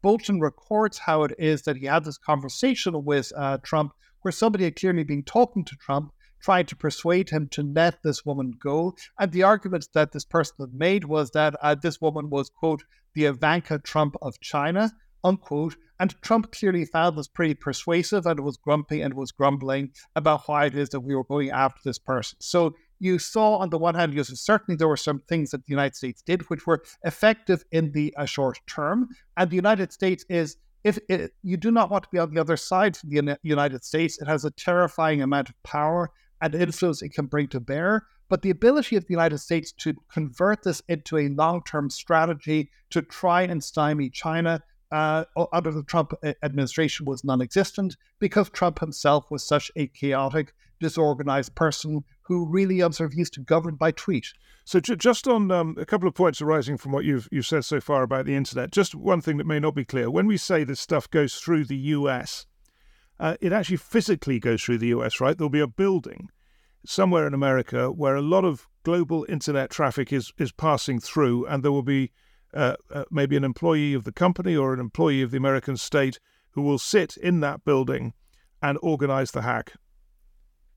Bolton 0.01 0.39
records 0.39 0.99
how 0.99 1.23
it 1.23 1.33
is 1.37 1.63
that 1.63 1.77
he 1.77 1.85
had 1.85 2.05
this 2.05 2.17
conversation 2.17 3.03
with 3.03 3.31
Trump 3.63 3.93
where 4.21 4.31
somebody 4.31 4.63
had 4.65 4.75
clearly 4.75 5.03
been 5.03 5.23
talking 5.23 5.65
to 5.65 5.75
Trump 5.75 6.11
trying 6.41 6.65
to 6.67 6.75
persuade 6.75 7.29
him 7.29 7.47
to 7.49 7.61
let 7.61 8.01
this 8.03 8.25
woman 8.25 8.53
go. 8.61 8.95
And 9.19 9.31
the 9.31 9.43
argument 9.43 9.87
that 9.93 10.11
this 10.11 10.25
person 10.25 10.55
had 10.59 10.73
made 10.73 11.05
was 11.05 11.31
that 11.31 11.55
uh, 11.61 11.75
this 11.75 12.01
woman 12.01 12.29
was, 12.29 12.49
quote, 12.49 12.83
the 13.13 13.25
Ivanka 13.25 13.79
Trump 13.79 14.15
of 14.21 14.39
China, 14.39 14.91
unquote. 15.23 15.75
And 15.99 16.15
Trump 16.21 16.51
clearly 16.53 16.85
found 16.85 17.17
this 17.17 17.27
pretty 17.27 17.55
persuasive 17.55 18.25
and 18.25 18.39
was 18.39 18.57
grumpy 18.57 19.01
and 19.01 19.13
was 19.13 19.31
grumbling 19.31 19.91
about 20.15 20.47
why 20.47 20.65
it 20.65 20.75
is 20.75 20.89
that 20.89 21.01
we 21.01 21.13
were 21.13 21.25
going 21.25 21.49
after 21.49 21.81
this 21.83 21.99
person. 21.99 22.37
So 22.39 22.73
you 22.99 23.19
saw 23.19 23.57
on 23.57 23.69
the 23.69 23.77
one 23.77 23.95
hand, 23.95 24.13
yes, 24.13 24.27
certainly 24.39 24.77
there 24.77 24.87
were 24.87 24.97
some 24.97 25.21
things 25.27 25.51
that 25.51 25.65
the 25.65 25.71
United 25.71 25.95
States 25.95 26.21
did 26.21 26.49
which 26.49 26.65
were 26.65 26.83
effective 27.03 27.63
in 27.71 27.91
the 27.91 28.13
uh, 28.17 28.25
short 28.25 28.59
term. 28.67 29.09
And 29.35 29.49
the 29.49 29.55
United 29.55 29.91
States 29.91 30.23
is, 30.29 30.57
if 30.83 30.99
it, 31.09 31.33
you 31.43 31.57
do 31.57 31.71
not 31.71 31.89
want 31.89 32.03
to 32.03 32.09
be 32.11 32.19
on 32.19 32.33
the 32.33 32.39
other 32.39 32.55
side 32.55 32.95
from 32.95 33.09
the 33.09 33.37
United 33.43 33.83
States, 33.83 34.21
it 34.21 34.27
has 34.27 34.45
a 34.45 34.51
terrifying 34.51 35.21
amount 35.21 35.49
of 35.49 35.63
power 35.63 36.11
and 36.41 36.55
influence 36.55 37.01
it 37.01 37.13
can 37.13 37.25
bring 37.25 37.47
to 37.49 37.59
bear. 37.59 38.05
But 38.29 38.41
the 38.43 38.51
ability 38.51 38.95
of 38.95 39.05
the 39.05 39.13
United 39.13 39.39
States 39.39 39.71
to 39.79 39.95
convert 40.11 40.63
this 40.63 40.81
into 40.87 41.17
a 41.17 41.29
long 41.29 41.63
term 41.63 41.89
strategy 41.89 42.69
to 42.91 43.01
try 43.01 43.41
and 43.41 43.63
stymie 43.63 44.09
China 44.09 44.61
uh, 44.91 45.25
under 45.53 45.71
the 45.71 45.83
Trump 45.83 46.13
administration 46.43 47.05
was 47.05 47.23
non 47.23 47.41
existent 47.41 47.95
because 48.19 48.49
Trump 48.49 48.79
himself 48.79 49.29
was 49.29 49.45
such 49.45 49.71
a 49.75 49.87
chaotic, 49.87 50.53
disorganized 50.79 51.55
person 51.55 52.03
who 52.23 52.47
really 52.47 52.79
of 52.81 53.13
used 53.13 53.33
to 53.33 53.41
govern 53.41 53.75
by 53.75 53.91
tweet. 53.91 54.27
So, 54.65 54.79
just 54.79 55.27
on 55.27 55.51
um, 55.51 55.75
a 55.79 55.85
couple 55.85 56.07
of 56.07 56.13
points 56.13 56.41
arising 56.41 56.77
from 56.77 56.91
what 56.91 57.05
you've 57.05 57.27
you've 57.31 57.47
said 57.47 57.65
so 57.65 57.81
far 57.81 58.03
about 58.03 58.25
the 58.25 58.35
internet, 58.35 58.71
just 58.71 58.93
one 58.93 59.21
thing 59.21 59.37
that 59.37 59.47
may 59.47 59.59
not 59.59 59.73
be 59.73 59.85
clear: 59.85 60.09
when 60.11 60.27
we 60.27 60.37
say 60.37 60.63
this 60.63 60.79
stuff 60.79 61.09
goes 61.09 61.35
through 61.35 61.65
the 61.65 61.77
U.S., 61.77 62.45
uh, 63.19 63.35
it 63.41 63.51
actually 63.51 63.77
physically 63.77 64.39
goes 64.39 64.63
through 64.63 64.77
the 64.77 64.87
U.S. 64.87 65.19
Right? 65.19 65.37
There'll 65.37 65.49
be 65.49 65.59
a 65.59 65.67
building 65.67 66.29
somewhere 66.85 67.27
in 67.27 67.33
America 67.33 67.91
where 67.91 68.15
a 68.15 68.21
lot 68.21 68.45
of 68.45 68.67
global 68.83 69.25
internet 69.29 69.69
traffic 69.69 70.13
is 70.13 70.31
is 70.37 70.51
passing 70.51 70.99
through, 70.99 71.45
and 71.45 71.63
there 71.63 71.71
will 71.71 71.83
be 71.83 72.11
uh, 72.53 72.75
uh, 72.91 73.03
maybe 73.11 73.37
an 73.37 73.43
employee 73.43 73.93
of 73.93 74.03
the 74.03 74.11
company 74.11 74.55
or 74.55 74.73
an 74.73 74.79
employee 74.79 75.21
of 75.21 75.31
the 75.31 75.37
American 75.37 75.77
state 75.77 76.19
who 76.51 76.61
will 76.61 76.79
sit 76.79 77.17
in 77.17 77.39
that 77.41 77.63
building 77.63 78.13
and 78.61 78.77
organize 78.81 79.31
the 79.31 79.43
hack. 79.43 79.73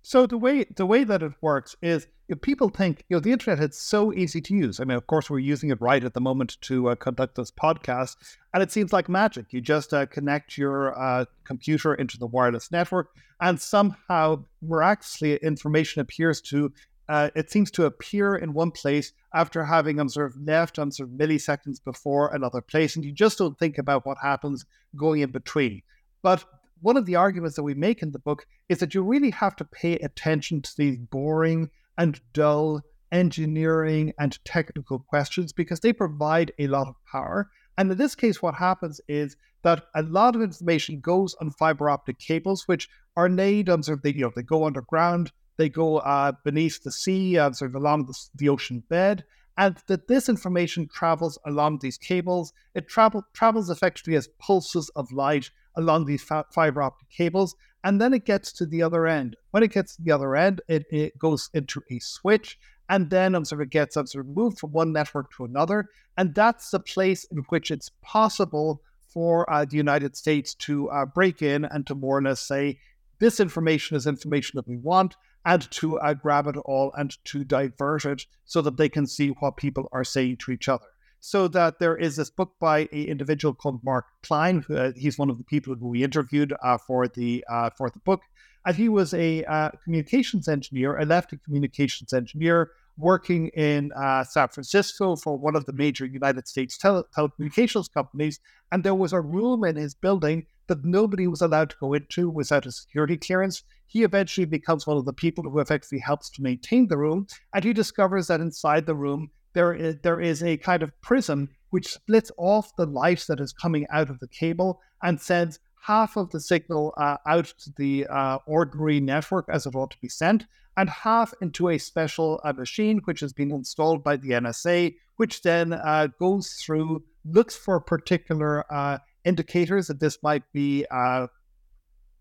So 0.03 0.27
the 0.27 0.37
way 0.37 0.65
the 0.65 0.87
way 0.87 1.05
that 1.05 1.23
it 1.23 1.33
works 1.41 1.77
is 1.81 2.09
if 2.29 2.41
people 2.41 2.69
think 2.71 3.05
you 3.09 3.17
know 3.17 3.21
the 3.21 3.31
internet 3.31 3.63
is 3.63 3.79
so 3.79 4.13
easy 4.13 4.41
to 4.41 4.55
use. 4.55 4.81
I 4.81 4.85
mean, 4.85 4.97
of 4.97 5.07
course, 5.07 5.31
we're 5.31 5.39
using 5.39 5.71
it 5.71 5.81
right 5.81 6.03
at 6.03 6.15
the 6.15 6.21
moment 6.21 6.57
to 6.63 6.89
uh, 6.89 6.95
conduct 6.97 7.37
this 7.37 7.51
podcast, 7.51 8.17
and 8.53 8.63
it 8.63 8.73
seems 8.73 8.93
like 8.93 9.09
magic. 9.09 9.53
You 9.53 9.61
just 9.61 9.95
uh, 9.95 10.07
connect 10.07 10.59
your 10.59 10.99
uh, 10.99 11.27
computer 11.45 11.95
into 11.95 12.19
the 12.19 12.27
wireless 12.27 12.73
network, 12.73 13.11
and 13.41 13.61
somehow 13.61 14.45
miraculously, 14.61 15.37
information 15.37 16.01
appears 16.01 16.41
to. 16.43 16.73
Uh, 17.09 17.31
it 17.35 17.51
seems 17.51 17.71
to 17.71 17.85
appear 17.85 18.37
in 18.37 18.55
one 18.55 18.71
place 18.71 19.13
after 19.35 19.65
having 19.65 19.99
of 20.01 20.35
left 20.41 20.79
on 20.79 20.91
sort 20.91 21.11
of 21.11 21.15
milliseconds 21.15 21.83
before 21.85 22.35
another 22.35 22.61
place, 22.61 22.97
and 22.97 23.05
you 23.05 23.13
just 23.13 23.39
don't 23.39 23.59
think 23.59 23.77
about 23.77 24.07
what 24.07 24.17
happens 24.23 24.65
going 24.97 25.21
in 25.21 25.31
between. 25.31 25.83
But 26.23 26.45
one 26.83 26.97
of 26.97 27.07
the 27.07 27.17
arguments 27.17 27.57
that 27.57 27.63
we 27.63 27.75
make 27.75 28.03
in 28.03 28.11
the 28.11 28.19
book 28.19 28.45
is 28.69 28.79
that 28.79 28.95
you 28.95 29.03
really 29.03 29.31
have 29.31 29.57
to 29.57 29.65
pay 29.65 29.95
attention 29.95 30.61
to 30.63 30.71
these 30.77 30.99
boring 30.99 31.71
and 31.97 32.21
dull 32.33 32.83
engineering 33.13 34.13
and 34.19 34.45
technical 34.45 34.99
questions 34.99 35.53
because 35.53 35.81
they 35.81 35.93
provide 35.93 36.53
a 36.59 36.67
lot 36.67 36.89
of 36.89 36.97
power. 37.11 37.51
And 37.79 37.91
in 37.91 37.99
this 37.99 38.15
case, 38.15 38.43
what 38.43 38.55
happens 38.57 39.01
is 39.07 39.37
that 39.63 39.85
a 39.95 40.03
lot 40.03 40.35
of 40.35 40.43
information 40.43 41.01
goes 41.01 41.35
on 41.41 41.51
fiber 41.51 41.89
optic 41.89 42.19
cables, 42.19 42.67
which 42.67 42.89
are 43.17 43.29
laid 43.29 43.69
on 43.69 43.83
sort 43.83 43.99
of, 43.99 44.03
they, 44.03 44.13
you 44.13 44.23
know, 44.23 44.33
they 44.35 44.43
go 44.43 44.67
underground, 44.67 45.31
they 45.59 45.69
go 45.69 45.99
uh, 45.99 46.33
beneath 46.45 46.83
the 46.83 46.91
sea, 46.91 47.39
uh, 47.39 47.53
sort 47.53 47.71
of 47.71 47.75
along 47.77 48.07
the, 48.07 48.15
the 48.35 48.49
ocean 48.49 48.83
bed, 48.89 49.25
and 49.57 49.77
that 49.87 50.09
this 50.09 50.29
information 50.29 50.89
travels 50.93 51.39
along 51.47 51.79
these 51.79 51.99
cables. 51.99 52.53
It 52.75 52.89
travel, 52.89 53.23
travels 53.35 53.71
effectively 53.71 54.17
as 54.17 54.29
pulses 54.41 54.91
of 54.97 55.13
light 55.13 55.51
along 55.77 56.07
these 56.07 56.23
fa- 56.23 56.47
fiber 56.51 56.83
optic 56.83 57.09
cables, 57.11 57.55
and 57.85 58.01
then 58.01 58.13
it 58.13 58.25
gets 58.25 58.53
to 58.53 58.67
the 58.67 58.83
other 58.83 59.07
end. 59.07 59.37
When 59.51 59.63
it 59.63 59.73
gets 59.73 59.97
to 59.97 60.03
the 60.03 60.13
other 60.13 60.37
end, 60.37 60.61
it, 60.69 60.85
it 60.91 61.19
goes 61.19 61.51
into 61.55 61.83
a 61.91 61.99
switch, 61.99 62.59
and 62.89 63.11
then 63.11 63.35
um, 63.35 63.45
sort 63.45 63.63
of 63.63 63.71
gets 63.71 63.97
um, 63.97 64.07
sort 64.07 64.27
of 64.27 64.37
moved 64.37 64.59
from 64.59 64.73
one 64.73 64.93
network 64.93 65.33
to 65.37 65.45
another, 65.45 65.89
and 66.17 66.35
that's 66.35 66.71
the 66.71 66.81
place 66.81 67.25
in 67.25 67.39
which 67.49 67.71
it's 67.71 67.91
possible 68.03 68.83
for 69.09 69.51
uh, 69.53 69.65
the 69.65 69.77
United 69.77 70.17
States 70.17 70.55
to 70.55 70.89
uh, 70.91 71.05
break 71.05 71.43
in 71.43 71.65
and 71.65 71.87
to 71.87 71.95
more 71.95 72.19
or 72.19 72.23
less 72.23 72.41
say, 72.41 72.79
this 73.19 73.41
information 73.41 73.97
is 73.97 74.07
information 74.07 74.57
that 74.57 74.69
we 74.69 74.77
want, 74.77 75.17
and 75.45 75.71
to 75.71 75.99
uh, 75.99 76.15
grab 76.15 76.47
it 76.47 76.57
all 76.65 76.93
and 76.97 77.17
to 77.25 77.45
divert 77.45 78.05
it 78.05 78.27
so 78.45 78.63
that 78.63 78.77
they 78.77 78.89
can 78.89 79.07
see 79.07 79.29
what 79.29 79.57
people 79.57 79.89
are 79.93 80.05
saying 80.05 80.37
to 80.37 80.53
each 80.53 80.69
other 80.69 80.87
so 81.25 81.47
that 81.47 81.79
there 81.79 81.97
is 81.97 82.17
this 82.17 82.31
book 82.31 82.53
by 82.59 82.81
an 82.81 83.05
individual 83.07 83.55
called 83.55 83.81
Mark 83.85 84.07
Klein. 84.25 84.65
Uh, 84.69 84.91
he's 84.97 85.17
one 85.17 85.31
of 85.31 85.39
the 85.39 85.45
people 85.45 85.73
who 85.77 85.89
we 85.89 86.03
interviewed 86.03 86.53
uh, 86.65 86.77
for 86.77 87.07
the 87.07 87.45
uh, 87.49 87.71
for 87.79 87.89
the 87.91 88.01
book, 88.01 88.23
and 88.67 88.75
he 88.75 88.89
was 88.89 89.15
a 89.15 89.45
uh, 89.45 89.71
communications 89.85 90.49
engineer, 90.49 90.99
a 90.99 91.07
lefty 91.07 91.39
communications 91.45 92.13
engineer, 92.13 92.73
working 92.97 93.49
in 93.55 93.93
uh, 93.93 94.25
San 94.25 94.49
Francisco 94.49 95.15
for 95.15 95.39
one 95.39 95.55
of 95.55 95.65
the 95.65 95.73
major 95.73 96.05
United 96.05 96.49
States 96.49 96.77
tele- 96.77 97.05
telecommunications 97.17 97.87
companies. 97.93 98.41
And 98.73 98.83
there 98.83 98.95
was 98.95 99.13
a 99.13 99.21
room 99.21 99.63
in 99.63 99.77
his 99.77 99.95
building 99.95 100.47
that 100.67 100.85
nobody 100.85 101.29
was 101.29 101.41
allowed 101.41 101.71
to 101.71 101.77
go 101.79 101.95
into 101.95 102.31
without 102.31 102.67
a 102.67 102.73
security 102.73 103.17
clearance. 103.17 103.63
He 103.87 104.03
eventually 104.03 104.47
becomes 104.47 104.89
one 104.89 104.97
of 104.97 105.05
the 105.05 105.13
people 105.13 105.45
who 105.45 105.61
effectively 105.61 106.01
helps 106.01 106.31
to 106.31 106.43
maintain 106.43 106.89
the 106.89 106.99
room, 106.99 107.29
and 107.55 107.63
he 107.63 107.73
discovers 107.73 108.27
that 108.27 108.41
inside 108.41 108.87
the 108.87 108.97
room 108.97 109.31
there 109.55 109.75
is, 109.75 109.97
there 110.03 110.21
is 110.21 110.43
a 110.43 110.57
kind 110.57 110.83
of 110.83 110.99
prism 111.01 111.51
which 111.71 111.89
splits 111.89 112.31
off 112.37 112.77
the 112.77 112.87
light 112.87 113.25
that 113.29 113.41
is 113.41 113.53
coming 113.53 113.87
out 113.91 114.11
of 114.11 114.21
the 114.21 114.29
cable 114.29 114.81
and 115.03 115.21
sends 115.21 115.59
half 115.83 116.17
of 116.17 116.31
the 116.31 116.41
signal 116.41 116.95
uh, 116.97 117.17
out 117.27 117.47
to 117.59 117.73
the 117.77 118.07
uh, 118.07 118.39
ordinary 118.47 119.01
network 119.01 119.47
as 119.49 119.67
it 119.67 119.75
ought 119.75 119.91
to 119.91 119.99
be 120.01 120.09
sent, 120.09 120.45
and 120.77 120.89
half 120.89 121.35
into 121.41 121.69
a 121.69 121.79
special 121.79 122.41
uh, 122.45 122.53
machine 122.53 123.01
which 123.05 123.21
has 123.21 123.33
been 123.33 123.51
installed 123.51 124.03
by 124.05 124.17
the 124.17 124.31
NSA, 124.31 124.95
which 125.17 125.43
then 125.43 125.73
uh, 125.73 126.09
goes 126.19 126.53
through, 126.53 127.03
looks 127.25 127.57
for 127.57 127.81
particular 127.81 128.65
uh, 128.73 128.99
indicators 129.25 129.89
that 129.89 130.01
this 130.01 130.19
might 130.23 130.45
be 130.53 130.87
uh, 130.91 131.27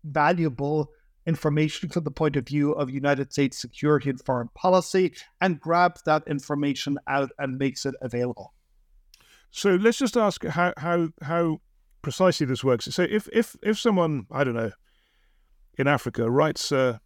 valuable 0.04 0.90
information 1.26 1.88
from 1.88 2.04
the 2.04 2.10
point 2.10 2.36
of 2.36 2.46
view 2.46 2.72
of 2.72 2.90
United 2.90 3.32
States 3.32 3.58
security 3.58 4.10
and 4.10 4.20
foreign 4.24 4.48
policy 4.54 5.12
and 5.40 5.60
grabs 5.60 6.02
that 6.02 6.22
information 6.26 6.98
out 7.06 7.30
and 7.38 7.58
makes 7.58 7.86
it 7.86 7.94
available. 8.00 8.52
So 9.50 9.74
let's 9.74 9.98
just 9.98 10.16
ask 10.16 10.44
how 10.46 10.72
how 10.78 11.08
how 11.22 11.60
precisely 12.00 12.46
this 12.46 12.64
works. 12.64 12.86
So 12.86 13.02
if 13.02 13.28
if 13.32 13.56
if 13.62 13.78
someone 13.78 14.26
I 14.30 14.44
don't 14.44 14.54
know 14.54 14.72
in 15.78 15.86
Africa 15.86 16.30
writes 16.30 16.72
uh, 16.72 16.98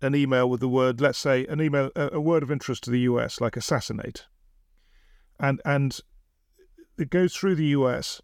an 0.00 0.14
email 0.14 0.48
with 0.48 0.60
the 0.60 0.68
word, 0.68 1.00
let's 1.00 1.18
say 1.18 1.46
an 1.46 1.60
email 1.60 1.90
a, 1.96 2.10
a 2.12 2.20
word 2.20 2.42
of 2.42 2.50
interest 2.50 2.84
to 2.84 2.90
the 2.90 3.00
U.S. 3.00 3.40
like 3.40 3.56
assassinate, 3.56 4.26
and 5.40 5.60
and 5.64 5.98
it 6.98 7.10
goes 7.10 7.34
through 7.34 7.56
the 7.56 7.66
U.S. 7.66 8.20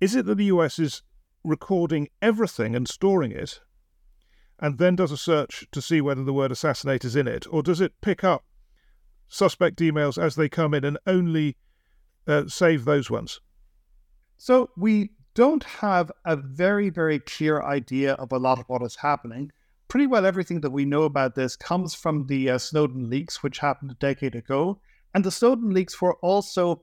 Is 0.00 0.14
it 0.14 0.24
that 0.24 0.36
the 0.36 0.46
U.S. 0.46 0.78
is 0.78 1.02
recording 1.44 2.08
everything 2.20 2.74
and 2.74 2.88
storing 2.88 3.32
it, 3.32 3.60
and 4.60 4.78
then 4.78 4.94
does 4.94 5.10
a 5.10 5.16
search 5.16 5.66
to 5.72 5.80
see 5.80 6.00
whether 6.00 6.22
the 6.22 6.32
word 6.32 6.52
assassinate 6.52 7.04
is 7.04 7.16
in 7.16 7.26
it, 7.26 7.46
or 7.50 7.62
does 7.62 7.80
it 7.80 8.00
pick 8.02 8.22
up 8.22 8.44
suspect 9.26 9.78
emails 9.78 10.22
as 10.22 10.36
they 10.36 10.48
come 10.48 10.74
in 10.74 10.84
and 10.84 10.98
only 11.06 11.56
uh, 12.26 12.46
save 12.46 12.84
those 12.84 13.10
ones? 13.10 13.40
So 14.36 14.70
we 14.76 15.10
don't 15.34 15.64
have 15.64 16.12
a 16.24 16.36
very, 16.36 16.90
very 16.90 17.18
clear 17.18 17.62
idea 17.62 18.14
of 18.14 18.32
a 18.32 18.38
lot 18.38 18.58
of 18.58 18.66
what 18.68 18.82
is 18.82 18.96
happening. 18.96 19.50
Pretty 19.88 20.06
well 20.06 20.26
everything 20.26 20.60
that 20.60 20.70
we 20.70 20.84
know 20.84 21.02
about 21.02 21.34
this 21.34 21.56
comes 21.56 21.94
from 21.94 22.26
the 22.26 22.50
uh, 22.50 22.58
Snowden 22.58 23.08
leaks, 23.08 23.42
which 23.42 23.58
happened 23.58 23.90
a 23.90 23.94
decade 23.94 24.34
ago. 24.34 24.80
And 25.14 25.24
the 25.24 25.30
Snowden 25.30 25.70
leaks 25.70 26.00
were 26.00 26.16
also, 26.16 26.82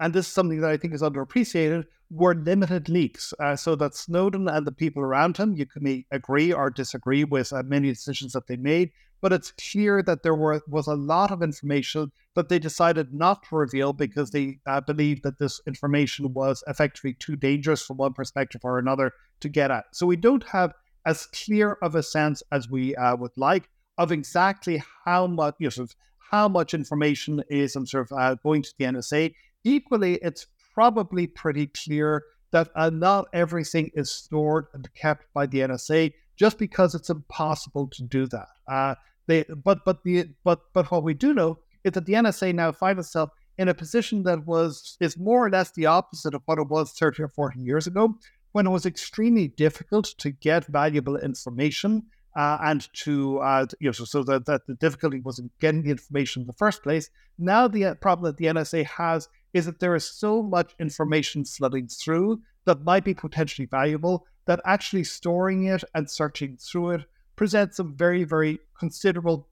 and 0.00 0.12
this 0.12 0.26
is 0.26 0.32
something 0.32 0.60
that 0.60 0.70
I 0.70 0.76
think 0.76 0.94
is 0.94 1.02
underappreciated, 1.02 1.84
were 2.12 2.34
limited 2.34 2.88
leaks, 2.88 3.32
uh, 3.40 3.56
so 3.56 3.74
that 3.76 3.94
Snowden 3.94 4.46
and 4.48 4.66
the 4.66 4.72
people 4.72 5.02
around 5.02 5.38
him, 5.38 5.56
you 5.56 5.64
can 5.64 6.04
agree 6.10 6.52
or 6.52 6.68
disagree 6.68 7.24
with 7.24 7.52
uh, 7.52 7.62
many 7.62 7.88
decisions 7.88 8.34
that 8.34 8.46
they 8.46 8.56
made, 8.56 8.90
but 9.22 9.32
it's 9.32 9.52
clear 9.52 10.02
that 10.02 10.22
there 10.22 10.34
were 10.34 10.60
was 10.68 10.86
a 10.86 10.94
lot 10.94 11.30
of 11.30 11.42
information 11.42 12.12
that 12.34 12.48
they 12.48 12.58
decided 12.58 13.14
not 13.14 13.42
to 13.44 13.56
reveal 13.56 13.92
because 13.92 14.30
they 14.30 14.58
uh, 14.66 14.80
believed 14.80 15.22
that 15.22 15.38
this 15.38 15.60
information 15.66 16.34
was 16.34 16.62
effectively 16.66 17.14
too 17.14 17.36
dangerous 17.36 17.82
from 17.82 17.96
one 17.96 18.12
perspective 18.12 18.60
or 18.64 18.78
another 18.78 19.12
to 19.40 19.48
get 19.48 19.70
at. 19.70 19.84
So 19.92 20.06
we 20.06 20.16
don't 20.16 20.44
have 20.48 20.74
as 21.06 21.26
clear 21.26 21.78
of 21.82 21.94
a 21.94 22.02
sense 22.02 22.42
as 22.52 22.68
we 22.68 22.94
uh, 22.96 23.16
would 23.16 23.36
like 23.36 23.68
of 23.98 24.12
exactly 24.12 24.82
how 25.04 25.26
much, 25.26 25.54
you 25.58 25.66
know, 25.66 25.70
sort 25.70 25.90
of 25.90 25.96
how 26.30 26.48
much 26.48 26.74
information 26.74 27.42
is 27.48 27.76
um, 27.76 27.86
sort 27.86 28.10
of 28.10 28.18
uh, 28.18 28.34
going 28.42 28.62
to 28.62 28.72
the 28.78 28.84
NSA. 28.84 29.34
Equally, 29.64 30.14
it's 30.22 30.46
probably 30.74 31.26
pretty 31.26 31.66
clear 31.66 32.24
that 32.52 32.68
uh, 32.74 32.90
not 32.90 33.26
everything 33.32 33.90
is 33.94 34.10
stored 34.10 34.66
and 34.74 34.92
kept 34.94 35.26
by 35.34 35.46
the 35.46 35.60
NSA. 35.60 36.12
just 36.36 36.58
because 36.58 36.94
it's 36.94 37.10
impossible 37.10 37.86
to 37.88 38.02
do 38.02 38.26
that. 38.26 38.48
Uh, 38.66 38.94
they, 39.26 39.44
but 39.64 39.84
but 39.84 40.02
the 40.02 40.28
but 40.44 40.60
but 40.72 40.90
what 40.90 41.04
we 41.04 41.14
do 41.14 41.34
know 41.34 41.58
is 41.84 41.92
that 41.92 42.06
the 42.06 42.14
NSA 42.14 42.54
now 42.54 42.72
finds 42.72 43.06
itself 43.06 43.30
in 43.58 43.68
a 43.68 43.74
position 43.74 44.22
that 44.24 44.46
was 44.46 44.96
is 45.00 45.16
more 45.18 45.46
or 45.46 45.50
less 45.50 45.70
the 45.72 45.86
opposite 45.86 46.34
of 46.34 46.42
what 46.46 46.58
it 46.58 46.68
was 46.68 46.92
30 46.92 47.22
or 47.22 47.28
40 47.28 47.60
years 47.60 47.86
ago, 47.86 48.18
when 48.52 48.66
it 48.66 48.70
was 48.70 48.86
extremely 48.86 49.48
difficult 49.48 50.06
to 50.18 50.30
get 50.30 50.66
valuable 50.66 51.16
information 51.16 52.02
uh, 52.36 52.58
and 52.62 52.88
to 52.94 53.38
uh, 53.38 53.66
you 53.78 53.88
know 53.88 53.92
so, 53.92 54.04
so 54.04 54.22
that, 54.24 54.46
that 54.46 54.66
the 54.66 54.74
difficulty 54.74 55.20
was 55.20 55.38
in 55.38 55.50
getting 55.60 55.82
the 55.82 55.90
information 55.90 56.42
in 56.42 56.46
the 56.46 56.52
first 56.54 56.82
place. 56.82 57.10
Now 57.38 57.68
the 57.68 57.84
uh, 57.84 57.94
problem 57.94 58.24
that 58.30 58.38
the 58.38 58.46
NSA 58.46 58.86
has 58.86 59.28
is 59.52 59.66
that 59.66 59.80
there 59.80 59.94
is 59.94 60.04
so 60.04 60.42
much 60.42 60.74
information 60.78 61.44
flooding 61.44 61.88
through 61.88 62.40
that 62.64 62.84
might 62.84 63.04
be 63.04 63.14
potentially 63.14 63.66
valuable 63.66 64.26
that 64.46 64.60
actually 64.64 65.04
storing 65.04 65.64
it 65.64 65.84
and 65.94 66.10
searching 66.10 66.56
through 66.56 66.90
it 66.90 67.04
presents 67.36 67.76
some 67.76 67.96
very 67.96 68.24
very 68.24 68.58
considerable 68.78 69.48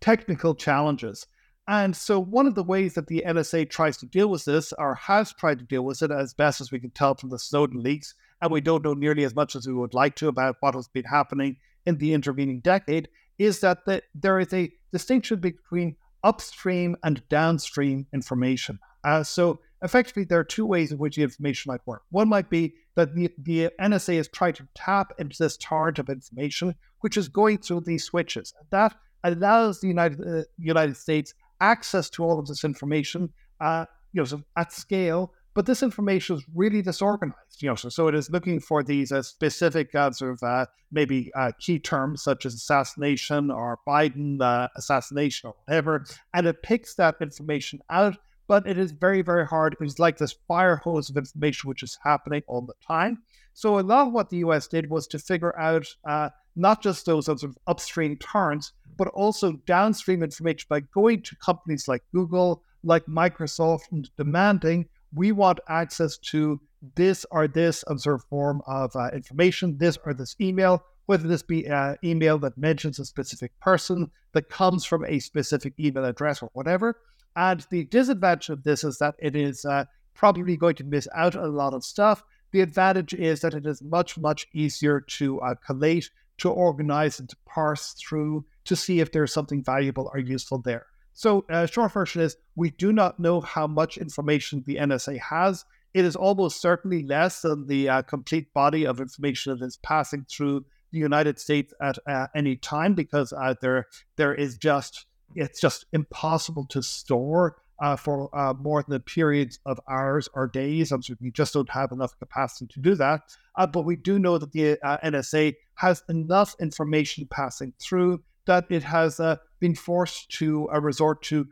technical 0.00 0.54
challenges. 0.54 1.26
And 1.68 1.96
so, 1.96 2.20
one 2.20 2.46
of 2.46 2.54
the 2.54 2.62
ways 2.62 2.94
that 2.94 3.08
the 3.08 3.24
NSA 3.26 3.68
tries 3.70 3.96
to 3.98 4.06
deal 4.06 4.28
with 4.28 4.44
this, 4.44 4.72
or 4.78 4.94
has 4.94 5.32
tried 5.32 5.58
to 5.58 5.64
deal 5.64 5.82
with 5.82 6.00
it 6.00 6.12
as 6.12 6.32
best 6.32 6.60
as 6.60 6.70
we 6.70 6.78
can 6.78 6.90
tell 6.90 7.14
from 7.16 7.30
the 7.30 7.40
Snowden 7.40 7.82
leaks, 7.82 8.14
and 8.40 8.52
we 8.52 8.60
don't 8.60 8.84
know 8.84 8.94
nearly 8.94 9.24
as 9.24 9.34
much 9.34 9.56
as 9.56 9.66
we 9.66 9.74
would 9.74 9.94
like 9.94 10.14
to 10.16 10.28
about 10.28 10.56
what 10.60 10.76
has 10.76 10.86
been 10.86 11.04
happening 11.04 11.56
in 11.84 11.98
the 11.98 12.14
intervening 12.14 12.60
decade, 12.60 13.08
is 13.38 13.60
that 13.60 13.84
the, 13.84 14.00
there 14.14 14.38
is 14.38 14.52
a 14.52 14.70
distinction 14.92 15.40
between 15.40 15.96
upstream 16.22 16.96
and 17.02 17.28
downstream 17.28 18.06
information. 18.12 18.78
Uh, 19.06 19.22
so, 19.22 19.60
effectively, 19.82 20.24
there 20.24 20.40
are 20.40 20.44
two 20.44 20.66
ways 20.66 20.90
in 20.90 20.98
which 20.98 21.14
the 21.14 21.22
information 21.22 21.70
might 21.70 21.86
work. 21.86 22.02
One 22.10 22.28
might 22.28 22.50
be 22.50 22.74
that 22.96 23.14
the, 23.14 23.30
the 23.38 23.70
NSA 23.80 24.14
is 24.14 24.28
trying 24.28 24.54
to 24.54 24.66
tap 24.74 25.12
into 25.18 25.36
this 25.38 25.56
torrent 25.56 26.00
of 26.00 26.08
information, 26.08 26.74
which 27.00 27.16
is 27.16 27.28
going 27.28 27.58
through 27.58 27.82
these 27.82 28.02
switches. 28.02 28.52
That 28.70 28.96
allows 29.22 29.80
the 29.80 29.86
United, 29.86 30.20
uh, 30.26 30.42
United 30.58 30.96
States 30.96 31.34
access 31.60 32.10
to 32.10 32.24
all 32.24 32.40
of 32.40 32.46
this 32.46 32.64
information, 32.64 33.32
uh, 33.60 33.86
you 34.12 34.20
know, 34.20 34.24
so 34.24 34.42
at 34.56 34.72
scale. 34.72 35.32
But 35.54 35.66
this 35.66 35.82
information 35.82 36.36
is 36.36 36.44
really 36.54 36.82
disorganized, 36.82 37.62
you 37.62 37.68
know. 37.68 37.76
So, 37.76 37.88
so 37.88 38.08
it 38.08 38.14
is 38.14 38.28
looking 38.28 38.60
for 38.60 38.82
these 38.82 39.10
uh, 39.10 39.22
specific 39.22 39.94
uh, 39.94 40.10
sort 40.10 40.32
of 40.32 40.42
uh, 40.42 40.66
maybe 40.92 41.30
uh, 41.34 41.52
key 41.58 41.78
terms 41.78 42.22
such 42.22 42.44
as 42.44 42.54
assassination 42.54 43.50
or 43.50 43.78
Biden 43.88 44.42
uh, 44.42 44.68
assassination 44.76 45.48
or 45.48 45.54
whatever, 45.64 46.04
and 46.34 46.46
it 46.46 46.62
picks 46.62 46.96
that 46.96 47.14
information 47.22 47.80
out. 47.88 48.18
But 48.48 48.66
it 48.66 48.78
is 48.78 48.92
very, 48.92 49.22
very 49.22 49.46
hard. 49.46 49.76
It's 49.80 49.98
like 49.98 50.18
this 50.18 50.34
fire 50.46 50.76
hose 50.76 51.10
of 51.10 51.16
information 51.16 51.68
which 51.68 51.82
is 51.82 51.98
happening 52.02 52.42
all 52.46 52.62
the 52.62 52.74
time. 52.86 53.22
So 53.54 53.78
a 53.78 53.80
lot 53.80 54.06
of 54.06 54.12
what 54.12 54.30
the 54.30 54.38
US 54.38 54.68
did 54.68 54.90
was 54.90 55.06
to 55.08 55.18
figure 55.18 55.58
out 55.58 55.86
uh, 56.08 56.30
not 56.54 56.82
just 56.82 57.06
those 57.06 57.26
sort 57.26 57.42
of 57.42 57.56
upstream 57.66 58.16
torrents, 58.18 58.72
but 58.96 59.08
also 59.08 59.52
downstream 59.66 60.22
information 60.22 60.66
by 60.68 60.80
going 60.80 61.22
to 61.22 61.36
companies 61.36 61.88
like 61.88 62.02
Google, 62.14 62.62
like 62.82 63.04
Microsoft, 63.06 63.92
and 63.92 64.08
demanding 64.16 64.86
we 65.14 65.32
want 65.32 65.60
access 65.68 66.18
to 66.18 66.60
this 66.94 67.26
or 67.30 67.48
this 67.48 67.82
of 67.84 68.02
form 68.28 68.62
of 68.66 68.94
uh, 68.94 69.08
information, 69.12 69.78
this 69.78 69.98
or 70.04 70.14
this 70.14 70.36
email, 70.40 70.82
whether 71.06 71.26
this 71.26 71.42
be 71.42 71.64
an 71.66 71.72
uh, 71.72 71.94
email 72.04 72.38
that 72.38 72.56
mentions 72.58 72.98
a 72.98 73.04
specific 73.04 73.58
person 73.60 74.10
that 74.32 74.48
comes 74.48 74.84
from 74.84 75.04
a 75.04 75.18
specific 75.18 75.72
email 75.80 76.04
address 76.04 76.42
or 76.42 76.50
whatever. 76.52 76.98
And 77.36 77.64
the 77.70 77.84
disadvantage 77.84 78.48
of 78.48 78.64
this 78.64 78.82
is 78.82 78.98
that 78.98 79.14
it 79.18 79.36
is 79.36 79.64
uh, 79.64 79.84
probably 80.14 80.56
going 80.56 80.76
to 80.76 80.84
miss 80.84 81.06
out 81.14 81.36
on 81.36 81.44
a 81.44 81.48
lot 81.48 81.74
of 81.74 81.84
stuff. 81.84 82.24
The 82.50 82.62
advantage 82.62 83.12
is 83.12 83.40
that 83.40 83.54
it 83.54 83.66
is 83.66 83.82
much, 83.82 84.16
much 84.16 84.46
easier 84.54 85.02
to 85.18 85.40
uh, 85.42 85.54
collate, 85.56 86.10
to 86.38 86.50
organize, 86.50 87.20
and 87.20 87.28
to 87.28 87.36
parse 87.44 87.92
through 87.92 88.46
to 88.64 88.74
see 88.74 89.00
if 89.00 89.12
there's 89.12 89.32
something 89.32 89.62
valuable 89.62 90.10
or 90.12 90.18
useful 90.18 90.58
there. 90.58 90.86
So, 91.12 91.44
uh, 91.50 91.66
short 91.66 91.92
version 91.92 92.22
is 92.22 92.36
we 92.56 92.70
do 92.70 92.92
not 92.92 93.20
know 93.20 93.40
how 93.40 93.66
much 93.66 93.96
information 93.98 94.62
the 94.66 94.76
NSA 94.76 95.20
has. 95.20 95.64
It 95.94 96.04
is 96.04 96.16
almost 96.16 96.60
certainly 96.60 97.04
less 97.04 97.40
than 97.40 97.66
the 97.66 97.88
uh, 97.88 98.02
complete 98.02 98.52
body 98.52 98.86
of 98.86 99.00
information 99.00 99.56
that 99.56 99.64
is 99.64 99.78
passing 99.78 100.26
through 100.30 100.66
the 100.92 100.98
United 100.98 101.38
States 101.38 101.72
at 101.80 101.98
uh, 102.06 102.26
any 102.34 102.56
time 102.56 102.94
because 102.94 103.32
uh, 103.32 103.54
there 103.60 103.86
there 104.16 104.34
is 104.34 104.56
just 104.56 105.06
it's 105.34 105.60
just 105.60 105.86
impossible 105.92 106.66
to 106.66 106.82
store 106.82 107.56
uh, 107.80 107.96
for 107.96 108.34
uh, 108.36 108.54
more 108.54 108.84
than 108.86 109.00
periods 109.02 109.58
of 109.66 109.80
hours 109.88 110.28
or 110.34 110.46
days. 110.46 110.92
And 110.92 111.04
so 111.04 111.14
we 111.20 111.30
just 111.30 111.54
don't 111.54 111.70
have 111.70 111.92
enough 111.92 112.18
capacity 112.18 112.66
to 112.72 112.80
do 112.80 112.94
that. 112.96 113.22
Uh, 113.56 113.66
but 113.66 113.84
we 113.84 113.96
do 113.96 114.18
know 114.18 114.38
that 114.38 114.52
the 114.52 114.78
uh, 114.82 114.98
NSA 115.04 115.54
has 115.74 116.02
enough 116.08 116.54
information 116.60 117.26
passing 117.30 117.72
through 117.78 118.22
that 118.46 118.64
it 118.70 118.84
has 118.84 119.18
uh, 119.18 119.36
been 119.58 119.74
forced 119.74 120.30
to 120.30 120.70
uh, 120.72 120.80
resort 120.80 121.20
to 121.20 121.48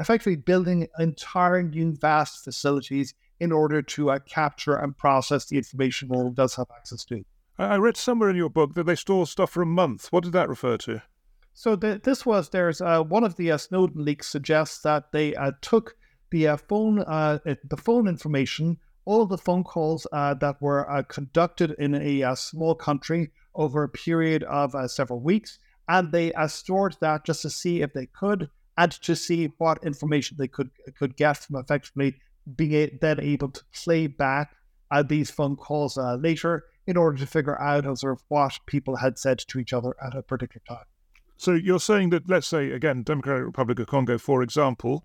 effectively 0.00 0.36
building 0.36 0.86
entire 0.98 1.62
new 1.62 1.92
vast 1.92 2.44
facilities 2.44 3.12
in 3.40 3.50
order 3.50 3.82
to 3.82 4.16
capture 4.26 4.76
and 4.76 4.96
process 4.96 5.46
the 5.46 5.58
information 5.58 6.08
world 6.08 6.36
does 6.36 6.54
have 6.54 6.68
access 6.74 7.04
to. 7.04 7.24
I 7.58 7.76
read 7.76 7.96
somewhere 7.96 8.30
in 8.30 8.36
your 8.36 8.48
book 8.48 8.74
that 8.74 8.84
they 8.84 8.94
store 8.94 9.26
stuff 9.26 9.50
for 9.50 9.62
a 9.62 9.66
month. 9.66 10.08
What 10.10 10.24
did 10.24 10.32
that 10.32 10.48
refer 10.48 10.76
to? 10.78 11.02
So 11.54 11.76
the, 11.76 12.00
this 12.02 12.24
was 12.24 12.48
there's 12.48 12.80
uh, 12.80 13.02
one 13.02 13.24
of 13.24 13.36
the 13.36 13.52
uh, 13.52 13.58
Snowden 13.58 14.04
leaks 14.04 14.28
suggests 14.28 14.80
that 14.82 15.12
they 15.12 15.34
uh, 15.34 15.52
took 15.60 15.96
the 16.30 16.48
uh, 16.48 16.56
phone 16.56 16.96
the 16.96 17.76
phone 17.76 18.08
information, 18.08 18.78
all 19.04 19.26
the 19.26 19.38
phone 19.38 19.64
calls 19.64 20.06
that 20.12 20.56
were 20.60 21.04
conducted 21.08 21.74
in 21.78 21.94
a 21.94 22.34
small 22.36 22.74
country 22.74 23.30
over 23.54 23.82
a 23.82 23.88
period 23.88 24.42
of 24.44 24.74
several 24.90 25.20
weeks, 25.20 25.58
and 25.88 26.10
they 26.10 26.32
uh, 26.32 26.48
stored 26.48 26.96
that 27.00 27.24
just 27.24 27.42
to 27.42 27.50
see 27.50 27.82
if 27.82 27.92
they 27.92 28.06
could 28.06 28.48
and 28.78 28.92
to 28.92 29.14
see 29.14 29.52
what 29.58 29.84
information 29.84 30.36
they 30.38 30.48
could 30.48 30.70
could 30.96 31.16
get 31.16 31.36
from 31.36 31.56
effectively 31.56 32.16
being 32.56 32.98
then 33.00 33.20
able 33.20 33.50
to 33.50 33.62
play 33.74 34.06
back 34.06 34.56
uh, 34.90 35.02
these 35.02 35.30
phone 35.30 35.56
calls 35.56 35.98
uh, 35.98 36.14
later 36.14 36.64
in 36.86 36.96
order 36.96 37.18
to 37.18 37.26
figure 37.26 37.60
out 37.60 37.84
sort 37.98 38.14
of 38.14 38.24
what 38.28 38.58
people 38.66 38.96
had 38.96 39.18
said 39.18 39.38
to 39.38 39.58
each 39.58 39.72
other 39.72 39.94
at 40.02 40.16
a 40.16 40.22
particular 40.22 40.62
time. 40.68 40.84
So 41.42 41.54
you're 41.54 41.80
saying 41.80 42.10
that, 42.10 42.30
let's 42.30 42.46
say 42.46 42.70
again, 42.70 43.02
Democratic 43.02 43.44
Republic 43.44 43.80
of 43.80 43.88
Congo, 43.88 44.16
for 44.16 44.44
example, 44.44 45.04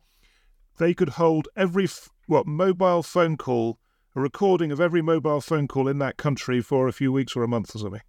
they 0.77 0.93
could 0.93 1.09
hold 1.09 1.47
every 1.55 1.87
what 2.27 2.45
mobile 2.45 3.01
phone 3.01 3.37
call, 3.37 3.79
a 4.15 4.21
recording 4.21 4.71
of 4.71 4.79
every 4.79 5.01
mobile 5.01 5.41
phone 5.41 5.67
call 5.67 5.87
in 5.87 5.97
that 5.97 6.17
country 6.17 6.61
for 6.61 6.87
a 6.87 6.93
few 6.93 7.11
weeks 7.11 7.35
or 7.35 7.41
a 7.41 7.47
month 7.47 7.73
or 7.73 7.79
something. 7.79 8.01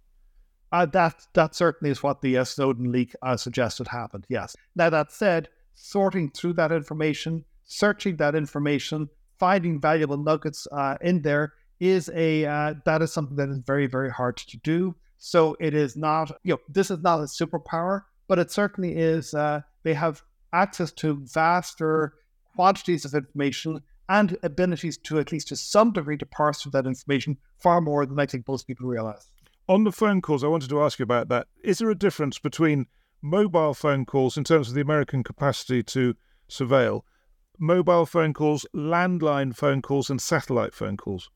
Uh, 0.71 0.85
that 0.85 1.25
that 1.33 1.55
certainly 1.55 1.89
is 1.89 2.03
what 2.03 2.21
the 2.21 2.37
uh, 2.37 2.43
Snowden 2.43 2.91
leak 2.91 3.15
uh, 3.23 3.35
suggested 3.35 3.87
happened. 3.87 4.27
Yes. 4.29 4.55
Now 4.75 4.91
that 4.91 5.11
said, 5.11 5.49
sorting 5.73 6.29
through 6.29 6.53
that 6.53 6.71
information, 6.71 7.45
searching 7.63 8.17
that 8.17 8.35
information, 8.35 9.09
finding 9.39 9.81
valuable 9.81 10.17
nuggets 10.17 10.67
uh, 10.71 10.97
in 11.01 11.23
there 11.23 11.53
is 11.79 12.11
a 12.13 12.45
uh, 12.45 12.75
that 12.85 13.01
is 13.01 13.11
something 13.11 13.37
that 13.37 13.49
is 13.49 13.57
very 13.57 13.87
very 13.87 14.11
hard 14.11 14.37
to 14.37 14.57
do. 14.57 14.95
So 15.17 15.57
it 15.59 15.73
is 15.73 15.97
not 15.97 16.29
you 16.43 16.53
know 16.53 16.59
this 16.69 16.91
is 16.91 16.99
not 16.99 17.21
a 17.21 17.23
superpower, 17.23 18.03
but 18.29 18.39
it 18.39 18.51
certainly 18.51 18.95
is. 18.95 19.33
Uh, 19.33 19.59
they 19.83 19.93
have 19.95 20.21
access 20.53 20.93
to 20.93 21.19
vaster 21.25 22.13
quantities 22.55 23.03
of 23.03 23.13
information 23.13 23.81
and 24.07 24.37
abilities 24.43 24.97
to 24.97 25.19
at 25.19 25.31
least 25.31 25.49
to 25.49 25.55
some 25.55 25.91
degree 25.91 26.17
to 26.17 26.25
parse 26.25 26.61
through 26.61 26.71
that 26.71 26.85
information 26.85 27.37
far 27.57 27.81
more 27.81 28.05
than 28.05 28.19
I 28.19 28.25
think 28.25 28.47
most 28.47 28.67
people 28.67 28.87
realize. 28.87 29.29
On 29.67 29.83
the 29.83 29.91
phone 29.91 30.21
calls, 30.21 30.43
I 30.43 30.47
wanted 30.47 30.69
to 30.69 30.81
ask 30.81 30.99
you 30.99 31.03
about 31.03 31.27
that. 31.29 31.47
Is 31.63 31.79
there 31.79 31.89
a 31.89 31.95
difference 31.95 32.39
between 32.39 32.85
mobile 33.21 33.73
phone 33.73 34.05
calls 34.05 34.37
in 34.37 34.43
terms 34.43 34.69
of 34.69 34.75
the 34.75 34.81
American 34.81 35.23
capacity 35.23 35.83
to 35.83 36.15
surveil, 36.49 37.01
mobile 37.59 38.05
phone 38.05 38.33
calls, 38.33 38.65
landline 38.75 39.55
phone 39.55 39.81
calls, 39.81 40.09
and 40.09 40.21
satellite 40.21 40.73
phone 40.73 40.97
calls? 40.97 41.29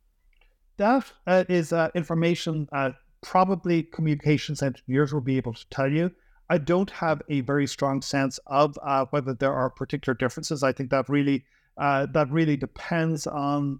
That 0.77 1.11
uh, 1.27 1.43
is 1.49 1.73
uh, 1.73 1.89
information 1.93 2.67
uh, 2.71 2.91
probably 3.21 3.83
communications 3.83 4.63
engineers 4.63 5.13
will 5.13 5.21
be 5.21 5.37
able 5.37 5.53
to 5.53 5.65
tell 5.69 5.91
you. 5.91 6.11
I 6.49 6.57
don't 6.57 6.89
have 6.91 7.21
a 7.29 7.41
very 7.41 7.67
strong 7.67 8.01
sense 8.01 8.39
of 8.47 8.77
uh, 8.83 9.05
whether 9.09 9.33
there 9.33 9.53
are 9.53 9.69
particular 9.69 10.15
differences. 10.15 10.63
I 10.63 10.71
think 10.71 10.89
that 10.91 11.09
really 11.09 11.45
uh, 11.77 12.05
that 12.07 12.29
really 12.29 12.57
depends 12.57 13.25
on 13.25 13.79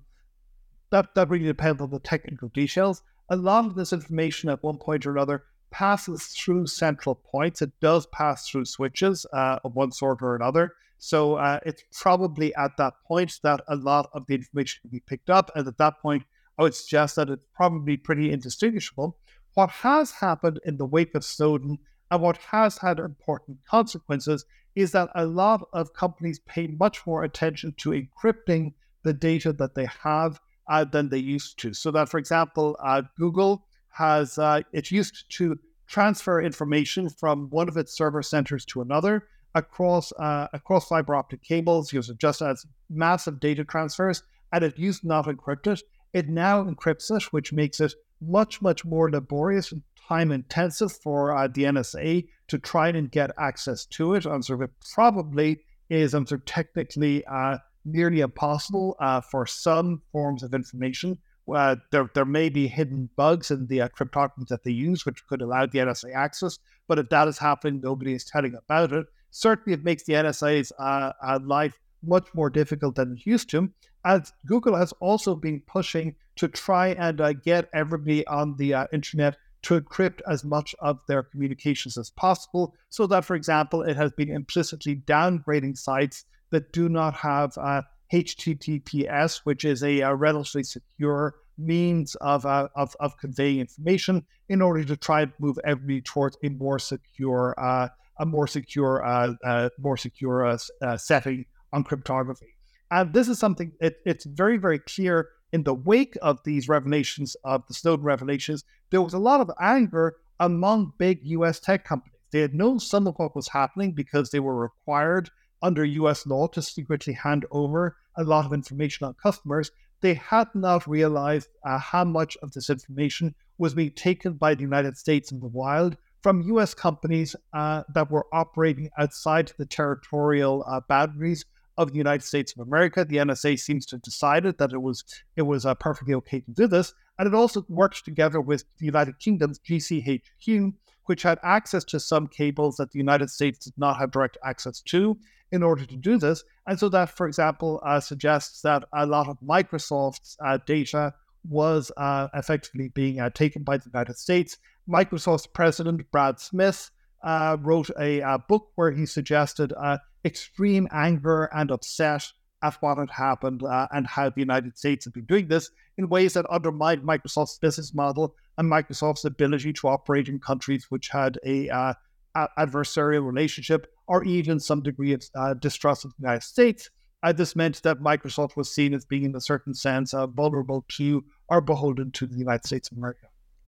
that 0.90 1.14
that 1.16 1.30
really 1.30 1.46
depends 1.46 1.82
on 1.82 1.90
the 1.92 2.00
technical 2.00 2.50
details 2.50 3.04
a 3.30 3.36
lot 3.36 3.66
of 3.66 3.76
this 3.76 3.94
information 3.94 4.50
at 4.50 4.64
one 4.64 4.78
point 4.78 5.06
or 5.06 5.12
another 5.12 5.44
passes 5.72 6.28
through 6.28 6.68
central 6.68 7.16
points. 7.16 7.62
It 7.62 7.72
does 7.82 8.06
pass 8.08 8.48
through 8.48 8.66
switches 8.66 9.26
uh, 9.34 9.60
of 9.64 9.76
one 9.76 9.92
sort 9.92 10.22
or 10.22 10.36
another. 10.36 10.74
So 11.00 11.36
uh, 11.36 11.60
it's 11.66 11.84
probably 11.92 12.54
at 12.56 12.78
that 12.78 12.94
point 13.08 13.40
that 13.44 13.62
a 13.68 13.76
lot 13.76 14.10
of 14.14 14.26
the 14.28 14.36
information 14.36 14.82
can 14.82 14.92
be 14.92 15.00
picked 15.00 15.30
up. 15.30 15.52
And 15.56 15.68
at 15.68 15.78
that 15.80 16.00
point, 16.00 16.24
I 16.58 16.64
would 16.64 16.76
suggest 16.76 17.16
that 17.16 17.30
it's 17.30 17.44
probably 17.56 17.98
pretty 17.98 18.32
indistinguishable. 18.32 19.18
What 19.56 19.70
has 19.70 20.12
happened 20.12 20.60
in 20.64 20.78
the 20.78 20.86
wake 20.86 21.16
of 21.16 21.26
Snowden 21.26 21.80
and 22.14 22.22
what 22.22 22.38
has 22.38 22.78
had 22.78 23.00
important 23.00 23.58
consequences 23.66 24.46
is 24.76 24.92
that 24.92 25.10
a 25.16 25.26
lot 25.26 25.68
of 25.74 25.96
companies 25.96 26.38
pay 26.46 26.68
much 26.68 27.08
more 27.08 27.24
attention 27.24 27.74
to 27.78 27.90
encrypting 27.90 28.74
the 29.02 29.14
data 29.14 29.52
that 29.52 29.74
they 29.74 29.88
have 30.04 30.40
uh, 30.70 30.84
than 30.84 31.10
they 31.10 31.18
used 31.18 31.58
to. 31.58 31.74
So 31.74 31.90
that, 31.90 32.10
for 32.10 32.20
example, 32.20 32.78
uh, 32.80 33.02
Google 33.18 33.66
has 33.90 34.38
uh, 34.38 34.62
it's 34.72 34.92
used 34.92 35.26
to 35.38 35.58
transfer 35.88 36.40
information 36.40 37.10
from 37.10 37.50
one 37.50 37.68
of 37.68 37.78
its 37.78 37.98
server 37.98 38.22
centers 38.22 38.64
to 38.66 38.82
another 38.82 39.28
across 39.56 40.14
uh, 40.20 40.50
across 40.54 40.88
fiber 40.88 41.16
optic 41.16 41.42
cables. 41.42 41.92
Using 41.92 42.18
just 42.20 42.44
as 42.44 42.64
massive 42.92 43.40
data 43.40 43.64
transfers, 43.64 44.22
and 44.52 44.64
it 44.64 44.78
used 44.78 45.04
not 45.04 45.26
encrypted. 45.26 45.82
It 46.14 46.30
now 46.30 46.64
encrypts 46.64 47.10
it, 47.10 47.34
which 47.34 47.52
makes 47.52 47.80
it 47.80 47.96
much 48.28 48.62
much 48.62 48.86
more 48.86 49.10
laborious 49.10 49.72
and 49.72 49.82
time 50.08 50.32
intensive 50.32 50.92
for 50.92 51.36
uh, 51.36 51.48
the 51.48 51.64
NSA 51.64 52.28
to 52.48 52.60
try 52.60 52.90
and 52.90 53.12
get 53.12 53.32
access 53.40 53.86
to 53.86 54.16
it. 54.16 54.26
And 54.26 54.44
so 54.44 54.62
it 54.62 54.72
probably 54.94 55.62
is 55.90 56.12
sort 56.12 56.32
of 56.32 56.46
technically 56.46 57.24
uh, 57.26 57.58
nearly 57.86 58.22
impossible 58.22 58.96
uh, 59.00 59.22
for 59.22 59.46
some 59.46 60.02
forms 60.12 60.44
of 60.44 60.54
information. 60.54 61.18
Uh, 61.54 61.76
there, 61.92 62.10
there 62.16 62.26
may 62.26 62.50
be 62.50 62.68
hidden 62.68 63.10
bugs 63.18 63.52
in 63.52 63.68
the 63.68 63.82
uh, 63.82 63.88
cryptography 63.90 64.46
that 64.50 64.64
they 64.64 64.72
use, 64.72 65.06
which 65.06 65.26
could 65.28 65.42
allow 65.42 65.66
the 65.66 65.80
NSA 65.80 66.16
access. 66.16 66.58
But 66.88 67.00
if 67.00 67.10
that 67.10 67.28
is 67.28 67.38
happening, 67.38 67.82
nobody 67.84 68.14
is 68.14 68.24
telling 68.24 68.56
about 68.56 68.94
it. 68.94 69.06
Certainly, 69.32 69.80
it 69.80 69.84
makes 69.84 70.04
the 70.04 70.14
NSA's 70.14 70.72
uh, 70.80 71.12
uh, 71.22 71.40
life 71.44 71.78
much 72.04 72.28
more 72.34 72.50
difficult 72.50 72.96
than 72.96 73.14
it 73.14 73.26
used 73.26 73.50
to. 73.52 73.70
As 74.06 74.34
Google 74.46 74.76
has 74.76 74.94
also 75.00 75.36
been 75.36 75.62
pushing 75.66 76.16
to 76.36 76.48
try 76.48 76.90
and 76.90 77.22
uh, 77.22 77.34
get 77.34 77.70
everybody 77.74 78.26
on 78.28 78.56
the 78.58 78.74
uh, 78.74 78.88
internet 78.92 79.38
to 79.64 79.80
encrypt 79.80 80.20
as 80.30 80.44
much 80.44 80.76
of 80.80 81.00
their 81.08 81.24
communications 81.24 81.98
as 81.98 82.10
possible, 82.10 82.76
so 82.90 83.08
that, 83.08 83.24
for 83.24 83.36
example, 83.36 83.82
it 83.82 83.96
has 83.96 84.12
been 84.12 84.30
implicitly 84.30 84.98
downgrading 85.08 85.78
sites 85.78 86.26
that 86.50 86.74
do 86.74 86.90
not 86.90 87.14
have 87.14 87.58
uh, 87.58 87.82
HTTPS, 88.12 89.42
which 89.46 89.64
is 89.64 89.84
a, 89.84 90.02
a 90.02 90.14
relatively 90.14 90.64
secure 90.64 91.36
means 91.58 92.16
of, 92.16 92.46
uh, 92.46 92.68
of, 92.76 92.96
of 93.00 93.18
conveying 93.18 93.60
information, 93.60 94.26
in 94.50 94.62
order 94.62 94.84
to 94.84 94.98
try 94.98 95.22
and 95.22 95.32
move 95.40 95.58
everybody 95.64 96.02
towards 96.02 96.38
a 96.44 96.50
more 96.50 96.80
secure 96.80 97.56
uh, 97.58 97.88
a 98.18 98.26
more 98.26 98.48
secure 98.48 99.04
uh, 99.04 99.34
uh, 99.44 99.70
more 99.80 99.98
secure 99.98 100.46
uh, 100.46 100.98
setting 100.98 101.46
on 101.74 101.84
cryptography. 101.84 102.56
And 102.90 103.14
this 103.14 103.28
is 103.28 103.40
something 103.40 103.74
it, 103.82 103.98
it's 104.06 104.26
very 104.26 104.58
very 104.58 104.80
clear 104.80 105.28
in 105.52 105.64
the 105.64 105.74
wake 105.74 106.16
of 106.22 106.40
these 106.46 106.70
revelations 106.70 107.36
of 107.44 107.68
the 107.68 107.74
Snowden 107.74 108.06
revelations. 108.06 108.64
There 108.90 109.02
was 109.02 109.14
a 109.14 109.20
lot 109.20 109.42
of 109.42 109.52
anger 109.60 110.16
among 110.40 110.94
big 110.98 111.20
U.S. 111.24 111.60
tech 111.60 111.84
companies. 111.84 112.20
They 112.32 112.40
had 112.40 112.56
known 112.56 112.80
some 112.80 113.08
of 113.08 113.16
what 113.18 113.36
was 113.36 113.50
happening 113.50 113.92
because 113.92 114.30
they 114.30 114.40
were 114.40 114.56
required 114.56 115.30
under 115.64 115.86
US 115.86 116.28
law 116.28 116.48
to 116.48 116.62
secretly 116.62 117.14
hand 117.14 117.46
over 117.50 117.96
a 118.18 118.24
lot 118.24 118.46
of 118.46 118.54
information 118.54 119.08
on 119.08 119.16
customers, 119.16 119.72
they 120.02 120.14
had 120.14 120.48
not 120.54 120.86
realized 120.86 121.48
uh, 121.66 121.80
how 121.80 122.04
much 122.04 122.38
of 122.44 122.52
this 122.52 122.70
information 122.70 123.34
was 123.58 123.74
being 123.74 123.92
taken 123.92 124.34
by 124.34 124.54
the 124.54 124.62
United 124.62 124.98
States 124.98 125.32
in 125.32 125.40
the 125.40 125.48
wild 125.48 125.96
from 126.22 126.42
US 126.42 126.74
companies 126.74 127.36
uh, 127.54 127.84
that 127.94 128.12
were 128.12 128.28
operating 128.34 128.90
outside 128.98 129.54
the 129.58 129.66
territorial 129.66 130.64
uh, 130.68 130.82
boundaries 130.88 131.46
of 131.78 131.92
the 131.92 131.98
United 131.98 132.24
States 132.24 132.54
of 132.54 132.66
America. 132.66 133.06
The 133.06 133.18
NSA 133.18 133.60
seems 133.60 133.86
to 133.88 133.96
have 133.96 134.04
decided 134.04 134.58
that 134.58 134.74
it 134.74 134.82
was 134.82 135.04
it 135.36 135.44
was 135.44 135.66
uh, 135.66 135.76
perfectly 135.76 136.14
okay 136.16 136.42
to 136.42 136.52
do 136.52 136.68
this, 136.68 136.94
and 137.18 137.28
it 137.28 137.34
also 137.34 137.66
worked 137.70 138.06
together 138.06 138.42
with 138.42 138.66
the 138.78 138.86
United 138.86 139.20
Kingdom's 139.20 139.60
GCHQ, 139.60 140.74
which 141.06 141.24
had 141.24 141.40
access 141.44 141.84
to 141.86 142.00
some 142.00 142.28
cables 142.28 142.78
that 142.78 142.92
the 142.92 143.00
United 143.00 143.30
States 143.30 143.60
did 143.66 143.74
not 143.78 143.98
have 143.98 144.12
direct 144.12 144.38
access 144.44 144.82
to 144.82 145.18
in 145.52 145.62
order 145.62 145.86
to 145.86 145.96
do 145.96 146.18
this. 146.18 146.44
And 146.66 146.80
so 146.80 146.90
that, 146.90 147.10
for 147.10 147.28
example, 147.28 147.80
uh, 147.86 148.00
suggests 148.00 148.62
that 148.62 148.86
a 148.94 149.06
lot 149.06 149.28
of 149.28 149.38
Microsoft's 149.42 150.36
uh, 150.44 150.58
data 150.66 151.14
was 151.48 151.92
uh, 151.98 152.30
effectively 152.34 152.90
being 152.90 153.20
uh, 153.20 153.30
taken 153.30 153.64
by 153.64 153.78
the 153.78 153.90
United 153.94 154.18
States. 154.18 154.58
Microsoft's 154.90 155.48
president, 155.48 156.10
Brad 156.12 156.40
Smith, 156.40 156.90
uh, 157.24 157.58
wrote 157.62 157.90
a, 158.00 158.20
a, 158.20 158.38
book 158.38 158.70
where 158.76 158.92
he 158.92 159.06
suggested 159.06 159.74
uh, 159.78 159.98
extreme 160.26 160.88
anger 160.92 161.50
and 161.54 161.72
upset 161.72 162.32
at 162.62 162.76
what 162.82 162.98
had 162.98 163.10
happened 163.10 163.62
and 163.92 164.08
how 164.08 164.30
the 164.30 164.40
United 164.40 164.78
States 164.78 165.06
had 165.06 165.14
been 165.14 165.26
doing 165.26 165.48
this 165.48 165.70
in 165.98 166.08
ways 166.08 166.34
that 166.34 166.46
undermined 166.46 167.02
Microsoft's 167.04 167.58
business 167.60 167.94
model 167.94 168.36
and 168.58 168.72
Microsoft's 168.72 169.26
ability 169.26 169.74
to 169.74 169.88
operate 169.88 170.30
in 170.30 170.40
countries 170.40 170.86
which 170.90 171.10
had 171.10 171.38
a 171.46 171.96
adversarial 172.36 173.26
relationship 173.26 173.88
or 174.08 174.24
even 174.24 174.60
some 174.60 174.82
degree 174.82 175.14
of 175.14 175.24
uh, 175.36 175.54
distrust 175.56 176.06
of 176.06 176.12
the 176.12 176.22
United 176.22 176.44
States. 176.44 176.90
Uh, 177.22 177.32
this 177.32 177.56
meant 177.56 177.82
that 177.84 178.00
Microsoft 178.00 178.58
was 178.58 178.74
seen 178.74 178.94
as 178.94 179.06
being, 179.06 179.24
in 179.24 179.36
a 179.36 179.42
certain 179.42 179.74
sense, 179.74 180.14
uh, 180.14 180.28
vulnerable 180.28 180.84
to 180.90 181.24
or 181.48 181.62
beholden 181.62 182.12
to 182.12 182.28
the 182.28 182.38
United 182.38 182.66
States 182.66 182.92
of 182.92 182.98
America. 182.98 183.28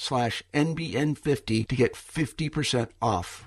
slash 0.00 0.42
NBN50 0.54 1.68
to 1.68 1.76
get 1.76 1.94
50% 1.94 2.88
off. 3.00 3.46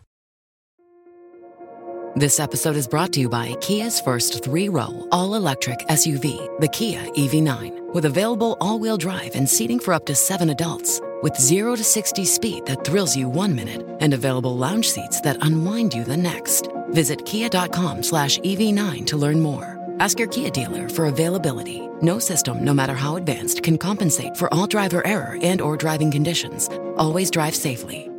This 2.16 2.39
episode 2.39 2.76
is 2.76 2.88
brought 2.88 3.12
to 3.13 3.20
you 3.22 3.28
by 3.28 3.56
Kia's 3.56 4.00
first 4.00 4.44
three 4.44 4.70
row, 4.70 5.08
all 5.12 5.34
electric 5.34 5.80
SUV, 5.89 6.60
the 6.60 6.68
Kia 6.68 7.02
EV9, 7.02 7.92
with 7.96 8.06
available 8.06 8.56
all 8.62 8.78
wheel 8.78 8.98
drive 8.98 9.32
and 9.34 9.50
seating 9.50 9.80
for 9.80 9.96
up 9.96 10.06
to 10.06 10.13
seven 10.13 10.52
adults. 10.52 11.02
With 11.24 11.36
0 11.39 11.76
to 11.76 11.84
60 11.84 12.24
speed 12.26 12.68
that 12.68 12.86
thrills 12.86 13.18
you 13.18 13.28
one 13.28 13.56
minute 13.56 13.84
and 14.00 14.13
available 14.13 14.56
lounge 14.56 14.89
seats 14.89 15.22
that 15.22 15.38
unwind 15.42 15.96
you 15.96 16.04
the 16.04 16.16
next. 16.16 16.68
Visit 16.92 17.26
kia.com 17.26 18.04
slash 18.04 18.38
EV9 18.39 19.08
to 19.08 19.18
learn 19.18 19.39
more. 19.39 19.83
Ask 20.04 20.20
your 20.20 20.28
Kia 20.28 20.50
dealer 20.50 20.89
for 20.89 21.06
availability. 21.06 21.80
No 22.02 22.20
system, 22.20 22.62
no 22.62 22.74
matter 22.74 22.94
how 22.94 23.16
advanced, 23.16 23.63
can 23.63 23.78
compensate 23.78 24.36
for 24.36 24.54
all 24.54 24.68
driver 24.68 25.02
error 25.08 25.38
and 25.42 25.62
or 25.62 25.78
driving 25.78 26.12
conditions. 26.12 26.68
Always 26.98 27.32
drive 27.32 27.56
safely. 27.56 28.10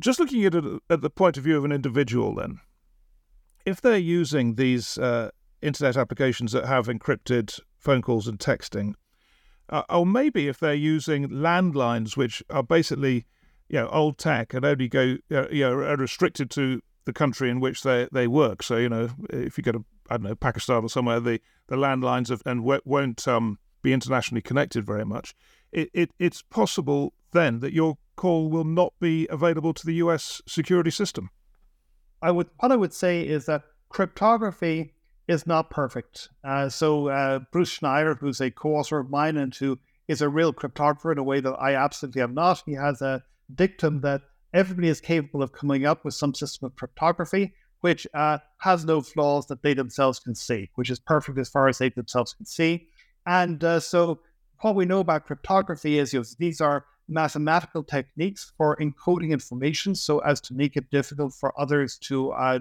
Just 0.00 0.18
looking 0.18 0.46
at 0.46 0.54
it 0.54 0.64
at 0.88 1.02
the 1.02 1.10
point 1.10 1.36
of 1.36 1.44
view 1.44 1.58
of 1.58 1.66
an 1.66 1.72
individual, 1.72 2.36
then, 2.36 2.60
if 3.66 3.82
they're 3.82 3.98
using 3.98 4.54
these 4.54 4.96
uh, 4.96 5.28
internet 5.60 5.98
applications 5.98 6.52
that 6.52 6.64
have 6.64 6.86
encrypted 6.86 7.60
phone 7.76 8.00
calls 8.00 8.26
and 8.26 8.38
texting, 8.38 8.94
uh, 9.68 9.82
or 9.90 10.06
maybe 10.06 10.48
if 10.48 10.58
they're 10.58 10.72
using 10.72 11.28
landlines, 11.28 12.16
which 12.16 12.42
are 12.48 12.62
basically, 12.62 13.26
you 13.68 13.78
know, 13.78 13.88
old 13.88 14.16
tech 14.16 14.54
and 14.54 14.64
only 14.64 14.88
go, 14.88 15.18
you 15.28 15.60
know, 15.60 15.72
are 15.74 15.96
restricted 15.96 16.50
to 16.52 16.80
the 17.06 17.12
country 17.12 17.48
in 17.48 17.60
which 17.60 17.82
they, 17.82 18.08
they 18.12 18.26
work. 18.26 18.62
So, 18.62 18.76
you 18.76 18.88
know, 18.88 19.08
if 19.30 19.56
you 19.56 19.64
go 19.64 19.72
to, 19.72 19.84
I 20.10 20.18
don't 20.18 20.24
know, 20.24 20.34
Pakistan 20.34 20.82
or 20.82 20.90
somewhere, 20.90 21.20
the, 21.20 21.40
the 21.68 21.76
landlines 21.76 22.28
have, 22.28 22.42
and 22.44 22.62
won't 22.62 23.26
um, 23.26 23.58
be 23.82 23.92
internationally 23.92 24.42
connected 24.42 24.84
very 24.84 25.04
much. 25.04 25.34
It, 25.72 25.88
it, 25.94 26.10
it's 26.18 26.42
possible 26.42 27.14
then 27.32 27.60
that 27.60 27.72
your 27.72 27.96
call 28.16 28.50
will 28.50 28.64
not 28.64 28.92
be 29.00 29.26
available 29.30 29.72
to 29.74 29.86
the 29.86 29.94
US 29.94 30.42
security 30.46 30.90
system. 30.90 31.30
I 32.22 32.30
would 32.30 32.48
what 32.58 32.72
I 32.72 32.76
would 32.76 32.94
say 32.94 33.22
is 33.22 33.46
that 33.46 33.62
cryptography 33.88 34.94
is 35.28 35.46
not 35.46 35.70
perfect. 35.70 36.28
Uh, 36.42 36.68
so 36.68 37.08
uh, 37.08 37.40
Bruce 37.52 37.78
Schneier, 37.78 38.18
who's 38.18 38.40
a 38.40 38.50
co-author 38.50 38.98
of 38.98 39.10
mine 39.10 39.36
and 39.36 39.54
who 39.54 39.78
is 40.08 40.22
a 40.22 40.28
real 40.28 40.52
cryptographer 40.52 41.12
in 41.12 41.18
a 41.18 41.22
way 41.22 41.40
that 41.40 41.54
I 41.54 41.74
absolutely 41.74 42.22
am 42.22 42.34
not, 42.34 42.62
he 42.64 42.72
has 42.72 43.02
a 43.02 43.22
dictum 43.54 44.00
that 44.00 44.22
everybody 44.56 44.88
is 44.88 45.00
capable 45.00 45.42
of 45.42 45.52
coming 45.52 45.86
up 45.86 46.04
with 46.04 46.14
some 46.14 46.34
system 46.34 46.66
of 46.66 46.74
cryptography 46.74 47.52
which 47.80 48.06
uh, 48.14 48.38
has 48.58 48.84
no 48.84 49.00
flaws 49.00 49.46
that 49.46 49.62
they 49.62 49.74
themselves 49.74 50.18
can 50.18 50.34
see, 50.34 50.70
which 50.74 50.90
is 50.90 50.98
perfect 50.98 51.38
as 51.38 51.48
far 51.48 51.68
as 51.68 51.78
they 51.78 51.88
themselves 51.88 52.32
can 52.32 52.46
see. 52.46 52.88
And 53.26 53.62
uh, 53.62 53.80
so, 53.80 54.20
what 54.60 54.74
we 54.74 54.86
know 54.86 55.00
about 55.00 55.26
cryptography 55.26 55.98
is 55.98 56.12
you 56.12 56.20
know, 56.20 56.24
these 56.38 56.60
are 56.60 56.86
mathematical 57.08 57.84
techniques 57.84 58.52
for 58.56 58.76
encoding 58.78 59.30
information 59.30 59.94
so 59.94 60.18
as 60.20 60.40
to 60.40 60.54
make 60.54 60.76
it 60.76 60.90
difficult 60.90 61.34
for 61.34 61.52
others 61.60 61.98
to 61.98 62.32
uh, 62.32 62.58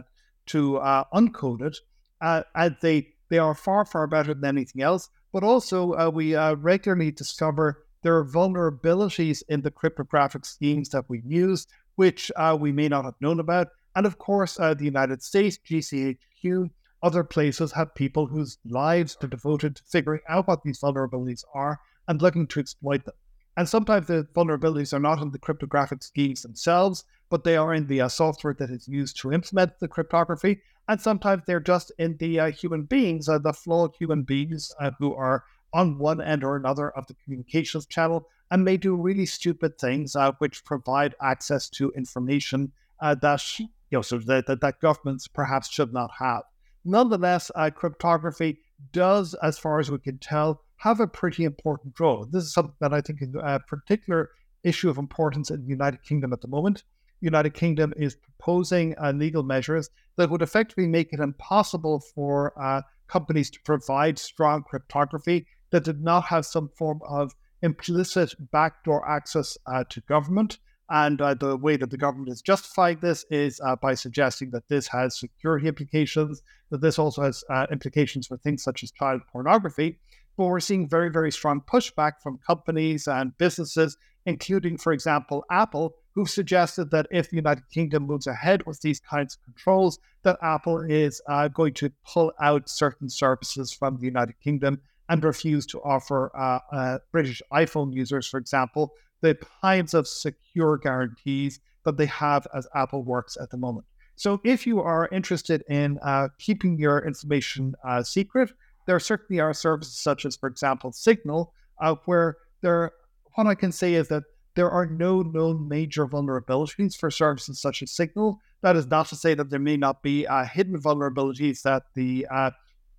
to 0.47 0.77
uh, 0.77 1.05
uncode 1.13 1.61
it. 1.61 1.77
Uh, 2.21 2.43
and 2.53 2.75
they 2.81 3.07
they 3.29 3.39
are 3.39 3.55
far 3.55 3.85
far 3.85 4.07
better 4.07 4.33
than 4.33 4.57
anything 4.57 4.81
else. 4.81 5.09
But 5.31 5.43
also, 5.43 5.93
uh, 5.93 6.11
we 6.13 6.35
regularly 6.35 7.11
discover 7.11 7.85
there 8.03 8.15
are 8.15 8.25
vulnerabilities 8.25 9.41
in 9.49 9.61
the 9.61 9.71
cryptographic 9.71 10.45
schemes 10.45 10.89
that 10.89 11.09
we 11.09 11.23
use, 11.25 11.65
which 11.95 12.31
uh, 12.35 12.57
we 12.59 12.71
may 12.71 12.87
not 12.87 13.05
have 13.05 13.15
known 13.21 13.39
about. 13.39 13.67
And 13.95 14.05
of 14.05 14.17
course, 14.17 14.55
the 14.55 14.77
United 14.79 15.23
States, 15.23 15.57
GCHQ, 15.69 16.69
other 17.01 17.23
places 17.23 17.71
have 17.73 17.93
people 17.93 18.25
whose 18.25 18.57
lives 18.65 19.17
are 19.21 19.27
devoted 19.27 19.75
to 19.75 19.83
figuring 19.83 20.21
out 20.27 20.47
what 20.47 20.63
these 20.63 20.79
vulnerabilities 20.79 21.43
are 21.53 21.79
and 22.07 22.21
looking 22.21 22.47
to 22.47 22.59
exploit 22.59 23.05
them. 23.05 23.13
And 23.57 23.69
sometimes 23.69 24.07
the 24.07 24.27
vulnerabilities 24.35 24.91
are 24.91 24.99
not 24.99 25.21
in 25.21 25.31
the 25.31 25.39
cryptographic 25.39 26.03
schemes 26.03 26.41
themselves, 26.41 27.05
but 27.29 27.43
they 27.43 27.55
are 27.55 27.73
in 27.73 27.87
the 27.87 28.01
uh, 28.01 28.09
software 28.09 28.55
that 28.55 28.69
is 28.69 28.87
used 28.87 29.17
to 29.21 29.31
implement 29.31 29.79
the 29.79 29.87
cryptography. 29.87 30.61
And 30.87 30.99
sometimes 30.99 31.43
they're 31.45 31.59
just 31.59 31.91
in 31.97 32.17
the 32.17 32.39
uh, 32.39 32.51
human 32.51 32.83
beings, 32.83 33.29
uh, 33.29 33.39
the 33.39 33.53
flawed 33.53 33.95
human 33.97 34.23
beings 34.23 34.71
uh, 34.79 34.91
who 34.99 35.13
are 35.13 35.43
on 35.73 35.97
one 35.97 36.21
end 36.21 36.43
or 36.43 36.55
another 36.55 36.89
of 36.91 37.07
the 37.07 37.15
communications 37.23 37.85
channel 37.85 38.27
and 38.51 38.63
may 38.63 38.77
do 38.77 38.95
really 38.95 39.25
stupid 39.25 39.77
things 39.77 40.15
uh, 40.15 40.31
which 40.39 40.65
provide 40.65 41.15
access 41.21 41.69
to 41.69 41.91
information 41.91 42.71
uh, 43.01 43.15
that 43.15 43.41
you 43.59 43.67
know 43.91 44.01
so 44.01 44.17
that, 44.19 44.45
that, 44.47 44.61
that 44.61 44.79
governments 44.79 45.27
perhaps 45.27 45.69
should 45.69 45.93
not 45.93 46.11
have. 46.19 46.43
Nonetheless, 46.83 47.49
cryptography 47.75 48.59
does, 48.91 49.33
as 49.41 49.57
far 49.57 49.79
as 49.79 49.89
we 49.89 49.97
can 49.97 50.19
tell, 50.19 50.61
have 50.77 50.99
a 50.99 51.07
pretty 51.07 51.43
important 51.43 51.99
role. 51.99 52.27
This 52.29 52.43
is 52.43 52.53
something 52.53 52.75
that 52.79 52.93
I 52.93 53.01
think 53.01 53.21
is 53.21 53.33
a 53.35 53.59
particular 53.67 54.29
issue 54.63 54.89
of 54.89 54.97
importance 54.97 55.49
in 55.49 55.61
the 55.61 55.69
United 55.69 56.03
Kingdom 56.03 56.33
at 56.33 56.41
the 56.41 56.47
moment. 56.47 56.83
United 57.21 57.53
Kingdom 57.53 57.93
is 57.97 58.15
proposing 58.15 58.95
uh, 59.01 59.11
legal 59.11 59.41
measures 59.41 59.89
that 60.17 60.29
would 60.29 60.41
effectively 60.41 60.87
make 60.87 61.13
it 61.13 61.19
impossible 61.19 61.99
for 61.99 62.53
uh, 62.61 62.81
companies 63.07 63.49
to 63.49 63.59
provide 63.61 64.19
strong 64.19 64.63
cryptography 64.63 65.47
that 65.71 65.83
did 65.83 66.03
not 66.03 66.25
have 66.25 66.45
some 66.45 66.69
form 66.69 66.99
of 67.07 67.33
implicit 67.65 68.33
backdoor 68.51 69.07
access 69.09 69.57
uh, 69.67 69.83
to 69.89 70.01
government. 70.01 70.59
And 70.89 71.19
uh, 71.19 71.33
the 71.33 71.57
way 71.57 71.77
that 71.77 71.89
the 71.89 71.97
government 71.97 72.29
is 72.29 72.43
justifying 72.43 72.99
this 73.01 73.25
is 73.31 73.59
uh, 73.65 73.75
by 73.75 73.95
suggesting 73.95 74.51
that 74.51 74.69
this 74.69 74.87
has 74.87 75.19
security 75.19 75.67
implications, 75.67 76.43
that 76.69 76.81
this 76.81 76.99
also 76.99 77.23
has 77.23 77.43
implications 77.71 78.27
for 78.27 78.37
things 78.37 78.63
such 78.63 78.83
as 78.83 78.91
child 78.91 79.21
pornography. 79.31 79.99
But 80.37 80.45
we're 80.45 80.59
seeing 80.59 80.87
very, 80.87 81.09
very 81.09 81.31
strong 81.31 81.61
pushback 81.61 82.13
from 82.21 82.39
companies 82.45 83.07
and 83.07 83.37
businesses, 83.37 83.97
including, 84.25 84.77
for 84.77 84.93
example, 84.93 85.43
Apple, 85.49 85.95
who've 86.13 86.29
suggested 86.29 86.91
that 86.91 87.07
if 87.09 87.29
the 87.29 87.37
United 87.37 87.63
Kingdom 87.71 88.03
moves 88.05 88.27
ahead 88.27 88.65
with 88.65 88.81
these 88.81 88.99
kinds 88.99 89.35
of 89.35 89.43
controls, 89.43 89.97
that 90.23 90.37
Apple 90.41 90.79
is 90.79 91.21
uh, 91.27 91.47
going 91.47 91.73
to 91.75 91.91
pull 92.05 92.31
out 92.41 92.69
certain 92.69 93.09
services 93.09 93.71
from 93.71 93.97
the 93.97 94.05
United 94.05 94.35
Kingdom 94.43 94.81
and 95.09 95.23
refuse 95.23 95.65
to 95.67 95.79
offer 95.81 96.31
uh, 96.35 96.59
uh, 96.75 96.97
British 97.11 97.41
iPhone 97.53 97.93
users, 97.93 98.27
for 98.27 98.37
example, 98.37 98.93
the 99.21 99.37
kinds 99.61 99.93
of 99.93 100.07
secure 100.07 100.77
guarantees 100.77 101.59
that 101.83 101.97
they 101.97 102.05
have 102.07 102.47
as 102.53 102.67
Apple 102.75 103.03
works 103.03 103.37
at 103.39 103.49
the 103.49 103.57
moment. 103.57 103.85
So, 104.15 104.39
if 104.43 104.65
you 104.65 104.79
are 104.79 105.09
interested 105.11 105.63
in 105.69 105.99
uh, 106.01 106.29
keeping 106.39 106.77
your 106.77 107.05
information 107.05 107.75
uh, 107.83 108.01
secret, 108.01 108.51
there 108.87 108.99
certainly 108.99 109.41
are 109.41 109.53
services 109.53 109.99
such 109.99 110.25
as, 110.25 110.35
for 110.35 110.47
example, 110.47 110.91
Signal, 110.91 111.53
uh, 111.81 111.95
where 112.05 112.37
there, 112.61 112.91
what 113.33 113.47
I 113.47 113.55
can 113.55 113.71
say 113.71 113.95
is 113.95 114.07
that 114.07 114.23
there 114.55 114.71
are 114.71 114.85
no 114.85 115.21
known 115.21 115.67
major 115.67 116.07
vulnerabilities 116.07 116.95
for 116.95 117.11
services 117.11 117.59
such 117.59 117.81
as 117.81 117.91
Signal. 117.91 118.39
That 118.61 118.77
is 118.77 118.87
not 118.87 119.07
to 119.09 119.15
say 119.15 119.33
that 119.33 119.49
there 119.49 119.59
may 119.59 119.75
not 119.75 120.01
be 120.01 120.25
uh, 120.25 120.45
hidden 120.45 120.81
vulnerabilities 120.81 121.61
that 121.63 121.83
the 121.93 122.25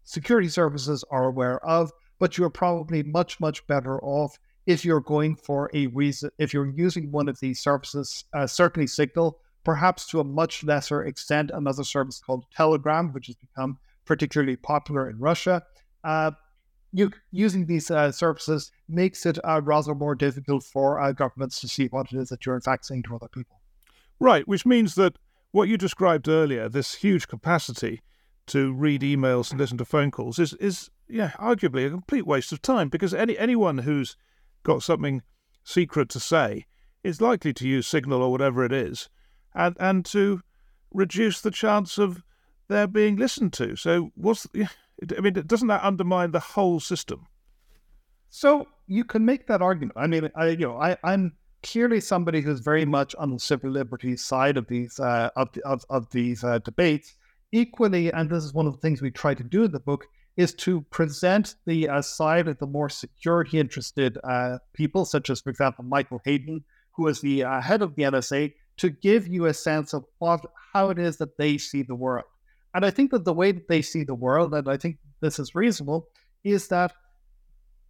security 0.07 0.49
services 0.49 1.05
are 1.11 1.27
aware 1.27 1.63
of, 1.67 1.93
but 2.19 2.39
you're 2.39 2.49
probably 2.49 3.03
much, 3.03 3.39
much 3.39 3.67
better 3.67 4.03
off 4.03 4.39
if 4.67 4.85
you're 4.85 5.01
going 5.01 5.37
for 5.37 5.71
a 5.75 5.87
reason, 5.89 6.31
if 6.39 6.55
you're 6.55 6.73
using 6.75 7.13
one 7.13 7.29
of 7.29 7.39
these 7.41 7.61
services, 7.61 8.25
uh, 8.33 8.47
certainly 8.47 8.87
Signal, 8.87 9.39
perhaps 9.65 10.07
to 10.07 10.21
a 10.21 10.25
much 10.25 10.65
lesser 10.65 11.05
extent, 11.05 11.51
another 11.53 11.85
service 11.85 12.21
called 12.25 12.47
Telegram, 12.55 13.13
which 13.13 13.27
has 13.27 13.37
become 13.37 13.79
particularly 14.05 14.57
popular 14.57 15.09
in 15.11 15.19
Russia. 15.19 15.63
Uh, 16.03 16.33
you, 16.93 17.11
using 17.31 17.67
these 17.67 17.91
uh, 17.91 18.11
services 18.11 18.73
makes 18.89 19.27
it 19.27 19.39
uh, 19.45 19.61
rather 19.63 19.95
more 19.95 20.15
difficult 20.15 20.65
for 20.65 21.01
uh, 21.01 21.13
governments 21.13 21.61
to 21.61 21.69
see 21.69 21.87
what 21.87 22.13
it 22.13 22.19
is 22.19 22.29
that 22.31 22.47
you're 22.47 22.55
in 22.55 22.61
fact 22.61 22.87
saying 22.87 23.03
to 23.05 23.15
other 23.15 23.29
people. 23.29 23.61
Right, 24.19 24.47
which 24.49 24.65
means 24.65 24.95
that 24.95 25.17
what 25.53 25.69
you 25.69 25.77
described 25.77 26.29
earlier, 26.29 26.69
this 26.69 26.95
huge 26.95 27.29
capacity 27.29 28.03
to 28.47 28.73
read 28.73 29.03
emails 29.03 29.51
and 29.51 29.61
listen 29.61 29.79
to 29.79 29.85
phone 29.85 30.11
calls, 30.11 30.39
is 30.39 30.53
is 30.55 30.91
yeah, 31.09 31.31
arguably 31.39 31.87
a 31.87 31.91
complete 31.91 32.27
waste 32.27 32.53
of 32.53 32.63
time 32.63 32.89
because 32.89 33.15
any 33.15 33.39
anyone 33.39 33.79
who's 33.79 34.17
got 34.63 34.83
something 34.83 35.23
secret 35.65 36.09
to 36.11 36.21
say 36.21 36.67
is 37.05 37.21
likely 37.21 37.53
to 37.53 37.69
use 37.69 37.87
Signal 37.87 38.23
or 38.23 38.31
whatever 38.31 38.65
it 38.65 38.73
is, 38.73 39.09
and 39.55 39.77
and 39.79 40.05
to 40.07 40.43
reduce 40.93 41.41
the 41.41 41.51
chance 41.51 41.99
of 41.99 42.23
their 42.69 42.87
being 42.87 43.17
listened 43.17 43.53
to. 43.55 43.77
So 43.77 44.11
what's 44.15 44.47
I 44.57 45.21
mean, 45.21 45.35
doesn't 45.47 45.69
that 45.69 45.85
undermine 45.85 46.33
the 46.33 46.41
whole 46.41 46.81
system? 46.81 47.27
So 48.31 48.67
you 48.87 49.05
can 49.05 49.25
make 49.25 49.47
that 49.47 49.63
argument. 49.63 49.97
I 49.97 50.07
mean, 50.07 50.31
I 50.35 50.49
you 50.49 50.67
know, 50.67 50.79
I, 50.79 50.97
I'm 51.05 51.33
clearly 51.63 52.01
somebody 52.01 52.41
who's 52.41 52.61
very 52.61 52.85
much 52.85 53.15
on 53.17 53.31
the 53.33 53.39
civil 53.39 53.71
liberties 53.71 54.25
side 54.25 54.57
of 54.57 54.67
these 54.69 54.99
uh, 55.01 55.31
of, 55.37 55.49
of, 55.65 55.85
of 55.91 56.11
these 56.11 56.45
uh, 56.45 56.59
debates. 56.61 57.17
Equally, 57.53 58.13
and 58.13 58.29
this 58.29 58.45
is 58.45 58.53
one 58.53 58.67
of 58.67 58.75
the 58.75 58.81
things 58.81 59.01
we 59.01 59.11
try 59.11 59.35
to 59.35 59.45
do 59.45 59.65
in 59.65 59.73
the 59.73 59.81
book, 59.81 60.07
is 60.37 60.53
to 60.55 60.83
present 60.83 61.55
the 61.65 61.89
uh, 61.89 62.03
side 62.03 62.47
of 62.49 62.59
the 62.59 62.67
more 62.67 62.89
security 62.89 63.59
interested 63.59 64.19
uh, 64.25 64.59
people, 64.75 65.05
such 65.05 65.31
as, 65.31 65.41
for 65.41 65.51
example, 65.51 65.85
Michael 65.85 66.21
Hayden, 66.25 66.65
who 66.93 67.07
is 67.09 67.21
the 67.21 67.45
uh, 67.45 67.61
head 67.61 67.83
of 67.83 67.95
the 67.95 68.03
NSA, 68.03 68.53
to 68.79 68.91
give 68.91 69.27
you 69.27 69.47
a 69.47 69.55
sense 69.55 69.95
of 69.95 70.05
what 70.19 70.45
how 70.73 70.91
it 70.91 70.99
is 70.99 71.17
that 71.17 71.39
they 71.39 71.57
see 71.57 71.83
the 71.83 71.95
world. 71.95 72.27
And 72.75 72.85
I 72.85 72.91
think 72.91 73.11
that 73.13 73.25
the 73.25 73.33
way 73.33 73.53
that 73.53 73.69
they 73.69 73.81
see 73.81 74.05
the 74.05 74.15
world, 74.15 74.53
and 74.53 74.69
I 74.69 74.77
think 74.77 74.99
this 75.21 75.39
is 75.39 75.55
reasonable, 75.55 76.09
is 76.45 76.69
that 76.69 76.93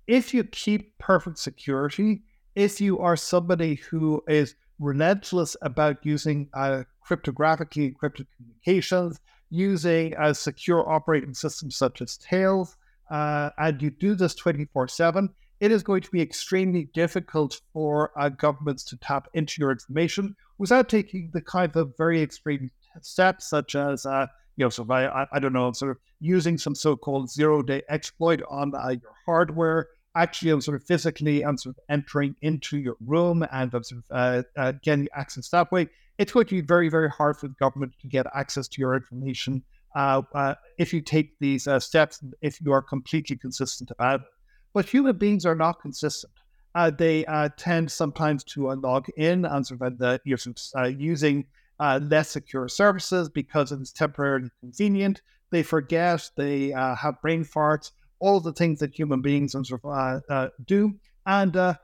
if 0.06 0.32
you 0.32 0.44
keep 0.44 0.96
perfect 0.98 1.38
security, 1.38 2.22
if 2.54 2.80
you 2.80 3.00
are 3.00 3.16
somebody 3.16 3.74
who 3.74 4.22
is 4.28 4.54
relentless 4.78 5.56
about 5.62 6.06
using 6.06 6.48
uh, 6.54 6.84
cryptographically 7.04 7.92
encrypted 7.92 8.26
communications, 8.36 9.18
using 9.56 10.14
a 10.18 10.34
secure 10.34 10.88
operating 10.88 11.34
system 11.34 11.70
such 11.70 12.02
as 12.02 12.16
Tails, 12.18 12.76
uh, 13.10 13.50
and 13.58 13.80
you 13.80 13.90
do 13.90 14.14
this 14.14 14.34
24 14.34 14.88
7, 14.88 15.28
it 15.60 15.72
is 15.72 15.82
going 15.82 16.02
to 16.02 16.10
be 16.10 16.20
extremely 16.20 16.88
difficult 16.92 17.60
for 17.72 18.12
uh, 18.18 18.28
governments 18.28 18.84
to 18.84 18.96
tap 18.98 19.28
into 19.34 19.54
your 19.58 19.70
information 19.70 20.36
without 20.58 20.88
taking 20.88 21.30
the 21.32 21.40
kind 21.40 21.74
of 21.76 21.94
very 21.96 22.20
extreme 22.20 22.70
steps, 23.00 23.48
such 23.48 23.74
as 23.74 24.04
uh, 24.04 24.26
you 24.56 24.64
know, 24.64 24.70
so 24.70 24.82
if 24.82 24.90
I, 24.90 25.26
I, 25.32 25.38
don't 25.38 25.52
know, 25.52 25.70
sort 25.72 25.90
of 25.90 25.98
using 26.18 26.56
some 26.56 26.74
so-called 26.74 27.30
zero-day 27.30 27.82
exploit 27.90 28.42
on 28.48 28.74
uh, 28.74 28.88
your 28.88 29.12
hardware, 29.26 29.88
actually 30.16 30.50
I'm 30.50 30.60
sort 30.60 30.80
of 30.80 30.86
physically 30.86 31.44
I'm 31.44 31.58
sort 31.58 31.76
of 31.76 31.84
entering 31.88 32.34
into 32.42 32.78
your 32.78 32.96
room 33.04 33.46
and 33.52 33.74
I'm 33.74 33.84
sort 33.84 34.02
of 34.02 34.04
uh, 34.10 34.42
uh, 34.56 34.72
getting 34.82 35.08
access 35.14 35.48
that 35.50 35.70
way. 35.70 35.88
It's 36.18 36.32
going 36.32 36.46
to 36.46 36.54
be 36.54 36.60
very, 36.62 36.88
very 36.88 37.10
hard 37.10 37.36
for 37.36 37.48
the 37.48 37.54
government 37.54 37.92
to 38.00 38.08
get 38.08 38.26
access 38.34 38.66
to 38.68 38.80
your 38.80 38.94
information 38.94 39.62
uh, 39.94 40.20
uh 40.34 40.54
if 40.78 40.92
you 40.92 41.00
take 41.00 41.38
these 41.38 41.66
uh, 41.66 41.80
steps, 41.80 42.22
if 42.42 42.60
you 42.60 42.72
are 42.72 42.82
completely 42.82 43.36
consistent 43.36 43.90
about 43.90 44.20
it. 44.20 44.26
But 44.74 44.86
human 44.86 45.16
beings 45.16 45.46
are 45.46 45.54
not 45.54 45.80
consistent. 45.80 46.32
Uh, 46.74 46.90
they 46.90 47.24
tend 47.56 47.90
sometimes 47.90 48.44
to 48.44 48.70
log 48.72 49.06
in 49.16 49.46
and 49.46 49.66
sort 49.66 49.80
of 49.80 49.98
the, 49.98 50.20
you're 50.24 50.36
sort 50.36 50.60
of, 50.74 51.00
using 51.00 51.46
uh, 51.80 52.00
less 52.02 52.30
secure 52.30 52.68
services 52.68 53.28
because 53.28 53.72
it 53.72 53.80
is 53.80 53.92
temporarily 53.92 54.50
convenient. 54.60 55.22
They 55.50 55.62
forget, 55.62 56.28
they 56.36 56.72
uh, 56.72 56.94
have 56.96 57.20
brain 57.22 57.44
farts, 57.44 57.92
all 58.18 58.40
the 58.40 58.52
things 58.52 58.80
that 58.80 58.94
human 58.94 59.20
beings 59.20 59.54
uh, 59.54 60.20
uh, 60.28 60.48
do. 60.64 60.94
And 61.26 61.56
uh, 61.56 61.74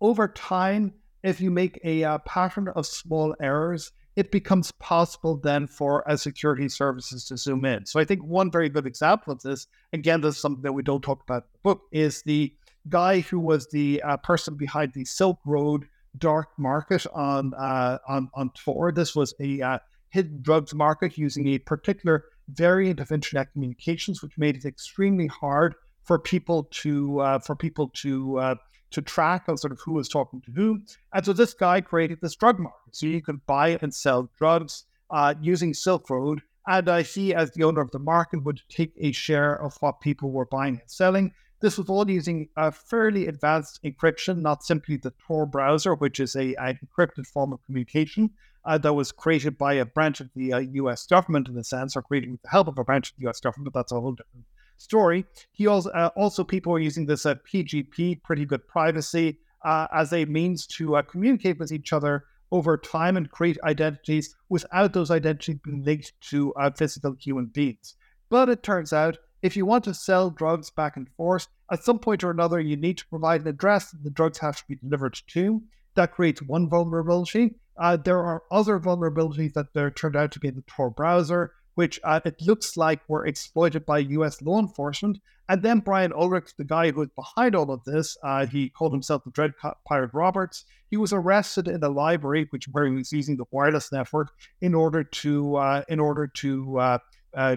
over 0.00 0.28
time, 0.28 0.94
if 1.22 1.40
you 1.40 1.50
make 1.50 1.80
a 1.84 2.04
uh, 2.04 2.18
pattern 2.18 2.68
of 2.68 2.86
small 2.86 3.34
errors, 3.40 3.92
it 4.16 4.30
becomes 4.30 4.70
possible 4.72 5.36
then 5.36 5.66
for 5.66 6.08
uh, 6.08 6.16
security 6.16 6.68
services 6.68 7.24
to 7.26 7.36
zoom 7.36 7.64
in. 7.64 7.86
So 7.86 7.98
I 7.98 8.04
think 8.04 8.22
one 8.22 8.50
very 8.50 8.68
good 8.68 8.86
example 8.86 9.32
of 9.32 9.42
this, 9.42 9.66
again, 9.92 10.20
this 10.20 10.36
is 10.36 10.40
something 10.40 10.62
that 10.62 10.72
we 10.72 10.82
don't 10.82 11.02
talk 11.02 11.22
about 11.22 11.42
in 11.42 11.48
the 11.52 11.58
book, 11.62 11.82
is 11.90 12.22
the 12.22 12.54
guy 12.88 13.20
who 13.20 13.40
was 13.40 13.68
the 13.70 14.02
uh, 14.02 14.16
person 14.18 14.56
behind 14.56 14.92
the 14.92 15.04
Silk 15.04 15.38
Road 15.44 15.86
dark 16.16 16.48
market 16.58 17.06
on 17.12 17.54
uh, 17.54 17.98
on 18.06 18.30
on 18.34 18.50
Tor. 18.50 18.92
This 18.92 19.16
was 19.16 19.34
a 19.40 19.60
uh, 19.60 19.78
hidden 20.10 20.42
drugs 20.42 20.74
market 20.74 21.18
using 21.18 21.48
a 21.48 21.58
particular 21.58 22.24
variant 22.48 23.00
of 23.00 23.12
internet 23.12 23.52
communications, 23.52 24.22
which 24.22 24.36
made 24.36 24.56
it 24.56 24.64
extremely 24.64 25.26
hard 25.26 25.74
for 26.02 26.18
people 26.18 26.64
to 26.70 27.20
uh, 27.20 27.38
for 27.38 27.56
people 27.56 27.90
to 27.94 28.38
uh, 28.38 28.54
to 28.90 29.02
track 29.02 29.44
on 29.48 29.56
sort 29.56 29.72
of 29.72 29.80
who 29.84 29.92
was 29.92 30.08
talking 30.08 30.40
to 30.42 30.52
who. 30.52 30.80
And 31.12 31.24
so 31.24 31.32
this 31.32 31.54
guy 31.54 31.80
created 31.80 32.18
this 32.20 32.36
drug 32.36 32.58
market. 32.58 32.94
So 32.94 33.06
you 33.06 33.22
could 33.22 33.44
buy 33.46 33.78
and 33.82 33.92
sell 33.92 34.30
drugs 34.38 34.84
uh, 35.10 35.34
using 35.40 35.74
Silk 35.74 36.08
Road. 36.10 36.42
And 36.66 36.88
he, 37.04 37.34
as 37.34 37.50
the 37.50 37.64
owner 37.64 37.82
of 37.82 37.90
the 37.90 37.98
market, 37.98 38.42
would 38.44 38.60
take 38.70 38.92
a 38.98 39.12
share 39.12 39.54
of 39.62 39.76
what 39.80 40.00
people 40.00 40.30
were 40.30 40.46
buying 40.46 40.80
and 40.80 40.90
selling. 40.90 41.32
This 41.64 41.78
was 41.78 41.88
all 41.88 42.10
using 42.10 42.50
a 42.58 42.70
fairly 42.70 43.26
advanced 43.26 43.80
encryption, 43.82 44.42
not 44.42 44.62
simply 44.62 44.98
the 44.98 45.14
Tor 45.26 45.46
browser, 45.46 45.94
which 45.94 46.20
is 46.20 46.36
a, 46.36 46.54
an 46.56 46.78
encrypted 46.84 47.26
form 47.26 47.54
of 47.54 47.64
communication 47.64 48.28
uh, 48.66 48.76
that 48.76 48.92
was 48.92 49.10
created 49.10 49.56
by 49.56 49.72
a 49.72 49.86
branch 49.86 50.20
of 50.20 50.28
the 50.36 50.52
uh, 50.52 50.58
US 50.58 51.06
government, 51.06 51.48
in 51.48 51.56
a 51.56 51.64
sense, 51.64 51.96
or 51.96 52.02
created 52.02 52.30
with 52.30 52.42
the 52.42 52.50
help 52.50 52.68
of 52.68 52.78
a 52.78 52.84
branch 52.84 53.12
of 53.12 53.16
the 53.16 53.26
US 53.30 53.40
government. 53.40 53.72
That's 53.72 53.92
a 53.92 53.98
whole 53.98 54.12
different 54.12 54.44
story. 54.76 55.24
He 55.52 55.66
also, 55.66 55.88
uh, 55.92 56.10
also 56.16 56.44
people 56.44 56.74
are 56.74 56.78
using 56.78 57.06
this 57.06 57.24
PGP, 57.24 58.22
pretty 58.22 58.44
good 58.44 58.68
privacy, 58.68 59.38
uh, 59.64 59.86
as 59.90 60.12
a 60.12 60.26
means 60.26 60.66
to 60.66 60.96
uh, 60.96 61.02
communicate 61.02 61.58
with 61.58 61.72
each 61.72 61.94
other 61.94 62.26
over 62.52 62.76
time 62.76 63.16
and 63.16 63.30
create 63.30 63.56
identities 63.64 64.36
without 64.50 64.92
those 64.92 65.10
identities 65.10 65.56
being 65.64 65.82
linked 65.82 66.12
to 66.28 66.52
uh, 66.56 66.70
physical 66.76 67.16
human 67.18 67.46
beings. 67.46 67.94
But 68.28 68.50
it 68.50 68.62
turns 68.62 68.92
out 68.92 69.16
if 69.44 69.58
you 69.58 69.66
want 69.66 69.84
to 69.84 69.92
sell 69.92 70.30
drugs 70.30 70.70
back 70.70 70.96
and 70.96 71.06
forth, 71.18 71.48
at 71.70 71.84
some 71.84 71.98
point 71.98 72.24
or 72.24 72.30
another, 72.30 72.60
you 72.60 72.76
need 72.76 72.98
to 72.98 73.06
provide 73.06 73.42
an 73.42 73.48
address 73.48 73.90
the 73.90 74.10
drugs 74.10 74.38
have 74.38 74.56
to 74.56 74.64
be 74.68 74.76
delivered 74.76 75.18
to. 75.28 75.62
That 75.94 76.12
creates 76.12 76.42
one 76.42 76.68
vulnerability. 76.68 77.54
Uh, 77.76 77.96
there 77.96 78.20
are 78.20 78.42
other 78.50 78.78
vulnerabilities 78.78 79.54
that 79.54 79.72
there 79.74 79.90
turned 79.90 80.16
out 80.16 80.32
to 80.32 80.40
be 80.40 80.48
in 80.48 80.56
the 80.56 80.64
Tor 80.66 80.90
browser, 80.90 81.52
which 81.74 82.00
uh, 82.04 82.20
it 82.24 82.40
looks 82.40 82.76
like 82.76 83.00
were 83.08 83.26
exploited 83.26 83.86
by 83.86 83.98
US 83.98 84.42
law 84.42 84.60
enforcement. 84.60 85.18
And 85.48 85.62
then 85.62 85.80
Brian 85.80 86.12
Ulbricht, 86.12 86.56
the 86.56 86.64
guy 86.64 86.90
who 86.90 87.00
was 87.00 87.10
behind 87.10 87.54
all 87.54 87.70
of 87.70 87.84
this, 87.84 88.16
uh, 88.22 88.46
he 88.46 88.70
called 88.70 88.92
himself 88.92 89.24
the 89.24 89.30
Dread 89.30 89.52
Pirate 89.86 90.14
Roberts. 90.14 90.64
He 90.90 90.96
was 90.96 91.12
arrested 91.12 91.68
in 91.68 91.82
a 91.82 91.88
library, 91.88 92.46
which 92.50 92.66
where 92.68 92.86
he 92.86 92.94
was 92.94 93.12
using 93.12 93.36
the 93.36 93.44
wireless 93.50 93.92
network 93.92 94.30
in 94.60 94.74
order 94.74 95.04
to 95.04 95.56
uh, 95.56 95.82
in 95.88 96.00
order 96.00 96.26
to 96.28 96.78
uh, 96.78 96.98
uh, 97.36 97.56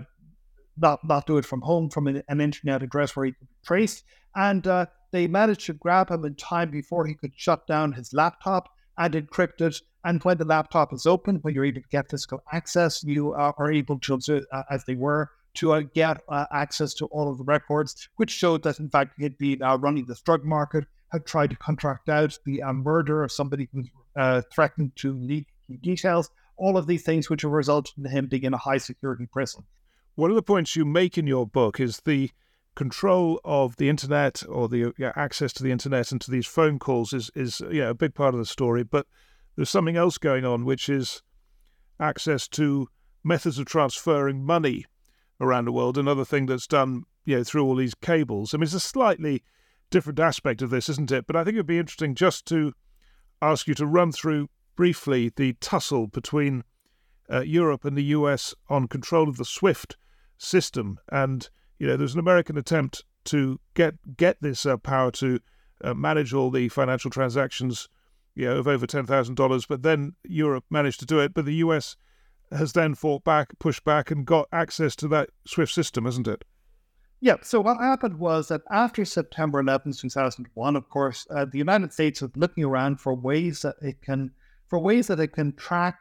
not 0.78 1.04
not 1.04 1.26
do 1.26 1.38
it 1.38 1.46
from 1.46 1.62
home 1.62 1.90
from 1.90 2.08
an, 2.08 2.24
an 2.28 2.42
internet 2.42 2.84
address 2.84 3.16
where 3.16 3.26
he 3.26 3.32
could 3.32 3.48
be 3.48 3.56
traced. 3.66 4.04
And 4.36 4.66
uh, 4.68 4.86
they 5.12 5.28
managed 5.28 5.66
to 5.68 5.74
grab 5.74 6.12
him 6.12 6.26
in 6.26 6.36
time 6.36 6.70
before 6.70 7.06
he 7.06 7.16
could 7.16 7.32
shut 7.36 7.66
down 7.68 7.94
his 7.94 8.14
laptop 8.14 8.70
and 8.98 9.14
encrypt 9.14 9.62
it. 9.62 9.82
And 10.04 10.24
when 10.24 10.38
the 10.38 10.46
laptop 10.46 10.94
is 10.94 11.06
open, 11.06 11.38
when 11.38 11.54
you're 11.54 11.66
able 11.66 11.82
to 11.82 11.88
get 11.90 12.10
physical 12.10 12.42
access, 12.52 13.04
you 13.04 13.34
uh, 13.34 13.52
are 13.58 13.72
able 13.72 14.00
to, 14.00 14.20
uh, 14.52 14.64
as 14.70 14.86
they 14.86 14.96
were, 14.96 15.30
to 15.56 15.74
uh, 15.74 15.82
get 15.94 16.22
uh, 16.30 16.46
access 16.52 16.94
to 16.96 17.06
all 17.08 17.32
of 17.32 17.38
the 17.38 17.44
records, 17.44 18.08
which 18.18 18.30
showed 18.30 18.64
that 18.64 18.80
in 18.80 18.90
fact 18.90 19.14
he 19.18 19.24
had 19.24 19.38
been 19.38 19.62
uh, 19.62 19.78
running 19.78 20.06
this 20.06 20.22
drug 20.22 20.46
market, 20.46 20.86
had 21.12 21.26
tried 21.26 21.50
to 21.50 21.56
contract 21.56 22.10
out 22.10 22.38
the 22.46 22.62
murder 22.74 23.24
of 23.24 23.32
somebody 23.32 23.68
who 23.74 23.84
threatened 24.54 24.92
to 24.98 25.14
leak 25.14 25.48
details. 25.82 26.30
All 26.58 26.78
of 26.78 26.88
these 26.88 27.04
things, 27.04 27.30
which 27.30 27.44
have 27.44 27.52
resulted 27.52 27.94
in 27.98 28.06
him 28.06 28.28
being 28.28 28.44
in 28.44 28.54
a 28.54 28.58
high 28.58 28.78
security 28.78 29.28
prison. 29.32 29.64
One 30.18 30.32
of 30.32 30.36
the 30.36 30.42
points 30.42 30.76
you 30.76 30.84
make 30.84 31.16
in 31.20 31.28
your 31.28 31.46
book 31.46 31.80
is 31.80 32.00
the 32.00 32.32
control 32.74 33.40
of 33.46 33.76
the 33.76 33.88
internet 33.88 34.42
or 34.50 34.68
the 34.68 34.92
yeah, 34.98 35.12
access 35.16 35.54
to 35.54 35.62
the 35.62 35.70
internet 35.72 36.12
and 36.12 36.20
to 36.22 36.32
these 36.32 36.48
phone 36.48 36.80
calls 36.80 37.14
is 37.14 37.30
is 37.36 37.62
yeah 37.70 37.90
a 37.90 37.94
big 37.94 38.16
part 38.16 38.34
of 38.34 38.40
the 38.40 38.46
story. 38.48 38.82
But 38.84 39.06
there's 39.56 39.70
something 39.70 39.96
else 39.96 40.18
going 40.18 40.44
on, 40.44 40.66
which 40.66 40.90
is 40.90 41.22
access 42.00 42.48
to 42.48 42.88
methods 43.24 43.60
of 43.60 43.68
transferring 43.68 44.44
money 44.44 44.86
around 45.40 45.66
the 45.66 45.72
world. 45.72 46.00
Another 46.00 46.26
thing 46.26 46.48
that's 46.48 46.66
done 46.66 47.04
you 47.24 47.38
know 47.38 47.44
through 47.44 47.64
all 47.64 47.76
these 47.76 47.94
cables. 47.94 48.56
I 48.56 48.58
mean, 48.58 48.64
it's 48.64 48.74
a 48.74 48.80
slightly 48.80 49.44
different 49.92 50.20
aspect 50.20 50.64
of 50.64 50.72
this, 50.72 50.90
isn't 50.90 51.12
it? 51.12 51.28
But 51.28 51.36
I 51.36 51.44
think 51.44 51.58
it'd 51.58 51.68
be 51.68 51.78
interesting 51.78 52.16
just 52.16 52.48
to 52.48 52.74
ask 53.40 53.68
you 53.68 53.76
to 53.76 53.86
run 53.86 54.12
through 54.12 54.50
briefly 54.76 55.32
the 55.36 55.54
tussle 55.62 56.08
between 56.08 56.64
uh, 57.32 57.42
Europe 57.42 57.86
and 57.86 57.96
the 57.96 58.06
US 58.16 58.56
on 58.68 58.88
control 58.88 59.30
of 59.30 59.38
the 59.38 59.46
SWIFT 59.46 59.96
system. 60.38 61.00
And 61.12 61.50
you 61.80 61.88
know, 61.88 61.98
there's 61.98 62.14
an 62.14 62.20
American 62.20 62.58
attempt 62.58 63.04
to 63.26 63.60
get 63.74 64.18
get 64.18 64.38
this 64.42 64.66
uh, 64.66 64.78
power 64.78 65.12
to 65.12 65.40
uh, 65.84 65.94
manage 65.94 66.34
all 66.34 66.50
the 66.50 66.70
financial 66.70 67.12
transactions, 67.12 67.90
you 68.36 68.46
know, 68.46 68.58
of 68.58 68.68
over 68.68 68.88
ten 68.88 69.06
thousand 69.06 69.36
dollars. 69.36 69.66
But 69.66 69.84
then 69.84 70.16
Europe 70.24 70.66
managed 70.70 71.00
to 71.02 71.06
do 71.06 71.20
it, 71.20 71.34
but 71.34 71.46
the 71.46 71.56
US 71.56 71.96
has 72.52 72.74
then 72.74 72.96
fought 72.96 73.24
back, 73.24 73.58
pushed 73.60 73.84
back, 73.84 74.10
and 74.12 74.26
got 74.26 74.48
access 74.52 74.96
to 74.98 75.08
that 75.10 75.30
SWIFT 75.46 75.74
system, 75.74 76.06
hasn't 76.06 76.28
it? 76.28 76.44
Yeah. 77.20 77.36
So 77.42 77.60
what 77.60 77.78
happened 77.78 78.20
was 78.20 78.48
that 78.50 78.62
after 78.72 79.04
September 79.04 79.60
11, 79.60 79.94
2001, 79.94 80.76
of 80.76 80.90
course, 80.90 81.26
uh, 81.32 81.46
the 81.46 81.58
United 81.58 81.92
States 81.92 82.22
was 82.22 82.32
looking 82.36 82.64
around 82.64 83.02
for 83.02 83.14
ways 83.14 83.62
that 83.64 83.76
it 83.82 84.02
can, 84.02 84.32
for 84.68 84.80
ways 84.80 85.08
that 85.08 85.20
it 85.20 85.34
can 85.34 85.54
track 85.56 86.00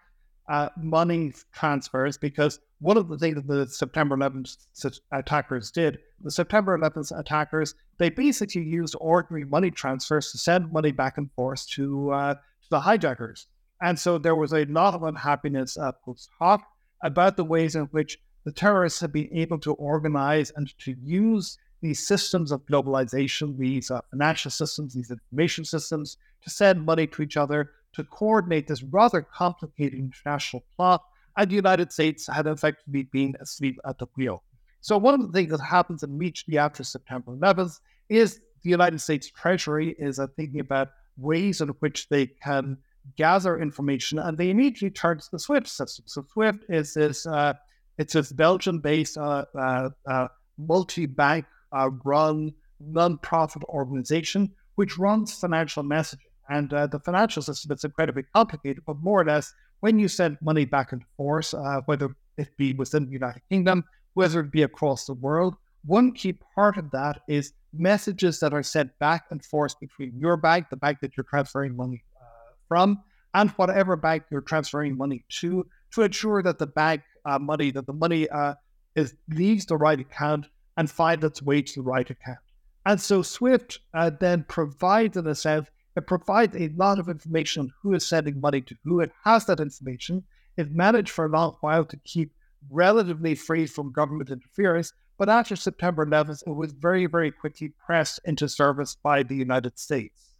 uh, 0.49 0.69
money 0.77 1.33
transfers 1.53 2.19
because 2.19 2.61
one 2.81 2.97
of 2.97 3.09
the 3.09 3.19
things 3.19 3.37
that 3.37 3.47
the 3.47 3.67
September 3.67 4.17
11th 4.17 5.01
attackers 5.13 5.71
did, 5.71 5.99
the 6.23 6.31
September 6.31 6.79
11th 6.79 7.19
attackers, 7.19 7.75
they 7.99 8.11
basically 8.11 8.63
used 8.63 8.95
ordinary 9.01 9.45
money 9.45 9.71
transfers 9.71 10.31
to 10.33 10.39
send 10.39 10.73
money 10.73 10.93
back 10.93 11.17
and 11.17 11.31
forth 11.33 11.67
to, 11.71 12.11
uh, 12.13 12.35
to 12.35 12.71
the 12.71 12.81
hijackers. 12.81 13.47
And 13.81 13.99
so 13.99 14.19
there 14.19 14.35
was 14.35 14.53
a 14.53 14.65
lot 14.67 14.95
of 14.95 15.03
unhappiness 15.03 15.77
uh, 15.77 15.93
post 15.93 16.29
hoc 16.39 16.63
about 17.03 17.37
the 17.37 17.45
ways 17.45 17.77
in 17.77 17.85
which 17.87 18.19
the 18.45 18.53
terrorists 18.53 19.01
have 19.01 19.13
been 19.13 19.29
able 19.33 19.59
to 19.61 19.73
organize 19.75 20.53
and 20.55 20.73
to 20.79 20.95
use 21.03 21.59
these 21.83 22.07
systems 22.07 22.53
of 22.53 22.65
globalization, 22.67 23.59
these 23.59 23.91
uh, 23.91 24.01
financial 24.11 24.51
systems, 24.51 24.95
these 24.95 25.11
information 25.11 25.65
systems, 25.65 26.17
to 26.43 26.51
send 26.51 26.85
money 26.85 27.07
to 27.07 27.23
each 27.23 27.37
other, 27.37 27.71
to 27.93 28.05
coordinate 28.05 28.69
this 28.69 28.83
rather 28.83 29.21
complicated 29.23 29.99
international 29.99 30.63
plot, 30.77 31.03
and 31.37 31.51
the 31.51 31.55
United 31.55 31.93
States 31.93 32.27
had 32.27 32.47
effectively 32.47 33.05
been 33.13 33.35
asleep 33.41 33.79
at 33.87 33.99
the 33.99 34.07
wheel. 34.17 34.43
So, 34.81 34.97
one 34.97 35.15
of 35.15 35.21
the 35.21 35.33
things 35.33 35.51
that 35.51 35.61
happens 35.61 36.03
immediately 36.03 36.59
after 36.59 36.85
September 36.85 37.33
11th 37.33 37.81
is 38.09 38.41
the 38.63 38.71
United 38.71 39.01
States 39.01 39.31
Treasury 39.31 39.97
is 39.99 40.19
uh, 40.19 40.29
thinking 40.37 40.61
about 40.61 40.89
ways 41.17 41.61
in 41.61 41.69
which 41.81 42.09
they 42.09 42.27
can 42.27 42.79
gather 43.17 43.61
information, 43.61 44.19
and 44.19 44.37
they 44.37 44.51
immediately 44.51 44.91
turn 44.91 45.19
to 45.19 45.31
the 45.31 45.39
SWIFT 45.39 45.69
system. 45.69 46.05
So, 46.07 46.25
SWIFT 46.33 46.65
is 46.69 46.95
this 46.95 47.27
uh, 47.27 47.55
it's 47.99 48.13
this 48.13 48.33
Belgian-based 48.33 49.19
uh, 49.19 49.45
uh, 49.59 49.91
uh 50.07 50.29
multi-bank 50.59 51.45
uh, 51.73 51.91
run 52.05 52.53
non-profit 52.81 53.63
organization 53.65 54.53
which 54.77 54.99
runs 54.99 55.33
financial 55.33 55.83
messaging. 55.83 56.31
And 56.49 56.71
the 56.71 57.01
financial 57.05 57.43
system 57.43 57.73
is 57.73 57.83
incredibly 57.83 58.23
complicated, 58.35 58.85
but 58.87 58.99
more 59.01 59.23
or 59.23 59.25
less, 59.25 59.53
when 59.81 59.99
you 59.99 60.09
send 60.09 60.39
money 60.41 60.65
back 60.65 60.93
and 60.93 61.03
forth, 61.17 61.55
uh, 61.55 61.81
whether 61.87 62.15
it 62.37 62.57
be 62.57 62.73
within 62.73 63.07
the 63.07 63.13
United 63.13 63.43
Kingdom, 63.49 63.85
whether 64.15 64.41
it 64.41 64.51
be 64.51 64.63
across 64.63 65.07
the 65.07 65.15
world, 65.15 65.55
one 65.85 66.13
key 66.13 66.33
part 66.55 66.77
of 66.77 66.91
that 66.91 67.23
is 67.29 67.53
messages 67.73 68.41
that 68.41 68.53
are 68.53 68.63
sent 68.63 68.99
back 68.99 69.27
and 69.31 69.45
forth 69.45 69.79
between 69.79 70.13
your 70.19 70.37
bank, 70.37 70.67
the 70.71 70.77
bank 70.77 70.99
that 71.01 71.17
you're 71.17 71.25
transferring 71.25 71.77
money 71.77 72.03
uh, 72.21 72.53
from, 72.69 73.03
and 73.35 73.51
whatever 73.51 73.97
bank 73.97 74.25
you're 74.31 74.41
transferring 74.41 74.97
money 74.97 75.25
to, 75.29 75.67
to 75.93 76.03
ensure 76.03 76.43
that 76.43 76.59
the 76.59 76.67
bank 76.67 77.03
uh, 77.25 77.39
money, 77.39 77.71
that 77.71 77.87
the 77.87 77.93
money 77.93 78.29
uh, 78.31 78.55
is 78.95 79.15
leaves 79.29 79.67
the 79.67 79.77
right 79.77 80.01
account 80.01 80.47
and 80.77 80.91
finds 80.91 81.25
its 81.25 81.43
way 81.43 81.63
to 81.63 81.75
the 81.75 81.83
right 81.83 82.09
account. 82.11 82.39
And 82.87 83.01
so 83.01 83.23
SWIFT 83.23 83.81
uh, 83.95 84.11
then 84.19 84.45
provides, 84.49 85.17
in 85.17 85.27
a 85.27 85.35
sense, 85.35 85.69
it 85.97 86.07
provides 86.07 86.55
a 86.55 86.69
lot 86.77 86.99
of 86.99 87.09
information 87.09 87.63
on 87.63 87.73
who 87.83 87.95
is 87.95 88.07
sending 88.07 88.41
money 88.41 88.61
to 88.61 88.77
who. 88.85 89.01
It 89.01 89.13
has 89.25 89.47
that 89.47 89.61
information. 89.61 90.25
It 90.57 90.71
managed 90.71 91.11
for 91.11 91.25
a 91.25 91.31
long 91.31 91.57
while 91.61 91.85
to 91.87 91.97
keep 92.05 92.33
relatively 92.71 93.35
free 93.35 93.67
from 93.67 93.93
government 93.93 94.31
interference. 94.31 94.93
But 95.19 95.31
after 95.31 95.57
September 95.57 96.05
11th, 96.05 96.43
it 96.47 96.51
was 96.51 96.73
very, 96.73 97.07
very 97.07 97.31
quickly 97.31 97.73
pressed 97.85 98.21
into 98.25 98.49
service 98.49 98.97
by 99.03 99.23
the 99.23 99.37
United 99.37 99.79
States. 99.79 100.35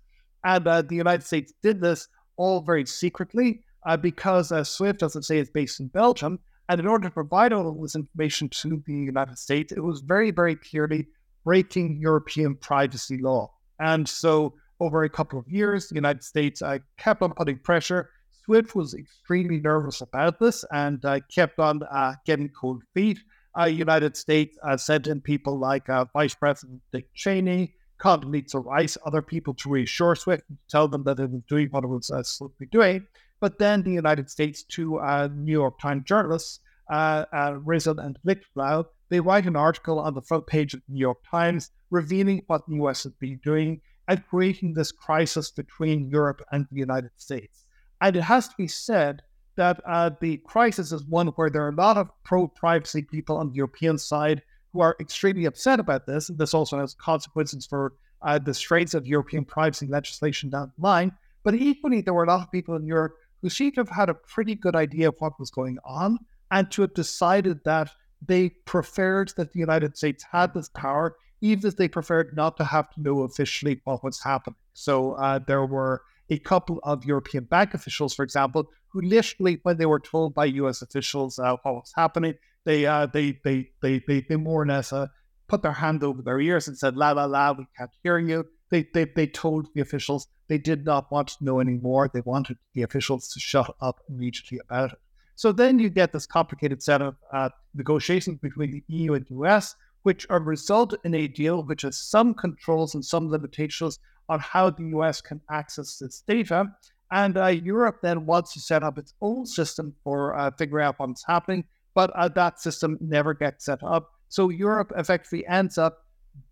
And 0.45 0.67
uh, 0.67 0.83
the 0.83 0.95
United 0.95 1.25
States 1.25 1.55
did 1.63 1.81
this 1.81 2.09
all 2.37 2.61
very 2.61 2.85
secretly 2.85 3.63
uh, 3.87 3.97
because 3.97 4.53
uh, 4.53 4.63
SWIFT, 4.63 5.03
as 5.03 5.17
I 5.17 5.21
say, 5.21 5.39
is 5.39 5.51
based 5.51 5.81
in 5.81 5.89
Belgium. 5.89 6.39
And 6.69 6.81
in 6.81 6.87
order 6.87 7.09
to 7.09 7.15
provide 7.15 7.53
all 7.53 7.69
of 7.69 7.81
this 7.81 7.95
information 7.95 8.51
to 8.51 8.83
the 8.87 8.93
United 8.93 9.39
States, 9.39 9.73
it 9.73 9.83
was 9.83 10.01
very, 10.01 10.31
very 10.31 10.57
clearly 10.57 11.07
breaking 11.45 11.99
European 12.01 12.57
privacy 12.57 13.19
law. 13.19 13.53
And 13.79 14.07
so 14.09 14.55
over 14.81 15.05
a 15.05 15.09
couple 15.09 15.39
of 15.39 15.49
years. 15.49 15.89
The 15.89 15.95
United 15.95 16.23
States 16.23 16.63
uh, 16.63 16.79
kept 16.97 17.23
on 17.23 17.33
putting 17.33 17.59
pressure. 17.59 18.11
SWIFT 18.45 18.75
was 18.75 18.95
extremely 18.95 19.59
nervous 19.59 20.01
about 20.01 20.39
this 20.39 20.65
and 20.71 21.05
uh, 21.05 21.21
kept 21.35 21.59
on 21.59 21.83
uh, 21.83 22.15
getting 22.25 22.49
cold 22.49 22.83
feet. 22.95 23.19
Uh, 23.59 23.65
United 23.65 24.17
States 24.17 24.57
uh, 24.63 24.77
sent 24.77 25.07
in 25.07 25.21
people 25.21 25.59
like 25.59 25.89
uh, 25.89 26.05
Vice 26.13 26.35
President 26.35 26.81
Dick 26.93 27.09
Cheney, 27.15 27.75
Condoleezza 27.99 28.65
Rice, 28.65 28.97
other 29.05 29.23
people 29.23 29.55
to 29.55 29.71
reassure 29.71 30.15
SWIFT 30.15 30.45
tell 30.69 30.87
them 30.87 31.03
that 31.05 31.19
it 31.19 31.31
was 31.31 31.43
doing 31.49 31.69
what 31.71 31.83
it 31.83 31.89
was 31.89 32.11
uh, 32.11 32.47
be 32.59 32.67
doing. 32.67 33.07
But 33.41 33.59
then 33.59 33.83
the 33.83 33.93
United 33.93 34.31
States, 34.31 34.63
two 34.63 35.01
New 35.35 35.53
York 35.53 35.79
Times 35.81 36.05
journalists, 36.05 36.61
Risen 36.89 37.99
and 37.99 38.19
Lichtblau, 38.27 38.87
they 39.09 39.21
write 39.21 39.47
an 39.47 39.57
article 39.57 39.99
on 39.99 40.15
the 40.15 40.23
front 40.23 40.47
page 40.47 40.75
of 40.75 40.81
the 40.87 40.95
New 40.95 41.01
York 41.01 41.19
Times 41.31 41.71
revealing 41.91 42.43
what 42.47 42.67
the 42.67 42.77
US 42.77 43.05
has 43.05 43.13
been 43.15 43.41
doing 43.45 43.81
at 44.09 44.27
creating 44.29 44.75
this 44.75 44.93
crisis 44.93 45.51
between 45.51 46.09
Europe 46.11 46.41
and 46.53 46.67
the 46.71 46.79
United 46.79 47.11
States. 47.17 47.65
And 48.01 48.17
it 48.17 48.23
has 48.23 48.49
to 48.49 48.55
be 48.57 48.69
said 48.69 49.23
that 49.57 49.81
uh, 49.87 50.11
the 50.21 50.37
crisis 50.39 50.93
is 50.93 51.05
one 51.05 51.29
where 51.29 51.51
there 51.51 51.65
are 51.65 51.71
a 51.71 51.75
lot 51.75 51.97
of 51.97 52.11
pro 52.25 52.47
privacy 52.47 53.03
people 53.03 53.37
on 53.37 53.49
the 53.49 53.57
European 53.57 53.99
side 53.99 54.43
who 54.73 54.81
are 54.81 54.97
extremely 55.01 55.47
upset 55.47 55.81
about 55.81 56.07
this. 56.07 56.29
This 56.29 56.55
also 56.55 56.79
has 56.79 56.95
consequences 56.95 57.67
for 57.67 57.95
uh, 58.23 58.39
the 58.39 58.55
straits 58.55 58.95
of 58.95 59.07
European 59.07 59.45
privacy 59.45 59.87
legislation 59.87 60.51
down 60.51 60.73
the 60.77 60.83
line. 60.83 61.13
But 61.43 61.55
equally, 61.55 62.01
there 62.01 62.15
were 62.15 62.25
a 62.25 62.29
lot 62.29 62.43
of 62.43 62.53
people 62.53 62.77
in 62.77 62.87
Europe 62.87 63.15
who 63.41 63.49
seem 63.49 63.73
to 63.73 63.81
have 63.81 63.89
had 63.89 64.11
a 64.11 64.15
pretty 64.15 64.55
good 64.55 64.77
idea 64.77 65.09
of 65.09 65.17
what 65.19 65.39
was 65.39 65.51
going 65.51 65.79
on 65.85 66.19
and 66.51 66.71
to 66.73 66.83
have 66.83 66.95
decided 66.95 67.61
that 67.65 67.91
they 68.27 68.51
preferred 68.65 69.33
that 69.37 69.53
the 69.53 69.59
United 69.59 69.97
States 69.97 70.25
had 70.31 70.53
this 70.55 70.69
power, 70.71 71.17
even 71.41 71.67
if 71.69 71.77
they 71.77 71.89
preferred 71.89 72.35
not 72.37 72.57
to 72.57 72.65
have 72.65 72.91
to 72.95 73.01
know 73.01 73.23
officially 73.23 73.81
what 73.85 74.03
was 74.03 74.23
happening. 74.23 74.57
So 74.75 75.13
uh, 75.13 75.41
there 75.47 75.65
were 75.65 76.03
a 76.31 76.39
couple 76.39 76.81
of 76.83 77.05
European 77.05 77.45
bank 77.45 77.75
officials, 77.75 78.15
for 78.15 78.23
example, 78.23 78.69
who 78.89 79.01
literally, 79.01 79.61
when 79.63 79.77
they 79.77 79.87
were 79.87 80.01
told 80.01 80.35
by 80.35 80.47
U.S. 80.47 80.83
officials 80.83 81.39
uh, 81.39 81.57
what 81.63 81.75
was 81.75 81.93
happening, 81.95 82.35
they, 82.65 82.87
uh, 82.87 83.07
they, 83.07 83.39
they, 83.45 83.71
they, 83.83 84.03
they, 84.07 84.25
they 84.29 84.37
more 84.37 84.63
or 84.63 84.67
less 84.67 84.93
uh, 84.93 85.07
put 85.49 85.63
their 85.63 85.73
hand 85.73 86.03
over 86.03 86.23
their 86.23 86.41
ears 86.41 86.67
and 86.67 86.77
said, 86.77 86.97
"La 86.97 87.13
la 87.13 87.25
la, 87.25 87.53
we 87.53 87.67
can't 87.77 87.91
hear 88.03 88.19
you." 88.19 88.47
They, 88.71 88.87
they, 88.93 89.05
they 89.05 89.29
told 89.29 89.69
the 89.75 89.81
officials 89.81 90.27
they 90.49 90.59
did 90.59 90.85
not 90.85 91.11
want 91.13 91.29
to 91.29 91.45
know 91.45 91.61
anymore. 91.61 92.11
They 92.13 92.23
wanted 92.23 92.59
the 92.75 92.83
officials 92.83 93.29
to 93.29 93.41
shut 93.41 93.75
up 93.81 94.01
immediately 94.09 94.59
about 94.69 94.93
it. 94.93 94.99
So 95.37 95.53
then 95.53 95.79
you 95.79 95.91
get 95.91 96.13
this 96.13 96.27
complicated 96.27 96.83
set 96.83 97.03
of 97.03 97.17
uh, 97.33 97.51
negotiations 97.75 98.39
between 98.41 98.71
the 98.71 98.83
EU 98.89 99.15
and 99.15 99.27
US, 99.31 99.77
which 100.07 100.25
are 100.31 100.39
result 100.39 100.95
in 101.03 101.15
a 101.15 101.27
deal 101.27 101.65
which 101.65 101.83
has 101.83 101.99
some 101.99 102.33
controls 102.33 102.95
and 102.95 103.05
some 103.05 103.29
limitations 103.29 103.99
on 104.29 104.39
how 104.39 104.71
the 104.71 104.85
US 104.97 105.21
can 105.21 105.41
access 105.51 105.99
this 105.99 106.23
data. 106.29 106.67
And 107.11 107.37
uh, 107.37 107.47
Europe 107.47 107.97
then 108.03 108.25
wants 108.25 108.55
to 108.55 108.61
set 108.61 108.85
up 108.85 108.99
its 108.99 109.15
own 109.21 109.47
system 109.47 109.97
for 110.05 110.39
uh, 110.39 110.53
figuring 110.57 110.87
out 110.87 111.01
what's 111.01 111.25
happening, 111.27 111.65
but 111.93 112.11
uh, 112.15 112.29
that 112.29 112.61
system 112.61 112.97
never 113.01 113.35
gets 113.35 113.65
set 113.65 113.83
up. 113.83 114.13
So 114.29 114.49
Europe 114.49 114.93
effectively 114.97 115.45
ends 115.49 115.77
up 115.77 115.99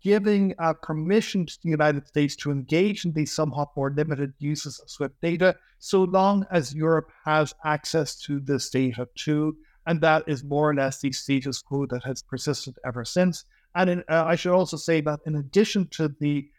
giving 0.03 0.53
uh, 0.59 0.73
permission 0.73 1.45
to 1.45 1.57
the 1.63 1.69
United 1.69 2.07
States 2.09 2.35
to 2.35 2.51
engage 2.51 3.05
in 3.05 3.13
these 3.13 3.31
somewhat 3.31 3.69
more 3.77 3.89
limited 3.95 4.33
uses 4.37 4.79
of 4.79 4.89
SWIFT 4.89 5.21
data, 5.21 5.55
so 5.79 6.03
long 6.03 6.45
as 6.51 6.75
Europe 6.75 7.09
has 7.23 7.53
access 7.63 8.19
to 8.23 8.41
this 8.41 8.69
data 8.69 9.07
too. 9.15 9.55
And 9.85 10.01
that 10.01 10.23
is 10.27 10.43
more 10.43 10.69
or 10.69 10.75
less 10.75 10.99
the 10.99 11.11
status 11.11 11.61
quo 11.61 11.85
that 11.87 12.03
has 12.03 12.23
persisted 12.23 12.77
ever 12.85 13.05
since. 13.05 13.45
And 13.75 13.89
in, 13.89 14.03
uh, 14.09 14.23
I 14.25 14.35
should 14.35 14.53
also 14.53 14.77
say 14.77 15.01
that 15.01 15.19
in 15.25 15.35
addition 15.35 15.87
to 15.91 16.13
the 16.19 16.49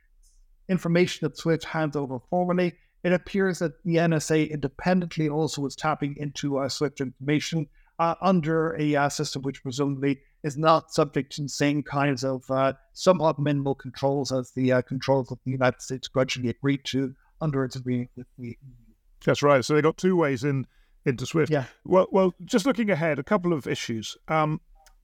information 0.68 1.26
that 1.26 1.36
SWIFT 1.36 1.64
hands 1.64 1.96
over 1.96 2.18
formally, 2.30 2.74
it 3.02 3.12
appears 3.12 3.60
that 3.60 3.82
the 3.84 3.96
NSA 3.96 4.50
independently 4.50 5.28
also 5.28 5.62
was 5.62 5.76
tapping 5.76 6.16
into 6.18 6.58
uh, 6.58 6.68
SWIFT 6.68 7.00
information 7.00 7.68
uh, 7.98 8.14
under 8.20 8.76
a 8.78 8.94
uh, 8.94 9.08
system 9.08 9.42
which 9.42 9.62
presumably 9.62 10.20
is 10.42 10.56
not 10.56 10.92
subject 10.92 11.32
to 11.32 11.42
the 11.42 11.48
same 11.48 11.82
kinds 11.82 12.24
of 12.24 12.48
uh, 12.50 12.72
somewhat 12.92 13.38
minimal 13.38 13.74
controls 13.74 14.32
as 14.32 14.50
the 14.52 14.72
uh, 14.72 14.82
controls 14.82 15.28
that 15.28 15.42
the 15.44 15.50
United 15.50 15.80
States 15.80 16.08
grudgingly 16.08 16.50
agreed 16.50 16.84
to 16.84 17.14
under 17.40 17.64
its 17.64 17.76
agreement 17.76 18.10
with 18.16 18.26
the 18.38 18.48
EU. 18.48 18.54
That's 19.24 19.42
right. 19.42 19.64
So 19.64 19.74
they 19.74 19.82
got 19.82 19.96
two 19.96 20.16
ways 20.16 20.44
in 20.44 20.66
into 21.06 21.26
Swift. 21.26 21.50
Yeah. 21.50 21.64
Well, 21.84 22.08
well, 22.10 22.34
just 22.44 22.66
looking 22.66 22.90
ahead, 22.90 23.18
a 23.18 23.24
couple 23.24 23.52
of 23.52 23.66
issues. 23.66 24.16
Um, 24.28 24.60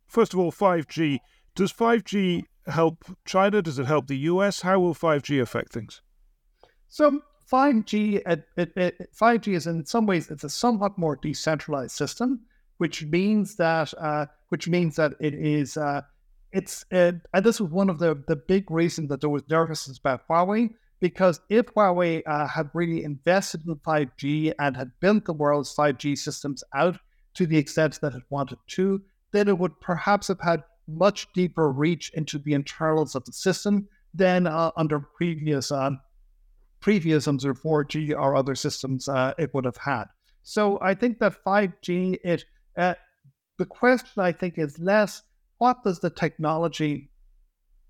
first 0.07 0.35
of 0.35 0.41
all, 0.41 0.53
5G. 0.53 1.19
Does 1.55 1.73
5G 1.73 2.45
help 2.67 3.05
China? 3.25 3.63
Does 3.63 3.79
it 3.79 3.87
help 3.87 4.07
the 4.09 4.19
US? 4.19 4.63
How 4.63 4.81
will 4.81 4.95
5G 4.95 5.41
affect 5.41 5.73
things? 5.73 6.03
So 6.89 7.21
5G, 7.51 8.23
it, 8.27 8.45
it, 8.57 8.73
it, 8.77 9.09
5G 9.19 9.55
is 9.55 9.67
in 9.67 9.85
some 9.87 10.07
ways 10.07 10.31
it's 10.31 10.45
a 10.45 10.51
somewhat 10.51 10.99
more 10.99 11.17
decentralized 11.17 11.93
system 11.93 12.41
which 12.83 13.05
means 13.05 13.55
that 13.55 13.95
uh, 14.01 14.27
which 14.49 14.67
means 14.67 14.97
that 14.97 15.13
it 15.21 15.35
is 15.35 15.77
uh, 15.77 16.01
it's 16.51 16.85
uh, 16.91 17.13
and 17.33 17.45
this 17.45 17.61
was 17.61 17.71
one 17.71 17.89
of 17.89 18.01
the 18.01 18.21
the 18.27 18.35
big 18.35 18.69
reasons 18.73 19.09
that 19.09 19.21
there 19.21 19.31
was 19.31 19.49
nervousness 19.49 19.99
about 19.99 20.27
Huawei 20.29 20.71
because 21.03 21.41
if 21.49 21.67
Huawei 21.67 22.23
uh, 22.27 22.47
had 22.47 22.71
really 22.75 23.03
invested 23.03 23.67
in 23.67 23.75
5G 23.75 24.55
and 24.61 24.77
had 24.77 24.93
built 25.01 25.25
the 25.25 25.33
world's 25.33 25.75
5G 25.75 26.17
systems 26.17 26.63
out 26.77 26.97
to 27.35 27.45
the 27.45 27.59
extent 27.59 27.99
that 28.01 28.15
it 28.15 28.23
wanted 28.31 28.59
to, 28.69 29.03
then 29.33 29.49
it 29.49 29.59
would 29.59 29.79
perhaps 29.81 30.29
have 30.29 30.41
had 30.41 30.63
much 30.87 31.27
deeper 31.33 31.73
reach 31.73 32.13
into 32.15 32.39
the 32.39 32.55
internals 32.55 33.17
of 33.17 33.25
the 33.25 33.33
system 33.33 33.89
than 34.15 34.47
uh, 34.47 34.71
under 34.77 35.01
previous 35.01 35.73
um, 35.73 35.99
previous 36.79 37.27
under 37.27 37.53
4G 37.53 38.17
or 38.17 38.37
other 38.37 38.55
systems 38.55 39.09
uh, 39.09 39.35
it 39.39 39.53
would 39.55 39.65
have 39.65 39.79
had. 39.79 40.05
So 40.45 40.79
I 40.81 40.95
think 40.95 41.19
that 41.19 41.43
5G 41.45 42.19
it 42.23 42.45
uh, 42.77 42.95
the 43.59 43.67
question, 43.67 44.23
I 44.23 44.31
think, 44.31 44.57
is 44.57 44.79
less 44.79 45.23
what 45.59 45.83
does 45.83 45.99
the 45.99 46.11
technology, 46.11 47.11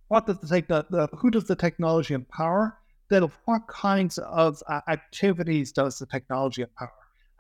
what 0.09 0.27
does 0.27 0.39
the, 0.39 0.49
take, 0.49 0.69
the 0.69 1.09
who 1.19 1.31
does 1.31 1.45
the 1.45 1.57
technology 1.57 2.15
empower, 2.15 2.79
than 3.13 3.31
what 3.45 3.67
kinds 3.69 4.17
of 4.19 4.63
uh, 4.67 4.81
activities 4.89 5.71
does 5.71 5.99
the 5.99 6.07
technology 6.07 6.63
empower. 6.63 6.91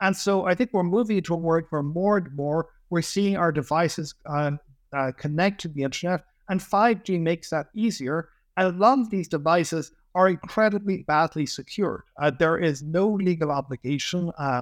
And 0.02 0.14
so 0.14 0.44
I 0.44 0.54
think 0.54 0.70
we're 0.72 0.82
moving 0.82 1.22
to 1.22 1.34
a 1.34 1.36
world 1.36 1.64
where 1.70 1.82
more 1.82 2.18
and 2.18 2.34
more 2.36 2.68
we're 2.90 3.00
seeing 3.00 3.38
our 3.38 3.50
devices 3.50 4.14
uh, 4.26 4.52
uh, 4.92 5.12
connect 5.16 5.62
to 5.62 5.68
the 5.68 5.82
internet, 5.82 6.24
and 6.50 6.60
5G 6.60 7.18
makes 7.20 7.48
that 7.50 7.68
easier. 7.74 8.28
And 8.58 8.66
a 8.66 8.78
lot 8.78 8.98
of 8.98 9.08
these 9.08 9.28
devices 9.28 9.92
are 10.14 10.28
incredibly 10.28 11.04
badly 11.08 11.46
secured. 11.46 12.02
Uh, 12.20 12.30
there 12.38 12.58
is 12.58 12.82
no 12.82 13.08
legal 13.08 13.50
obligation 13.50 14.30
uh, 14.38 14.60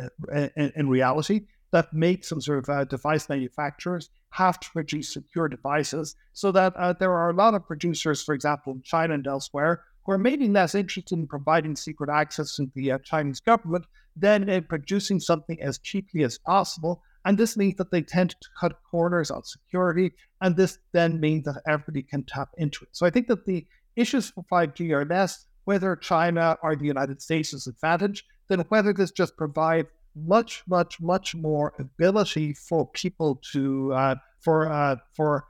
uh, 0.00 0.48
in, 0.56 0.72
in, 0.76 0.88
reality 0.88 1.46
that 1.72 1.92
makes 1.92 2.28
some 2.28 2.40
sort 2.40 2.68
of 2.68 2.88
device 2.88 3.28
manufacturers 3.28 4.10
have 4.30 4.60
to 4.60 4.70
produce 4.70 5.12
secure 5.12 5.48
devices 5.48 6.14
so 6.32 6.52
that 6.52 6.74
there 7.00 7.12
are 7.12 7.30
a 7.30 7.34
lot 7.34 7.54
of 7.54 7.66
producers, 7.66 8.22
for 8.22 8.34
example, 8.34 8.74
in 8.74 8.82
China 8.82 9.14
and 9.14 9.26
elsewhere, 9.26 9.82
who 10.04 10.12
are 10.12 10.18
maybe 10.18 10.48
less 10.48 10.74
interested 10.74 11.18
in 11.18 11.26
providing 11.26 11.76
secret 11.76 12.10
access 12.10 12.56
to 12.56 12.70
the 12.74 12.92
uh, 12.92 12.98
Chinese 12.98 13.40
government 13.40 13.84
than 14.16 14.48
in 14.48 14.64
producing 14.64 15.20
something 15.20 15.60
as 15.62 15.78
cheaply 15.78 16.24
as 16.24 16.38
possible. 16.38 17.02
And 17.24 17.38
this 17.38 17.56
means 17.56 17.76
that 17.76 17.90
they 17.90 18.02
tend 18.02 18.30
to 18.30 18.48
cut 18.58 18.78
corners 18.90 19.30
on 19.30 19.44
security. 19.44 20.12
And 20.40 20.56
this 20.56 20.78
then 20.92 21.20
means 21.20 21.44
that 21.44 21.62
everybody 21.66 22.02
can 22.02 22.24
tap 22.24 22.48
into 22.58 22.84
it. 22.84 22.90
So 22.92 23.06
I 23.06 23.10
think 23.10 23.28
that 23.28 23.46
the 23.46 23.64
issues 23.96 24.30
for 24.30 24.44
5G 24.50 24.90
are 24.90 25.04
less 25.04 25.46
whether 25.64 25.94
China 25.94 26.58
or 26.62 26.74
the 26.74 26.86
United 26.86 27.22
States 27.22 27.52
is 27.52 27.68
advantage 27.68 28.24
than 28.48 28.60
whether 28.68 28.92
this 28.92 29.12
just 29.12 29.36
provides 29.36 29.88
much, 30.16 30.62
much, 30.66 31.00
much 31.00 31.34
more 31.34 31.72
ability 31.78 32.54
for 32.54 32.86
people 32.88 33.40
to, 33.52 33.92
uh, 33.92 34.14
for, 34.40 34.70
uh, 34.70 34.96
for 35.14 35.44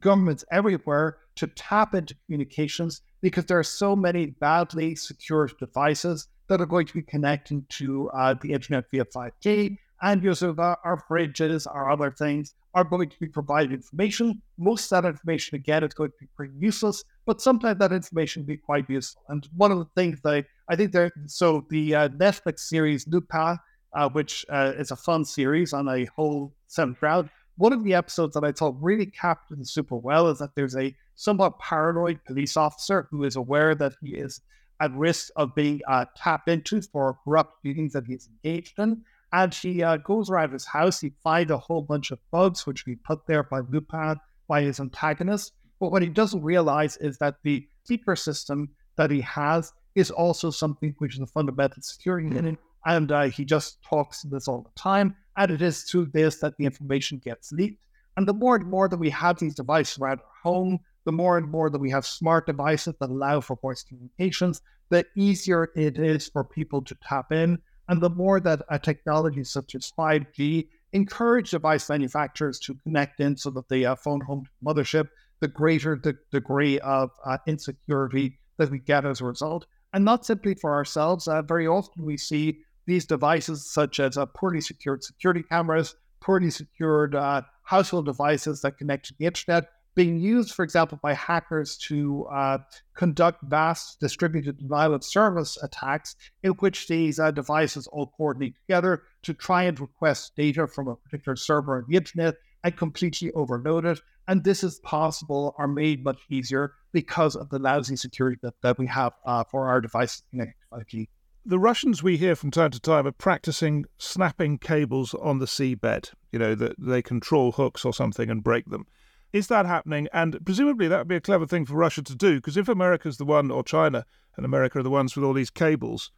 governments 0.00 0.44
everywhere 0.50 1.18
to 1.36 1.46
tap 1.46 1.94
into 1.94 2.14
communications 2.26 3.02
because 3.22 3.46
there 3.46 3.58
are 3.58 3.64
so 3.64 3.96
many 3.96 4.26
badly 4.26 4.94
secured 4.94 5.52
devices 5.58 6.28
that 6.48 6.60
are 6.60 6.66
going 6.66 6.86
to 6.86 6.92
be 6.92 7.02
connecting 7.02 7.64
to 7.70 8.10
uh, 8.10 8.34
the 8.42 8.52
internet 8.52 8.84
via 8.90 9.04
5G. 9.04 9.78
And 10.02 10.22
users 10.22 10.50
of 10.50 10.58
our, 10.58 11.04
fridges, 11.08 11.66
our 11.72 11.88
other 11.88 12.10
things, 12.10 12.54
are 12.74 12.82
going 12.82 13.08
to 13.08 13.18
be 13.20 13.28
provided 13.28 13.72
information. 13.72 14.42
Most 14.58 14.90
of 14.92 15.04
that 15.04 15.08
information, 15.08 15.54
again, 15.54 15.84
is 15.84 15.94
going 15.94 16.10
to 16.10 16.16
be 16.18 16.26
pretty 16.36 16.54
useless, 16.58 17.04
but 17.24 17.40
sometimes 17.40 17.78
that 17.78 17.92
information 17.92 18.42
be 18.42 18.56
quite 18.56 18.90
useful. 18.90 19.22
And 19.28 19.48
one 19.56 19.70
of 19.70 19.78
the 19.78 19.88
things 19.94 20.20
that 20.24 20.46
I 20.68 20.74
think 20.74 20.90
there, 20.90 21.12
so 21.26 21.64
the 21.70 21.94
uh, 21.94 22.08
Netflix 22.08 22.60
series 22.60 23.06
Lupin 23.06 23.58
uh, 23.94 24.08
which 24.08 24.44
uh, 24.48 24.72
is 24.76 24.90
a 24.90 24.96
fun 24.96 25.24
series 25.24 25.72
on 25.72 25.88
a 25.88 26.06
whole 26.16 26.54
set 26.66 26.88
of 26.88 26.98
ground. 26.98 27.28
One 27.56 27.72
of 27.72 27.84
the 27.84 27.94
episodes 27.94 28.34
that 28.34 28.44
I 28.44 28.52
thought 28.52 28.76
really 28.80 29.06
captured 29.06 29.66
super 29.66 29.96
well 29.96 30.28
is 30.28 30.38
that 30.38 30.54
there's 30.54 30.76
a 30.76 30.94
somewhat 31.14 31.58
paranoid 31.58 32.24
police 32.24 32.56
officer 32.56 33.06
who 33.10 33.24
is 33.24 33.36
aware 33.36 33.74
that 33.74 33.92
he 34.00 34.14
is 34.14 34.40
at 34.80 34.92
risk 34.92 35.30
of 35.36 35.54
being 35.54 35.80
uh, 35.86 36.06
tapped 36.16 36.48
into 36.48 36.80
for 36.82 37.18
corrupt 37.24 37.64
meetings 37.64 37.92
that 37.92 38.06
he's 38.06 38.28
engaged 38.28 38.78
in. 38.78 39.02
And 39.32 39.54
he 39.54 39.82
uh, 39.82 39.98
goes 39.98 40.28
around 40.30 40.52
his 40.52 40.66
house. 40.66 41.00
He 41.00 41.12
finds 41.22 41.50
a 41.50 41.58
whole 41.58 41.82
bunch 41.82 42.10
of 42.10 42.18
bugs, 42.30 42.66
which 42.66 42.82
he 42.82 42.96
put 42.96 43.26
there 43.26 43.42
by 43.42 43.60
Lupin, 43.60 44.16
by 44.48 44.62
his 44.62 44.80
antagonist. 44.80 45.52
But 45.78 45.92
what 45.92 46.02
he 46.02 46.08
doesn't 46.08 46.42
realize 46.42 46.96
is 46.98 47.18
that 47.18 47.36
the 47.42 47.66
secret 47.84 48.18
system 48.18 48.70
that 48.96 49.10
he 49.10 49.20
has 49.22 49.72
is 49.94 50.10
also 50.10 50.50
something 50.50 50.94
which 50.98 51.14
is 51.14 51.20
a 51.20 51.26
fundamental 51.26 51.82
security 51.82 52.36
in 52.36 52.46
it 52.46 52.58
and 52.84 53.12
uh, 53.12 53.22
he 53.24 53.44
just 53.44 53.82
talks 53.82 54.22
this 54.22 54.48
all 54.48 54.62
the 54.62 54.80
time. 54.80 55.16
And 55.36 55.50
it 55.50 55.62
is 55.62 55.82
through 55.82 56.06
this 56.06 56.38
that 56.38 56.56
the 56.56 56.64
information 56.64 57.18
gets 57.18 57.52
leaked. 57.52 57.84
And 58.16 58.28
the 58.28 58.34
more 58.34 58.56
and 58.56 58.66
more 58.66 58.88
that 58.88 58.98
we 58.98 59.10
have 59.10 59.38
these 59.38 59.54
devices 59.54 59.98
around 59.98 60.20
our 60.20 60.52
home, 60.52 60.80
the 61.04 61.12
more 61.12 61.38
and 61.38 61.50
more 61.50 61.70
that 61.70 61.80
we 61.80 61.90
have 61.90 62.06
smart 62.06 62.46
devices 62.46 62.94
that 63.00 63.10
allow 63.10 63.40
for 63.40 63.56
voice 63.56 63.82
communications, 63.82 64.60
the 64.90 65.06
easier 65.16 65.70
it 65.74 65.98
is 65.98 66.28
for 66.28 66.44
people 66.44 66.82
to 66.82 66.94
tap 66.96 67.32
in. 67.32 67.58
And 67.88 68.00
the 68.00 68.10
more 68.10 68.40
that 68.40 68.62
a 68.68 68.78
technology 68.78 69.44
such 69.44 69.74
as 69.74 69.92
5G 69.98 70.68
encourage 70.92 71.50
device 71.50 71.88
manufacturers 71.88 72.58
to 72.60 72.74
connect 72.74 73.20
in 73.20 73.36
so 73.36 73.50
that 73.50 73.68
they 73.68 73.84
uh, 73.84 73.96
phone 73.96 74.20
home 74.20 74.44
mothership, 74.64 75.08
the 75.40 75.48
greater 75.48 75.96
the 75.96 76.16
degree 76.30 76.78
of 76.80 77.10
uh, 77.24 77.38
insecurity 77.46 78.38
that 78.58 78.70
we 78.70 78.78
get 78.78 79.04
as 79.04 79.20
a 79.20 79.24
result. 79.24 79.66
And 79.94 80.04
not 80.04 80.24
simply 80.24 80.54
for 80.54 80.72
ourselves. 80.72 81.26
Uh, 81.26 81.42
very 81.42 81.66
often 81.66 82.04
we 82.04 82.16
see 82.16 82.60
these 82.86 83.06
devices, 83.06 83.70
such 83.70 84.00
as 84.00 84.16
uh, 84.16 84.26
poorly 84.26 84.60
secured 84.60 85.04
security 85.04 85.42
cameras, 85.42 85.94
poorly 86.20 86.50
secured 86.50 87.14
uh, 87.14 87.42
household 87.64 88.06
devices 88.06 88.60
that 88.62 88.78
connect 88.78 89.06
to 89.06 89.14
the 89.18 89.26
internet, 89.26 89.68
being 89.94 90.18
used, 90.18 90.54
for 90.54 90.62
example, 90.62 90.98
by 91.02 91.12
hackers 91.12 91.76
to 91.76 92.26
uh, 92.32 92.58
conduct 92.94 93.42
vast 93.42 94.00
distributed 94.00 94.58
denial 94.58 94.94
of 94.94 95.04
service 95.04 95.58
attacks, 95.62 96.16
in 96.42 96.52
which 96.52 96.88
these 96.88 97.18
uh, 97.18 97.30
devices 97.30 97.86
all 97.88 98.12
coordinate 98.16 98.54
together 98.66 99.02
to 99.22 99.34
try 99.34 99.64
and 99.64 99.78
request 99.80 100.32
data 100.36 100.66
from 100.66 100.88
a 100.88 100.96
particular 100.96 101.36
server 101.36 101.76
on 101.76 101.84
the 101.88 101.96
internet 101.96 102.36
and 102.64 102.76
completely 102.76 103.30
overload 103.32 103.84
it. 103.84 104.00
And 104.28 104.44
this 104.44 104.62
is 104.64 104.80
possible 104.80 105.54
or 105.58 105.66
made 105.66 106.04
much 106.04 106.20
easier 106.30 106.72
because 106.92 107.36
of 107.36 107.50
the 107.50 107.58
lousy 107.58 107.96
security 107.96 108.38
that, 108.42 108.54
that 108.62 108.78
we 108.78 108.86
have 108.86 109.12
uh, 109.26 109.44
for 109.50 109.68
our 109.68 109.80
devices 109.80 110.22
connected 110.30 110.54
to 110.72 110.78
5G. 110.78 111.08
The 111.44 111.58
Russians 111.58 112.02
we 112.02 112.18
hear 112.18 112.36
from 112.36 112.52
time 112.52 112.70
to 112.70 112.78
time 112.78 113.04
are 113.06 113.12
practicing 113.12 113.84
snapping 113.98 114.58
cables 114.58 115.12
on 115.14 115.40
the 115.40 115.46
seabed. 115.46 116.12
You 116.30 116.38
know, 116.38 116.54
that 116.54 116.76
they 116.78 117.02
control 117.02 117.52
hooks 117.52 117.84
or 117.84 117.92
something 117.92 118.30
and 118.30 118.44
break 118.44 118.66
them. 118.66 118.86
Is 119.32 119.48
that 119.48 119.66
happening? 119.66 120.08
And 120.12 120.38
presumably 120.44 120.86
that 120.88 120.98
would 120.98 121.08
be 121.08 121.16
a 121.16 121.20
clever 121.20 121.46
thing 121.46 121.66
for 121.66 121.74
Russia 121.74 122.02
to 122.02 122.14
do, 122.14 122.36
because 122.36 122.56
if 122.56 122.68
America's 122.68 123.16
the 123.16 123.24
one, 123.24 123.50
or 123.50 123.64
China 123.64 124.06
and 124.36 124.46
America 124.46 124.78
are 124.78 124.82
the 124.84 124.90
ones 124.90 125.16
with 125.16 125.24
all 125.24 125.32
these 125.32 125.50
cables, 125.50 126.12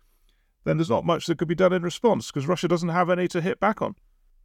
then 0.65 0.77
there's 0.77 0.91
not 0.91 1.07
much 1.07 1.27
that 1.27 1.39
could 1.39 1.49
be 1.49 1.55
done 1.55 1.73
in 1.73 1.83
response, 1.83 2.31
because 2.31 2.47
Russia 2.47 2.69
doesn't 2.69 2.89
have 2.91 3.09
any 3.09 3.27
to 3.29 3.41
hit 3.41 3.61
back 3.61 3.81
on 3.81 3.95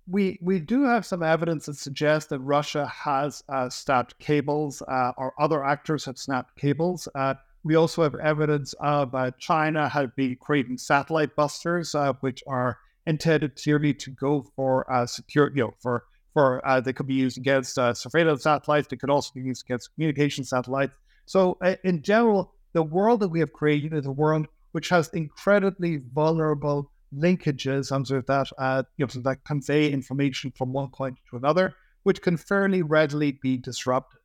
we 0.10 0.40
we 0.42 0.60
do 0.60 0.86
have 0.86 1.06
some 1.06 1.22
evidence 1.22 1.68
that 1.68 1.76
suggests 1.76 2.30
that 2.30 2.40
Russia 2.40 2.88
has 2.88 3.44
uh, 3.50 3.70
snapped 3.70 4.18
cables, 4.20 4.82
uh, 4.88 5.12
or 5.18 5.34
other 5.40 5.64
actors 5.64 6.06
have 6.06 6.18
snapped 6.18 6.56
cables. 6.56 7.08
Uh, 7.14 7.36
we 7.64 7.76
also 7.76 8.04
have 8.04 8.16
evidence 8.16 8.74
of 8.80 9.14
uh, 9.14 9.32
China 9.40 9.90
have 9.90 10.16
been 10.16 10.38
creating 10.40 10.78
satellite 10.78 11.36
busters, 11.36 11.94
uh, 11.96 12.14
which 12.22 12.44
are 12.48 12.78
intended 13.06 13.56
clearly 13.56 13.94
to 13.94 14.12
go 14.12 14.46
for 14.56 14.92
uh, 14.92 15.06
secure, 15.06 15.52
you 15.56 15.64
know, 15.64 15.74
for 15.82 16.04
for 16.34 16.62
they 16.86 16.94
could 16.94 17.08
be 17.08 17.16
used 17.16 17.38
against 17.38 17.74
surveillance 17.74 18.44
satellites. 18.44 18.88
They 18.88 18.98
could 18.98 19.10
also 19.10 19.32
be 19.34 19.42
used 19.42 19.64
against 19.66 19.94
communication 19.96 20.44
satellites. 20.44 20.94
So, 21.26 21.58
in 21.84 22.04
general, 22.04 22.54
the 22.74 22.84
world 22.84 23.22
that 23.22 23.30
we 23.30 23.40
have 23.40 23.52
created 23.52 23.94
is 23.94 24.06
a 24.06 24.12
world 24.12 24.48
which 24.72 24.90
has 24.90 25.10
incredibly 25.10 26.02
vulnerable 26.14 26.92
linkages 27.16 27.92
under 27.92 28.22
that, 28.22 28.48
uh, 28.58 28.84
you 28.98 29.06
know, 29.06 29.22
that 29.22 29.44
convey 29.44 29.92
information 29.92 30.52
from 30.56 30.72
one 30.72 30.90
point 30.90 31.18
to 31.30 31.38
another, 31.38 31.74
which 32.04 32.22
can 32.22 32.38
fairly 32.38 32.82
readily 32.82 33.32
be 33.42 33.58
disrupted. 33.58 34.20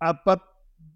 Uh, 0.00 0.14
but 0.24 0.40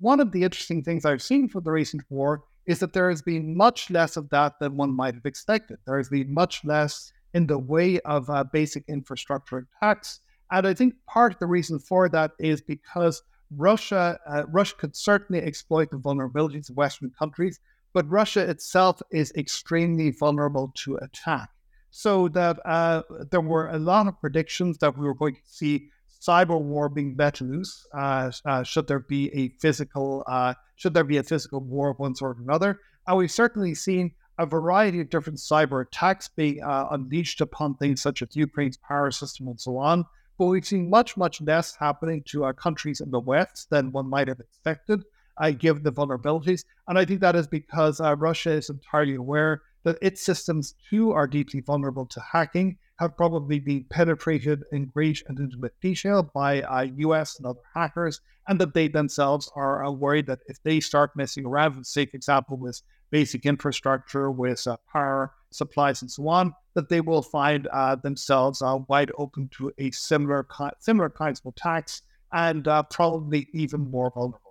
one 0.00 0.20
of 0.20 0.32
the 0.32 0.44
interesting 0.44 0.82
things 0.82 1.04
I've 1.04 1.22
seen 1.22 1.48
from 1.48 1.64
the 1.64 1.72
recent 1.72 2.02
war 2.08 2.44
is 2.66 2.80
that 2.80 2.92
there 2.92 3.08
has 3.08 3.22
been 3.22 3.56
much 3.56 3.90
less 3.90 4.16
of 4.16 4.28
that 4.30 4.58
than 4.60 4.76
one 4.76 4.94
might 4.94 5.14
have 5.14 5.24
expected. 5.26 5.78
There 5.86 5.96
has 5.96 6.10
been 6.10 6.32
much 6.32 6.64
less 6.64 7.12
in 7.34 7.46
the 7.46 7.58
way 7.58 7.98
of 8.00 8.28
uh, 8.28 8.44
basic 8.44 8.84
infrastructure 8.88 9.66
attacks. 9.82 10.20
And 10.50 10.66
I 10.66 10.74
think 10.74 10.94
part 11.06 11.34
of 11.34 11.38
the 11.38 11.46
reason 11.46 11.78
for 11.78 12.08
that 12.10 12.32
is 12.38 12.60
because 12.60 13.22
Russia, 13.56 14.18
uh, 14.26 14.44
Russia 14.48 14.74
could 14.76 14.96
certainly 14.96 15.42
exploit 15.42 15.90
the 15.90 15.96
vulnerabilities 15.96 16.68
of 16.68 16.76
Western 16.76 17.10
countries, 17.18 17.60
but 17.94 18.08
Russia 18.08 18.48
itself 18.48 19.00
is 19.10 19.32
extremely 19.36 20.10
vulnerable 20.10 20.72
to 20.76 20.96
attack. 20.96 21.48
So 21.90 22.28
that 22.28 22.58
uh, 22.66 23.02
there 23.30 23.40
were 23.40 23.68
a 23.68 23.78
lot 23.78 24.06
of 24.08 24.20
predictions 24.20 24.76
that 24.78 24.96
we 24.98 25.06
were 25.06 25.14
going 25.14 25.36
to 25.36 25.40
see 25.46 25.88
cyber 26.20 26.60
war 26.60 26.88
being 26.88 27.14
let 27.18 27.40
loose. 27.40 27.86
Uh, 27.94 28.30
uh, 28.44 28.62
should 28.62 28.86
there 28.86 29.00
be 29.00 29.32
a 29.34 29.48
physical, 29.60 30.24
uh, 30.26 30.54
should 30.76 30.94
there 30.94 31.04
be 31.04 31.16
a 31.16 31.22
physical 31.22 31.60
war 31.60 31.90
of 31.90 31.98
one 31.98 32.14
sort 32.14 32.38
or 32.38 32.42
another? 32.42 32.80
And 33.06 33.16
we've 33.16 33.30
certainly 33.30 33.74
seen 33.74 34.12
a 34.38 34.46
variety 34.46 35.00
of 35.00 35.10
different 35.10 35.38
cyber 35.38 35.84
attacks 35.84 36.28
being 36.28 36.62
uh, 36.62 36.88
unleashed 36.90 37.40
upon 37.40 37.74
things 37.74 38.00
such 38.00 38.22
as 38.22 38.36
Ukraine's 38.36 38.76
power 38.76 39.10
system 39.10 39.48
and 39.48 39.60
so 39.60 39.76
on. 39.78 40.04
But 40.38 40.46
we've 40.46 40.66
seen 40.66 40.88
much, 40.88 41.16
much 41.16 41.40
less 41.40 41.74
happening 41.74 42.22
to 42.26 42.44
our 42.44 42.54
countries 42.54 43.00
in 43.00 43.10
the 43.10 43.18
West 43.18 43.70
than 43.70 43.90
one 43.90 44.08
might 44.08 44.28
have 44.28 44.38
expected 44.38 45.02
uh, 45.38 45.50
given 45.50 45.82
the 45.82 45.92
vulnerabilities. 45.92 46.64
And 46.86 46.98
I 46.98 47.04
think 47.04 47.20
that 47.20 47.36
is 47.36 47.46
because 47.46 48.00
uh, 48.00 48.16
Russia 48.16 48.52
is 48.52 48.70
entirely 48.70 49.14
aware 49.14 49.62
that 49.84 49.98
its 50.02 50.22
systems 50.22 50.74
too 50.90 51.12
are 51.12 51.26
deeply 51.26 51.60
vulnerable 51.60 52.06
to 52.06 52.20
hacking, 52.20 52.78
have 52.98 53.16
probably 53.16 53.60
been 53.60 53.84
penetrated 53.90 54.64
in 54.72 54.86
great 54.86 55.22
and 55.28 55.38
intimate 55.38 55.74
detail 55.80 56.22
by 56.34 56.62
uh, 56.62 56.82
US 56.96 57.38
and 57.38 57.46
other 57.46 57.60
hackers, 57.74 58.20
and 58.48 58.60
that 58.60 58.74
they 58.74 58.88
themselves 58.88 59.50
are 59.54 59.84
uh, 59.84 59.90
worried 59.90 60.26
that 60.26 60.40
if 60.46 60.62
they 60.62 60.80
start 60.80 61.16
messing 61.16 61.46
around, 61.46 61.86
for 61.86 62.00
example, 62.00 62.56
with 62.56 62.82
basic 63.10 63.46
infrastructure, 63.46 64.30
with 64.30 64.66
uh, 64.66 64.76
power 64.92 65.32
supplies 65.50 66.02
and 66.02 66.10
so 66.10 66.28
on, 66.28 66.54
that 66.74 66.88
they 66.88 67.00
will 67.00 67.22
find 67.22 67.66
uh, 67.68 67.94
themselves 67.96 68.60
uh, 68.60 68.78
wide 68.88 69.12
open 69.16 69.48
to 69.56 69.72
a 69.78 69.90
similar 69.92 70.46
similar 70.80 71.08
kinds 71.08 71.40
of 71.40 71.46
attacks 71.46 72.02
and 72.32 72.68
uh, 72.68 72.82
probably 72.82 73.48
even 73.54 73.90
more 73.90 74.10
vulnerable 74.10 74.48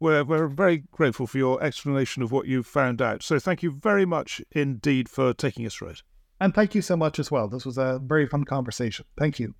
we're, 0.00 0.24
we're 0.24 0.48
very 0.48 0.84
grateful 0.92 1.26
for 1.26 1.38
your 1.38 1.62
explanation 1.62 2.22
of 2.22 2.30
what 2.30 2.46
you've 2.46 2.66
found 2.66 3.00
out. 3.00 3.22
So 3.22 3.38
thank 3.38 3.62
you 3.62 3.70
very 3.70 4.04
much 4.04 4.42
indeed 4.52 5.08
for 5.08 5.32
taking 5.32 5.64
us 5.66 5.74
through 5.74 5.88
it. 5.88 6.02
And 6.44 6.54
thank 6.54 6.74
you 6.74 6.82
so 6.82 6.94
much 6.94 7.18
as 7.18 7.30
well. 7.30 7.48
This 7.48 7.64
was 7.64 7.78
a 7.78 7.98
very 8.04 8.26
fun 8.26 8.44
conversation. 8.44 9.06
Thank 9.16 9.40
you. 9.40 9.54